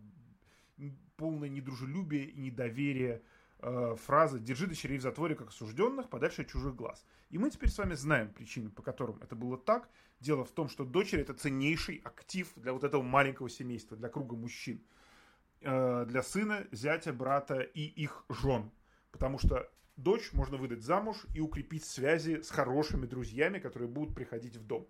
полное 1.16 1.48
недружелюбие 1.48 2.24
и 2.24 2.38
недоверие 2.38 3.22
э, 3.62 3.96
фраза 4.04 4.38
«держи 4.38 4.66
дочерей 4.66 4.98
в 4.98 5.02
затворе, 5.02 5.34
как 5.34 5.48
осужденных, 5.48 6.08
подальше 6.10 6.42
от 6.42 6.48
чужих 6.48 6.74
глаз». 6.74 7.04
И 7.30 7.38
мы 7.38 7.50
теперь 7.50 7.70
с 7.70 7.78
вами 7.78 7.94
знаем 7.94 8.30
причины, 8.32 8.68
по 8.68 8.82
которым 8.82 9.18
это 9.22 9.34
было 9.34 9.56
так. 9.56 9.88
Дело 10.20 10.44
в 10.44 10.50
том, 10.50 10.68
что 10.68 10.84
дочери 10.84 11.22
это 11.22 11.34
ценнейший 11.34 12.00
актив 12.04 12.52
для 12.56 12.72
вот 12.72 12.84
этого 12.84 13.02
маленького 13.02 13.48
семейства, 13.48 13.96
для 13.96 14.08
круга 14.08 14.36
мужчин. 14.36 14.82
Э, 15.62 16.04
для 16.06 16.22
сына, 16.22 16.66
зятя, 16.72 17.12
брата 17.12 17.60
и 17.60 17.82
их 17.82 18.24
жен. 18.28 18.70
Потому 19.12 19.38
что 19.38 19.70
дочь 19.96 20.32
можно 20.32 20.56
выдать 20.56 20.82
замуж 20.82 21.24
и 21.34 21.40
укрепить 21.40 21.84
связи 21.84 22.42
с 22.42 22.50
хорошими 22.50 23.06
друзьями, 23.06 23.60
которые 23.60 23.88
будут 23.88 24.14
приходить 24.14 24.56
в 24.56 24.66
дом. 24.66 24.88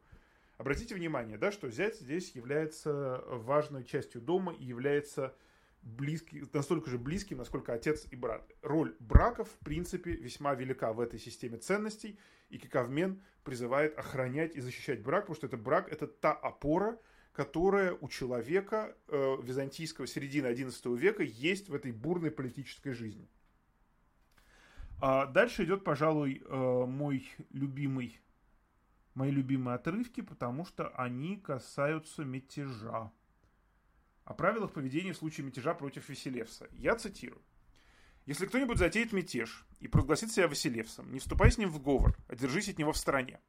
Обратите 0.58 0.94
внимание, 0.94 1.38
да, 1.38 1.52
что 1.52 1.70
зять 1.70 1.98
здесь 1.98 2.34
является 2.34 3.22
важной 3.26 3.84
частью 3.84 4.20
дома 4.20 4.52
и 4.52 4.64
является 4.64 5.34
близкий, 5.83 6.45
настолько 6.53 6.91
же 6.91 6.99
близким, 6.99 7.39
насколько 7.39 7.72
отец 7.72 8.07
и 8.11 8.16
брат. 8.16 8.51
Роль 8.62 8.95
браков, 9.01 9.49
в 9.49 9.64
принципе, 9.64 10.12
весьма 10.12 10.55
велика 10.55 10.93
в 10.93 11.01
этой 11.01 11.18
системе 11.18 11.59
ценностей, 11.59 12.18
и 12.51 12.59
Кикавмен 12.59 13.20
призывает 13.45 13.99
охранять 13.99 14.55
и 14.57 14.61
защищать 14.61 15.03
брак, 15.03 15.22
потому 15.22 15.37
что 15.37 15.47
это 15.47 15.57
брак– 15.57 15.89
это 15.93 16.07
та 16.07 16.33
опора, 16.33 16.99
которая 17.33 17.95
у 17.95 18.09
человека 18.09 18.97
э, 19.09 19.37
византийского 19.43 20.07
середины 20.07 20.47
XI 20.47 20.97
века 20.97 21.22
есть 21.22 21.68
в 21.68 21.74
этой 21.74 21.93
бурной 21.93 22.30
политической 22.30 22.93
жизни. 22.93 23.28
А 25.01 25.26
дальше 25.26 25.64
идет, 25.64 25.83
пожалуй, 25.83 26.43
э, 26.45 26.85
мой 26.87 27.28
любимый 27.51 28.20
мои 29.14 29.30
любимые 29.30 29.74
отрывки, 29.74 30.20
потому 30.20 30.64
что 30.64 30.89
они 30.89 31.37
касаются 31.37 32.24
мятежа. 32.24 33.11
О 34.24 34.34
правилах 34.34 34.72
поведения 34.72 35.12
в 35.12 35.16
случае 35.16 35.46
мятежа 35.46 35.74
против 35.74 36.08
Василевса. 36.08 36.68
Я 36.72 36.94
цитирую. 36.94 37.42
Если 38.24 38.46
кто-нибудь 38.46 38.78
затеет 38.78 39.12
мятеж 39.12 39.66
и 39.80 39.88
прогласит 39.88 40.30
себя 40.30 40.46
Василевсом, 40.46 41.12
не 41.12 41.18
вступай 41.18 41.50
с 41.50 41.58
ним 41.58 41.70
в 41.70 41.82
говор, 41.82 42.16
а 42.28 42.36
держись 42.36 42.68
от 42.68 42.78
него 42.78 42.92
в 42.92 42.96
стороне. 42.96 43.40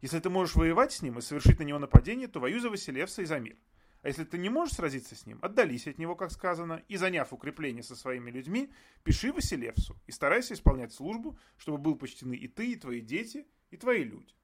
Если 0.00 0.18
ты 0.18 0.28
можешь 0.28 0.56
воевать 0.56 0.92
с 0.92 1.02
ним 1.02 1.18
и 1.18 1.22
совершить 1.22 1.60
на 1.60 1.62
него 1.62 1.78
нападение, 1.78 2.26
то 2.26 2.40
воюй 2.40 2.58
за 2.58 2.68
Василевса 2.68 3.22
и 3.22 3.24
за 3.24 3.38
мир. 3.38 3.56
А 4.02 4.08
если 4.08 4.24
ты 4.24 4.36
не 4.36 4.48
можешь 4.48 4.74
сразиться 4.74 5.14
с 5.14 5.26
ним, 5.26 5.38
отдались 5.42 5.86
от 5.86 5.98
него, 5.98 6.16
как 6.16 6.30
сказано, 6.30 6.82
и, 6.88 6.96
заняв 6.96 7.32
укрепление 7.32 7.82
со 7.82 7.96
своими 7.96 8.30
людьми, 8.30 8.70
пиши 9.04 9.32
Василевсу 9.32 9.96
и 10.06 10.12
старайся 10.12 10.54
исполнять 10.54 10.92
службу, 10.92 11.38
чтобы 11.56 11.78
был 11.78 11.96
почтены 11.96 12.34
и 12.34 12.48
ты, 12.48 12.72
и 12.72 12.76
твои 12.76 13.00
дети, 13.00 13.46
и 13.70 13.76
твои 13.76 14.04
люди. 14.04 14.34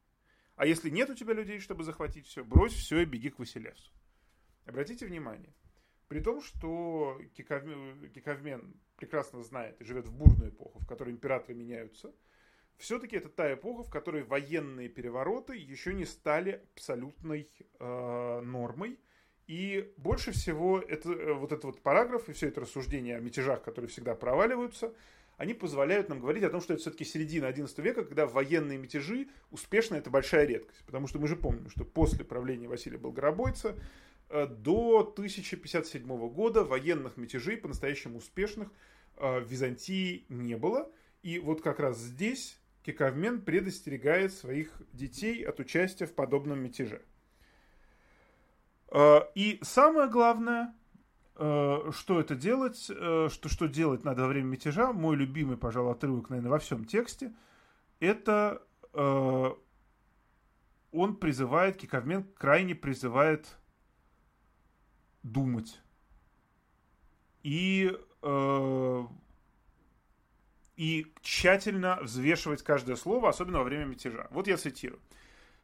А 0.57 0.67
если 0.67 0.91
нет 0.91 1.11
у 1.11 1.15
тебя 1.15 1.35
людей, 1.35 1.59
чтобы 1.59 1.85
захватить 1.85 2.27
все, 2.27 2.45
брось 2.45 2.73
все 2.73 3.01
и 3.01 3.05
беги 3.05 3.31
к 3.31 3.39
Василевсу. 3.39 3.93
Обратите 4.65 5.07
внимание, 5.07 5.53
при 6.13 6.21
том, 6.21 6.43
что 6.43 7.19
Киковмен 7.35 8.75
прекрасно 8.97 9.43
знает 9.43 9.81
и 9.81 9.85
живет 9.85 10.07
в 10.09 10.13
бурную 10.13 10.51
эпоху, 10.51 10.79
в 10.79 10.87
которой 10.87 11.09
императоры 11.11 11.55
меняются, 11.55 12.13
все-таки 12.77 13.17
это 13.17 13.31
та 13.31 13.55
эпоха, 13.55 13.85
в 13.85 13.91
которой 13.91 14.23
военные 14.23 14.91
перевороты 14.91 15.57
еще 15.57 15.95
не 15.95 16.05
стали 16.05 16.63
абсолютной 16.75 17.49
э, 17.81 18.41
нормой. 18.45 19.01
И 19.47 19.91
больше 19.97 20.33
всего 20.33 20.81
это, 20.81 21.13
э, 21.13 21.33
вот 21.33 21.53
этот 21.53 21.65
вот 21.65 21.81
параграф 21.81 22.29
и 22.29 22.35
все 22.35 22.49
это 22.49 22.61
рассуждение 22.61 23.17
о 23.17 23.21
мятежах, 23.21 23.63
которые 23.63 23.89
всегда 23.89 24.15
проваливаются, 24.15 24.95
они 25.39 25.55
позволяют 25.55 26.11
нам 26.11 26.21
говорить 26.21 26.45
о 26.45 26.51
том, 26.51 26.61
что 26.61 26.75
это 26.75 26.83
все-таки 26.83 27.07
середина 27.07 27.47
XI 27.47 27.81
века, 27.81 28.05
когда 28.05 28.27
военные 28.27 28.77
мятежи 28.77 29.29
успешно 29.51 29.95
это 29.95 30.11
большая 30.11 30.45
редкость. 30.45 30.85
Потому 30.85 31.07
что 31.07 31.19
мы 31.19 31.27
же 31.27 31.37
помним, 31.37 31.71
что 31.71 31.87
после 31.87 32.23
правления 32.23 32.69
Василия 32.69 32.99
Болгоробойца 32.99 33.79
до 34.47 35.01
1057 35.01 36.29
года 36.29 36.65
военных 36.65 37.17
мятежей 37.17 37.57
по-настоящему 37.57 38.19
успешных 38.19 38.69
э, 39.17 39.41
в 39.41 39.49
Византии 39.49 40.25
не 40.29 40.57
было. 40.57 40.91
И 41.23 41.39
вот 41.39 41.63
как 41.63 41.81
раз 41.81 41.99
здесь 41.99 42.59
Кекавмен 42.85 43.43
предостерегает 43.43 44.33
своих 44.33 44.71
детей 44.93 45.43
от 45.45 45.61
участия 45.61 46.07
в 46.07 46.15
подобном 46.15 46.61
мятеже. 46.61 47.03
Э, 48.91 49.21
и 49.35 49.59
самое 49.63 50.09
главное, 50.09 50.75
Э, 51.37 51.91
что 51.93 52.21
это 52.21 52.35
делать, 52.35 52.91
э, 52.91 53.29
что, 53.31 53.49
что 53.49 53.67
делать 53.67 54.05
надо 54.05 54.23
во 54.23 54.29
время 54.29 54.47
мятежа, 54.47 54.93
мой 54.93 55.17
любимый, 55.17 55.57
пожалуй, 55.57 55.93
отрывок, 55.93 56.29
наверное, 56.29 56.51
во 56.51 56.59
всем 56.59 56.85
тексте, 56.85 57.33
это 58.01 58.63
э, 58.93 59.51
он 60.93 61.17
призывает, 61.17 61.79
Киковмен 61.79 62.25
крайне 62.37 62.75
призывает 62.75 63.57
думать. 65.23 65.81
И, 67.43 67.93
и 70.77 71.13
тщательно 71.23 71.99
взвешивать 72.03 72.63
каждое 72.63 72.97
слово, 72.97 73.29
особенно 73.29 73.59
во 73.59 73.65
время 73.65 73.85
мятежа. 73.85 74.29
Вот 74.31 74.47
я 74.47 74.57
цитирую. 74.57 75.01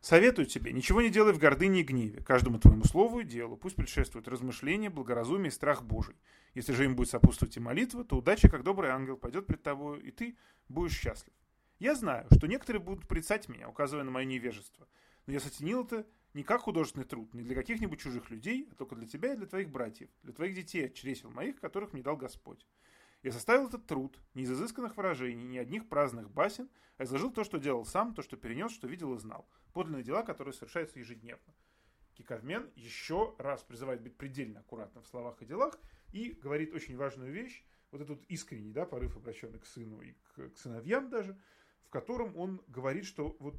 Советую 0.00 0.46
тебе, 0.46 0.72
ничего 0.72 1.02
не 1.02 1.11
делай 1.11 1.32
в 1.32 1.38
гордыне 1.38 1.80
и 1.80 1.84
гневе. 1.84 2.22
Каждому 2.22 2.61
твоему 2.61 2.84
слову 2.84 3.20
и 3.20 3.24
делу 3.24 3.56
пусть 3.56 3.74
предшествует 3.74 4.28
размышление, 4.28 4.90
благоразумие 4.90 5.48
и 5.48 5.52
страх 5.52 5.82
Божий. 5.82 6.14
Если 6.54 6.72
же 6.72 6.84
им 6.84 6.94
будет 6.94 7.11
сопутствовать 7.11 7.56
и 7.56 7.61
молитва, 7.61 8.04
то 8.04 8.16
удача, 8.16 8.48
как 8.48 8.62
добрый 8.62 8.90
ангел, 8.90 9.16
пойдет 9.16 9.46
пред 9.46 9.62
тобою, 9.62 10.00
и 10.00 10.12
ты 10.12 10.36
будешь 10.68 10.96
счастлив. 10.96 11.34
Я 11.80 11.94
знаю, 11.96 12.26
что 12.32 12.46
некоторые 12.46 12.80
будут 12.80 13.09
порицать 13.09 13.48
меня, 13.48 13.68
указывая 13.68 14.04
на 14.04 14.11
мое 14.11 14.24
невежество. 14.24 14.86
Но 15.26 15.32
я 15.32 15.40
сотенил 15.40 15.84
это 15.84 16.06
не 16.35 16.43
как 16.43 16.62
художественный 16.62 17.07
труд, 17.07 17.33
не 17.35 17.43
для 17.43 17.55
каких-нибудь 17.55 18.01
чужих 18.01 18.31
людей, 18.31 18.68
а 18.70 18.74
только 18.74 18.95
для 18.95 19.07
тебя 19.07 19.33
и 19.33 19.37
для 19.37 19.47
твоих 19.47 19.70
братьев, 19.70 20.11
для 20.22 20.33
твоих 20.33 20.55
детей 20.55 20.91
чресел 20.93 21.31
моих, 21.31 21.61
которых 21.61 21.93
мне 21.93 22.03
дал 22.03 22.16
Господь. 22.16 22.66
Я 23.22 23.33
составил 23.33 23.66
этот 23.66 23.87
труд 23.87 24.20
не 24.35 24.43
из 24.43 24.53
изысканных 24.53 24.97
выражений, 24.97 25.45
ни 25.45 25.59
одних 25.59 25.89
праздных 25.89 26.31
басен, 26.31 26.68
а 26.99 27.05
изложил 27.05 27.33
то, 27.33 27.43
что 27.43 27.59
делал 27.59 27.85
сам, 27.85 28.14
то, 28.14 28.22
что 28.22 28.37
перенес, 28.37 28.70
что 28.70 28.87
видел 28.87 29.14
и 29.14 29.18
знал. 29.18 29.49
Подлинные 29.72 30.05
дела, 30.05 30.22
которые 30.22 30.55
совершаются 30.55 30.99
ежедневно. 30.99 31.55
Киковмен 32.14 32.70
еще 32.74 33.35
раз 33.39 33.62
призывает 33.62 34.03
быть 34.03 34.16
предельно 34.16 34.61
аккуратным 34.61 35.03
в 35.05 35.09
словах 35.09 35.41
и 35.43 35.47
делах 35.47 35.79
и 36.12 36.31
говорит 36.31 36.74
очень 36.74 36.97
важную 36.97 37.33
вещь, 37.33 37.64
вот 37.91 38.01
этот 38.01 38.24
искренний 38.29 38.72
да, 38.72 38.85
порыв, 38.85 39.16
обращенный 39.16 39.61
к 39.61 39.66
сыну 39.66 40.01
и 40.01 40.12
к, 40.12 40.51
к 40.51 40.59
сыновьям 40.59 41.09
даже, 41.11 41.39
в 41.85 41.91
котором 41.91 42.37
он 42.37 42.62
говорит, 42.68 43.05
что 43.05 43.37
вот 43.41 43.57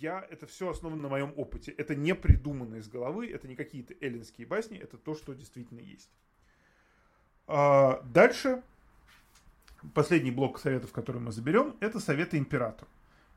я, 0.00 0.26
это 0.30 0.46
все 0.46 0.70
основано 0.70 1.02
на 1.02 1.08
моем 1.08 1.32
опыте. 1.36 1.72
Это 1.72 1.94
не 1.94 2.14
придумано 2.14 2.76
из 2.76 2.88
головы, 2.88 3.30
это 3.30 3.48
не 3.48 3.56
какие-то 3.56 3.94
эллинские 4.00 4.46
басни, 4.46 4.78
это 4.78 4.96
то, 4.96 5.14
что 5.14 5.34
действительно 5.34 5.80
есть. 5.80 6.10
А 7.46 8.02
дальше, 8.04 8.62
последний 9.92 10.30
блок 10.30 10.58
советов, 10.58 10.92
который 10.92 11.20
мы 11.20 11.32
заберем, 11.32 11.76
это 11.80 12.00
советы 12.00 12.38
императору. 12.38 12.88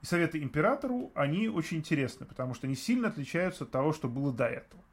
И 0.02 0.06
советы 0.06 0.42
императору, 0.42 1.12
они 1.16 1.50
очень 1.50 1.78
интересны, 1.78 2.26
потому 2.26 2.54
что 2.54 2.68
они 2.68 2.76
сильно 2.76 3.08
отличаются 3.08 3.64
от 3.64 3.72
того, 3.72 3.94
что 3.94 4.08
было 4.08 4.32
до 4.32 4.46
этого. 4.46 4.84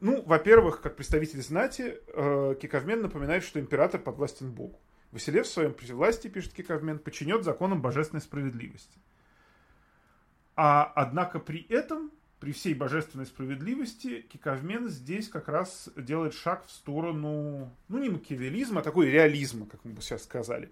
Ну, 0.00 0.22
во-первых, 0.22 0.80
как 0.80 0.96
представитель 0.96 1.42
знати, 1.42 1.98
э, 2.06 2.54
напоминает, 3.02 3.44
что 3.44 3.60
император 3.60 4.00
подвластен 4.00 4.50
Богу. 4.50 4.78
Василев 5.12 5.46
в 5.46 5.50
своем 5.50 5.74
власти, 5.92 6.28
пишет 6.28 6.54
Киковмен, 6.54 6.98
подчинет 6.98 7.44
законам 7.44 7.82
божественной 7.82 8.22
справедливости. 8.22 8.98
А 10.62 10.92
однако 10.94 11.38
при 11.38 11.66
этом, 11.70 12.10
при 12.38 12.52
всей 12.52 12.74
божественной 12.74 13.24
справедливости, 13.24 14.20
Киковмен 14.30 14.90
здесь 14.90 15.30
как 15.30 15.48
раз 15.48 15.88
делает 15.96 16.34
шаг 16.34 16.66
в 16.66 16.70
сторону, 16.70 17.74
ну 17.88 17.98
не 17.98 18.10
макиавелизма, 18.10 18.82
а 18.82 18.84
такой 18.84 19.08
реализма, 19.08 19.64
как 19.64 19.82
мы 19.86 19.92
бы 19.92 20.02
сейчас 20.02 20.24
сказали. 20.24 20.70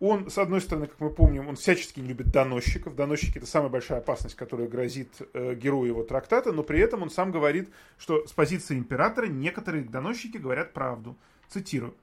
Он, 0.00 0.28
с 0.28 0.36
одной 0.36 0.60
стороны, 0.60 0.86
как 0.86 1.00
мы 1.00 1.08
помним, 1.08 1.48
он 1.48 1.56
всячески 1.56 1.98
не 1.98 2.08
любит 2.08 2.26
доносчиков. 2.26 2.94
Доносчики– 2.94 3.38
это 3.38 3.46
самая 3.46 3.70
большая 3.70 4.00
опасность, 4.00 4.36
которая 4.36 4.68
грозит 4.68 5.14
э, 5.32 5.54
герою 5.54 5.86
его 5.88 6.02
трактата, 6.02 6.52
но 6.52 6.62
при 6.62 6.78
этом 6.80 7.02
он 7.02 7.08
сам 7.08 7.32
говорит, 7.32 7.70
что 7.96 8.26
с 8.26 8.32
позиции 8.34 8.76
императора 8.76 9.28
некоторые 9.28 9.82
доносчики 9.82 10.36
говорят 10.36 10.74
правду. 10.74 11.16
Цитирую. 11.48 11.96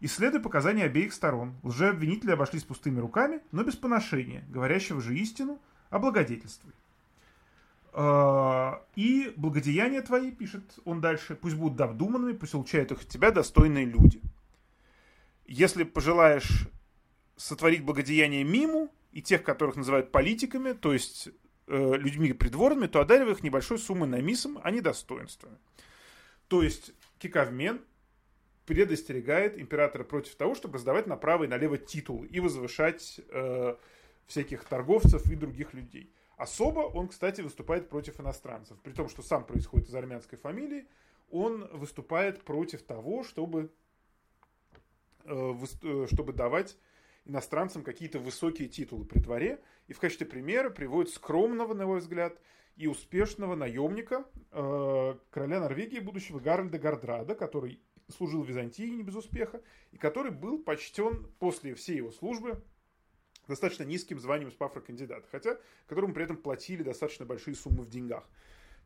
Исследуя 0.00 0.40
показания 0.40 0.82
обеих 0.84 1.12
сторон, 1.12 1.54
лжеобвинители 1.62 2.32
обошлись 2.32 2.64
пустыми 2.64 2.98
руками, 2.98 3.40
но 3.52 3.62
без 3.62 3.76
поношения, 3.76 4.44
говорящего 4.48 5.00
же 5.00 5.16
истину, 5.16 5.60
облагодетельствуй. 5.90 6.72
А, 7.92 8.84
и 8.94 9.32
благодеяния 9.36 10.02
твои, 10.02 10.30
пишет 10.30 10.62
он 10.84 11.00
дальше, 11.00 11.34
пусть 11.34 11.56
будут 11.56 11.80
обдуманными, 11.80 12.36
пусть 12.36 12.54
улучшают 12.54 12.92
их 12.92 13.02
от 13.02 13.08
тебя 13.08 13.30
достойные 13.30 13.84
люди. 13.84 14.20
Если 15.46 15.82
пожелаешь 15.82 16.68
сотворить 17.36 17.84
благодеяние 17.84 18.44
миму 18.44 18.92
и 19.12 19.20
тех, 19.20 19.42
которых 19.42 19.76
называют 19.76 20.12
политиками, 20.12 20.72
то 20.72 20.92
есть 20.92 21.30
э, 21.66 21.94
людьми 21.96 22.32
придворными, 22.32 22.86
то 22.86 23.00
одаривай 23.00 23.32
их 23.32 23.42
небольшой 23.42 23.78
суммой 23.78 24.08
на 24.08 24.20
мисом, 24.20 24.60
а 24.62 24.70
не 24.70 24.80
достоинствами. 24.80 25.58
То 26.46 26.62
есть 26.62 26.92
Кикавмен 27.18 27.80
предостерегает 28.66 29.58
императора 29.58 30.04
против 30.04 30.36
того, 30.36 30.54
чтобы 30.54 30.74
раздавать 30.74 31.08
направо 31.08 31.44
и 31.44 31.48
налево 31.48 31.76
титулы 31.76 32.28
и 32.28 32.38
возвышать 32.38 33.20
э, 33.30 33.74
всяких 34.30 34.64
торговцев 34.64 35.28
и 35.28 35.34
других 35.34 35.74
людей. 35.74 36.14
Особо 36.36 36.80
он, 36.80 37.08
кстати, 37.08 37.40
выступает 37.40 37.88
против 37.88 38.20
иностранцев. 38.20 38.78
При 38.80 38.92
том, 38.92 39.08
что 39.08 39.22
сам 39.22 39.44
происходит 39.44 39.88
из 39.88 39.94
армянской 39.94 40.38
фамилии, 40.38 40.86
он 41.30 41.66
выступает 41.76 42.42
против 42.44 42.82
того, 42.82 43.24
чтобы, 43.24 43.72
э, 45.24 45.54
э 45.82 46.06
чтобы 46.12 46.32
давать 46.32 46.78
иностранцам 47.24 47.82
какие-то 47.82 48.20
высокие 48.20 48.68
титулы 48.68 49.04
при 49.04 49.18
дворе. 49.18 49.60
И 49.88 49.92
в 49.92 49.98
качестве 49.98 50.26
примера 50.26 50.70
приводит 50.70 51.12
скромного, 51.12 51.74
на 51.74 51.82
его 51.82 51.96
взгляд, 51.96 52.38
и 52.76 52.86
успешного 52.86 53.56
наемника 53.56 54.24
э, 54.52 55.14
короля 55.30 55.60
Норвегии, 55.60 55.98
будущего 55.98 56.38
Гарольда 56.38 56.78
Гардрада, 56.78 57.34
который 57.34 57.82
служил 58.08 58.42
в 58.42 58.48
Византии 58.48 58.90
не 58.90 59.02
без 59.02 59.16
успеха, 59.16 59.60
и 59.90 59.98
который 59.98 60.30
был 60.30 60.62
почтен 60.62 61.26
после 61.40 61.74
всей 61.74 61.96
его 61.96 62.12
службы 62.12 62.62
достаточно 63.50 63.84
низким 63.84 64.18
званием 64.18 64.50
спафра-кандидата, 64.50 65.26
хотя 65.30 65.58
которому 65.86 66.14
при 66.14 66.24
этом 66.24 66.36
платили 66.36 66.82
достаточно 66.82 67.26
большие 67.26 67.54
суммы 67.54 67.82
в 67.82 67.90
деньгах. 67.90 68.24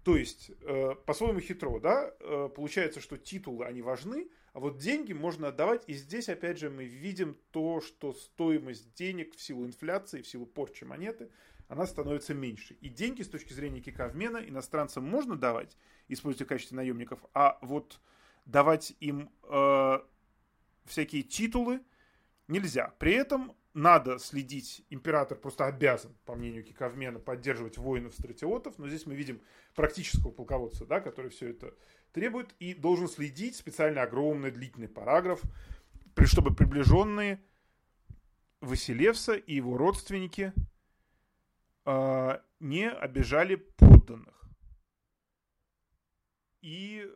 То 0.05 0.17
есть, 0.17 0.51
э, 0.61 0.95
по-своему 1.07 1.41
хитро, 1.41 1.81
да, 1.81 2.13
э, 2.21 2.51
получается, 2.55 3.01
что 3.01 3.17
титулы, 3.17 3.65
они 3.65 3.81
важны, 3.81 4.29
а 4.53 4.61
вот 4.61 4.77
деньги 4.77 5.15
можно 5.15 5.49
отдавать, 5.49 5.83
и 5.87 5.95
здесь, 5.95 6.29
опять 6.29 6.59
же, 6.59 6.69
мы 6.69 6.85
видим 6.85 7.39
то, 7.53 7.81
что 7.81 8.13
стоимость 8.13 8.93
денег 8.95 9.35
в 9.35 9.41
силу 9.41 9.65
инфляции, 9.65 10.21
в 10.21 10.29
силу 10.29 10.45
порчи 10.45 10.85
монеты, 10.85 11.31
она 11.69 11.87
становится 11.87 12.35
меньше. 12.35 12.75
И 12.83 12.91
деньги 12.91 13.23
с 13.23 13.29
точки 13.29 13.55
зрения 13.55 13.81
кикавмена 13.81 14.39
иностранцам 14.47 15.05
можно 15.05 15.37
давать, 15.37 15.79
используя 16.09 16.45
в 16.45 16.49
качестве 16.49 16.77
наемников, 16.77 17.21
а 17.33 17.59
вот 17.63 17.99
давать 18.45 18.95
им 19.01 19.31
э, 19.45 19.99
всякие 20.85 21.23
титулы 21.23 21.81
нельзя. 22.47 22.95
При 22.99 23.15
этом 23.15 23.57
надо 23.75 24.19
следить, 24.19 24.87
император 24.89 25.37
просто 25.37 25.67
обязан, 25.67 26.17
по 26.25 26.35
мнению 26.37 26.65
Киковмена, 26.65 27.19
поддерживать 27.19 27.77
воинов-стратиотов, 27.77 28.79
но 28.79 28.89
здесь 28.89 29.05
мы 29.05 29.15
видим 29.15 29.43
практического 29.75 30.31
полководца, 30.31 30.87
да, 30.87 31.01
который 31.01 31.31
все 31.31 31.51
это 31.51 31.75
требует, 32.13 32.55
и 32.61 32.73
должен 32.73 33.09
следить 33.09 33.57
специально 33.57 34.03
огромный 34.03 34.53
длительный 34.53 34.89
параграф, 34.89 35.43
чтобы 36.25 36.55
приближенные 36.55 37.43
Василевса 38.61 39.35
и 39.35 39.57
его 39.57 39.77
родственники 39.77 40.53
э, 41.85 42.39
не 42.61 42.89
обижали 42.89 43.57
подданных. 43.57 44.41
И 46.63 47.11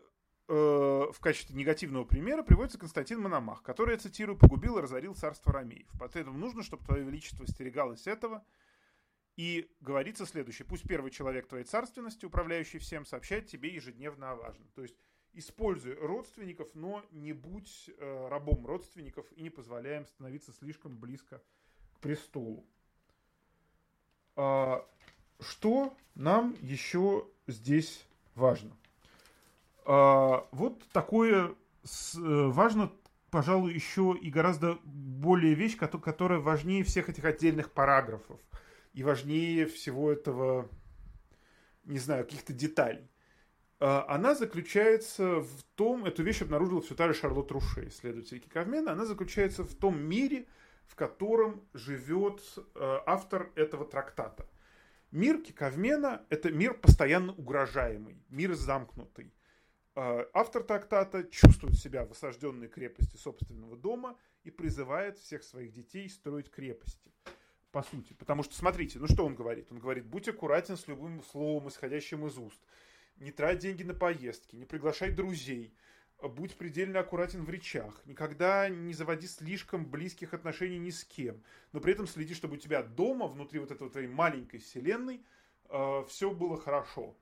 в 0.49 1.21
качестве 1.21 1.55
негативного 1.55 2.05
примера 2.05 2.43
приводится 2.43 2.79
Константин 2.79 3.21
Мономах, 3.21 3.63
который, 3.63 3.93
я 3.93 3.99
цитирую, 3.99 4.39
погубил 4.39 4.79
и 4.79 4.81
разорил 4.81 5.15
царство 5.15 5.53
Ромеев. 5.53 5.89
Поэтому 5.99 6.39
нужно, 6.39 6.63
чтобы 6.63 6.85
твое 6.85 7.05
величество 7.05 7.47
стерегалось 7.47 8.07
этого– 8.07 8.45
и 9.39 9.71
говорится 9.81 10.27
следующее. 10.27 10.67
Пусть 10.67 10.83
первый 10.83 11.13
человек 11.13 11.47
твоей 11.47 11.65
царственности, 11.65 12.27
управляющий 12.27 12.79
всем, 12.79 13.07
сообщает 13.07 13.47
тебе 13.47 13.73
ежедневно 13.73 14.33
о 14.33 14.35
важном. 14.35 14.69
То 14.75 14.83
есть 14.83 14.97
используй 15.33 15.95
родственников, 15.95 16.69
но 16.75 17.05
не 17.13 17.33
будь 17.33 17.89
э, 17.97 18.29
рабом 18.29 18.67
родственников 18.67 19.31
и 19.31 19.43
не 19.43 19.51
позволяем 19.51 20.09
становиться 20.09 20.53
слишком 20.53 20.99
близко 20.99 21.41
к 21.95 22.01
престолу. 22.01 22.67
А, 24.35 24.85
что 25.39 25.97
нам 26.17 26.57
еще 26.61 27.25
здесь 27.47 28.05
важно? 28.35 28.77
А, 29.91 30.47
вот 30.53 30.87
такое 30.93 31.47
э, 31.49 31.55
важно, 32.15 32.93
пожалуй, 33.31 33.73
еще 33.73 34.15
и 34.21 34.29
гораздо 34.29 34.79
более 34.85 35.55
вещь, 35.55 35.79
которая 35.79 36.41
важнее 36.41 36.85
всех 36.85 37.09
этих 37.09 37.25
отдельных 37.25 37.73
параграфов 37.73 38.39
и 38.93 39.03
важнее 39.03 39.65
всего 39.65 40.13
этого, 40.13 40.69
не 41.85 41.99
знаю, 41.99 42.25
каких-то 42.25 42.53
деталей. 42.53 43.09
А, 43.81 44.05
она 44.11 44.35
заключается 44.35 45.41
в 45.41 45.63
том, 45.75 46.05
эту 46.05 46.23
вещь 46.23 46.43
обнаружила 46.43 46.83
все 46.83 46.95
та 46.95 47.09
же 47.09 47.15
Шарлотт 47.15 47.51
Руше, 47.51 47.89
исследователь 47.89 48.41
Киковмена, 48.41 48.93
она 48.93 49.07
заключается 49.07 49.65
в 49.65 49.75
том 49.75 49.99
мире, 49.99 50.49
в 50.85 50.97
котором 50.97 51.67
живет 51.73 52.43
а, 52.75 53.03
автор 53.07 53.51
этого 53.55 53.87
трактата. 53.87 54.47
Мир 55.13 55.41
Киковмена– 55.41 56.27
это 56.29 56.53
мир 56.53 56.75
постоянно 56.75 57.33
угрожаемый, 57.33 58.23
мир 58.29 58.53
замкнутый. 58.53 59.33
А, 60.01 60.29
автор 60.33 60.63
трактата 60.63 61.25
чувствует 61.25 61.77
себя 61.77 62.05
в 62.05 62.13
осажденной 62.13 62.69
крепости 62.69 63.17
собственного 63.17 63.77
дома 63.77 64.17
и 64.45 64.51
призывает 64.53 65.19
всех 65.19 65.43
своих 65.43 65.73
детей 65.73 66.09
строить 66.09 66.53
крепости 66.53 67.13
по 67.73 67.83
сути. 67.83 68.13
Потому 68.13 68.45
что, 68.45 68.55
смотрите, 68.55 69.01
ну 69.01 69.09
что 69.09 69.27
он 69.27 69.35
говорит? 69.35 69.73
Он 69.73 69.81
говорит, 69.81 70.07
будь 70.07 70.29
аккуратен 70.29 70.77
с 70.77 70.87
любым 70.87 71.21
словом, 71.25 71.67
исходящим 71.69 72.25
из 72.29 72.39
уст. 72.39 72.61
Не 73.17 73.33
трать 73.33 73.59
деньги 73.59 73.83
на 73.83 73.93
поездки, 73.93 74.55
не 74.55 74.67
приглашай 74.67 75.11
друзей. 75.11 75.75
Будь 76.23 76.57
предельно 76.57 77.01
аккуратен 77.01 77.45
в 77.45 77.51
речах. 77.51 78.01
Никогда 78.05 78.69
не 78.69 78.95
заводи 78.95 79.27
слишком 79.27 79.85
близких 79.85 80.33
отношений 80.33 80.79
ни 80.79 80.91
с 80.91 81.03
кем. 81.03 81.43
Но 81.73 81.81
при 81.81 81.95
этом 81.95 82.07
следи, 82.07 82.35
чтобы 82.35 82.55
у 82.55 82.59
тебя 82.59 82.85
дома, 82.85 83.27
внутри 83.27 83.59
вот 83.59 83.73
этой 83.73 83.91
твоей 83.91 84.07
маленькой 84.07 84.61
вселенной, 84.61 85.25
э, 85.69 86.05
все 86.07 86.31
было 86.31 86.57
хорошо. 86.57 87.17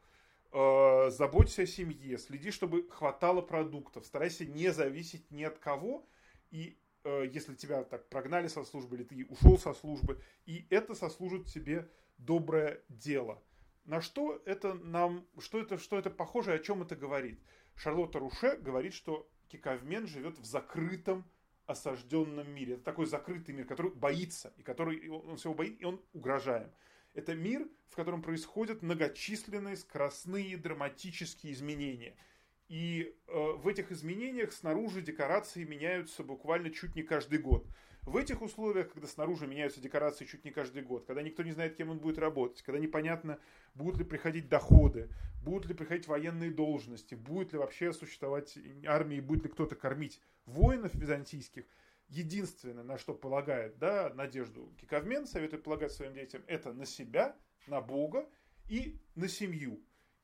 Э, 0.57 1.11
заботься 1.11 1.63
о 1.63 1.67
семье, 1.67 2.19
следи, 2.19 2.51
чтобы 2.51 2.89
хватало 2.89 3.43
продуктов. 3.43 4.07
Старайся 4.07 4.47
не 4.47 4.73
зависеть 4.73 5.31
ни 5.31 5.45
от 5.45 5.59
кого. 5.59 6.09
И 6.51 6.79
Э, 7.07 7.25
если 7.33 7.55
тебя 7.55 7.85
так 7.85 8.09
прогнали 8.09 8.49
со 8.49 8.65
службы, 8.65 8.97
или 8.97 9.05
ты 9.05 9.27
ушел 9.27 9.59
со 9.59 9.73
службы, 9.75 10.21
и 10.45 10.67
это 10.71 10.97
сослужит 10.97 11.47
тебе 11.47 11.89
доброе 12.19 12.83
дело. 12.89 13.41
На 13.85 14.01
что 14.01 14.43
это 14.45 14.75
нам, 14.75 15.25
что 15.39 15.61
это, 15.61 15.79
что 15.79 15.97
это 15.99 16.11
похоже, 16.11 16.53
о 16.53 16.59
чем 16.59 16.83
это 16.83 16.97
говорит? 16.97 17.41
Шарлотта 17.77 18.19
Руше 18.19 18.57
говорит, 18.57 18.93
что 18.93 19.31
Кикавмен 19.47 20.09
живет 20.09 20.37
в 20.39 20.45
закрытом, 20.45 21.25
осажденном 21.67 22.51
мире. 22.51 22.75
Это 22.75 22.83
такой 22.83 23.07
закрытый 23.07 23.55
мир, 23.55 23.67
который 23.67 23.93
боится, 23.93 24.53
и 24.57 24.63
который 24.63 25.09
он 25.09 25.37
всего 25.37 25.55
боится, 25.55 25.79
и 25.79 25.85
он 25.85 26.03
угрожаем. 26.13 26.73
Это 27.17 27.35
мир, 27.35 27.69
в 27.89 27.97
котором 27.97 28.23
происходят 28.23 28.83
многочисленные 28.83 29.77
скоростные 29.77 30.57
драматические 30.57 31.53
изменения– 31.53 32.17
и 32.69 33.15
э, 33.29 33.53
в 33.57 33.69
этих 33.69 33.93
изменениях 33.93 34.53
снаружи 34.53 35.01
декорации 35.01 35.65
меняются 35.65 36.25
буквально 36.25 36.71
чуть 36.71 36.97
не 36.97 37.03
каждый 37.03 37.39
год. 37.39 37.67
В 38.03 38.17
этих 38.17 38.43
условиях, 38.43 38.93
когда 38.93 39.07
снаружи 39.07 39.47
меняются 39.47 39.81
декорации 39.81 40.25
чуть 40.25 40.45
не 40.45 40.51
каждый 40.51 40.83
год, 40.83 41.05
когда 41.07 41.23
никто 41.23 41.43
не 41.43 41.53
знает, 41.53 41.77
кем 41.77 41.91
он 41.91 41.99
будет 41.99 42.19
работать, 42.19 42.63
когда 42.63 42.81
непонятно, 42.81 43.39
будут 43.75 43.99
ли 43.99 44.05
приходить 44.05 44.49
доходы, 44.49 45.09
будут 45.45 45.67
ли 45.67 45.75
приходить 45.75 46.07
военные 46.07 46.51
должности, 46.51 47.15
будет 47.15 47.53
ли 47.53 47.59
вообще 47.59 47.93
существовать 47.93 48.59
армия, 48.85 49.21
будет 49.21 49.45
ли 49.45 49.49
кто-то 49.49 49.75
кормить 49.75 50.21
воинов 50.45 50.95
византийских, 50.95 51.65
единственное, 52.09 52.85
на 52.85 52.99
что 52.99 53.15
полагает 53.15 53.79
да, 53.79 54.13
надежду 54.15 54.73
Киковмен, 54.81 55.27
советует 55.27 55.63
полагать 55.63 55.93
своим 55.93 56.15
детям, 56.15 56.43
это 56.47 56.73
на 56.73 56.87
себя, 56.87 57.37
на 57.67 57.81
Бога 57.81 58.29
и 58.69 59.01
на 59.15 59.29
семью. 59.29 59.81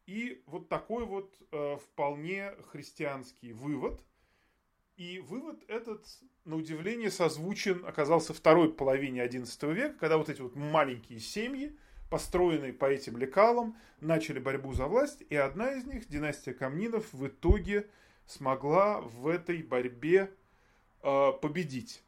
И 0.06 0.42
вот 0.46 0.68
такой 0.68 1.04
вот 1.04 1.36
э, 1.52 1.76
вполне 1.76 2.52
христианский 2.70 3.52
вывод. 3.52 4.02
И 4.96 5.20
вывод 5.20 5.64
этот, 5.68 6.06
на 6.44 6.56
удивление, 6.56 7.10
созвучен 7.10 7.84
оказался 7.86 8.34
второй 8.34 8.72
половине 8.72 9.24
XI 9.26 9.72
века, 9.72 9.98
когда 9.98 10.18
вот 10.18 10.28
эти 10.28 10.40
вот 10.40 10.54
маленькие 10.54 11.18
семьи 11.18 11.76
построенные 12.12 12.74
по 12.74 12.84
этим 12.84 13.16
лекалам, 13.16 13.74
начали 14.02 14.38
борьбу 14.38 14.74
за 14.74 14.86
власть, 14.86 15.24
и 15.30 15.34
одна 15.34 15.72
из 15.72 15.86
них, 15.86 16.06
династия 16.08 16.52
Камнинов, 16.52 17.10
в 17.14 17.26
итоге 17.26 17.88
смогла 18.26 19.00
в 19.00 19.26
этой 19.28 19.62
борьбе 19.62 20.30
э, 21.02 21.32
победить. 21.40 22.02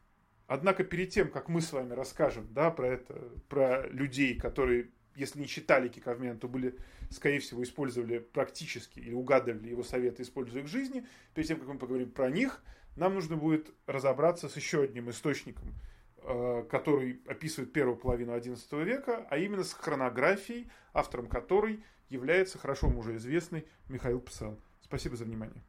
Однако 0.47 0.85
перед 0.85 1.11
тем, 1.11 1.31
как 1.31 1.49
мы 1.49 1.61
с 1.61 1.73
вами 1.73 1.95
расскажем 1.95 2.47
да, 2.53 2.71
про 2.71 2.89
это, 2.89 3.15
про 3.49 3.87
людей, 3.89 4.39
которые, 4.39 4.91
если 5.17 5.41
не 5.41 5.47
читали 5.47 5.89
Киковмен, 5.89 6.39
то 6.39 6.49
были, 6.49 6.77
скорее 7.11 7.41
всего, 7.41 7.63
использовали 7.63 8.19
практически 8.19 8.99
или 8.99 9.15
угадывали 9.15 9.71
его 9.71 9.83
советы, 9.83 10.23
используя 10.23 10.63
их 10.63 10.69
в 10.69 10.71
жизни, 10.71 11.07
перед 11.35 11.49
тем, 11.49 11.59
как 11.59 11.69
мы 11.69 11.79
поговорим 11.79 12.11
про 12.11 12.31
них, 12.31 12.63
нам 12.97 13.15
нужно 13.15 13.37
будет 13.37 13.71
разобраться 13.87 14.49
с 14.49 14.57
еще 14.57 14.83
одним 14.83 15.11
источником, 15.11 15.75
э, 16.19 16.65
который 16.71 17.23
описывает 17.27 17.73
первую 17.73 17.97
половину 17.97 18.37
XI 18.37 18.85
века, 18.85 19.27
а 19.31 19.39
именно 19.39 19.65
с 19.65 19.73
хронографией, 19.73 20.71
автором 20.93 21.27
которой 21.27 21.83
является 22.11 22.59
хорошо 22.59 22.89
уже 22.89 23.17
известный 23.17 23.67
Михаил 23.89 24.21
Псел. 24.21 24.61
Спасибо 24.83 25.17
за 25.17 25.25
внимание. 25.25 25.63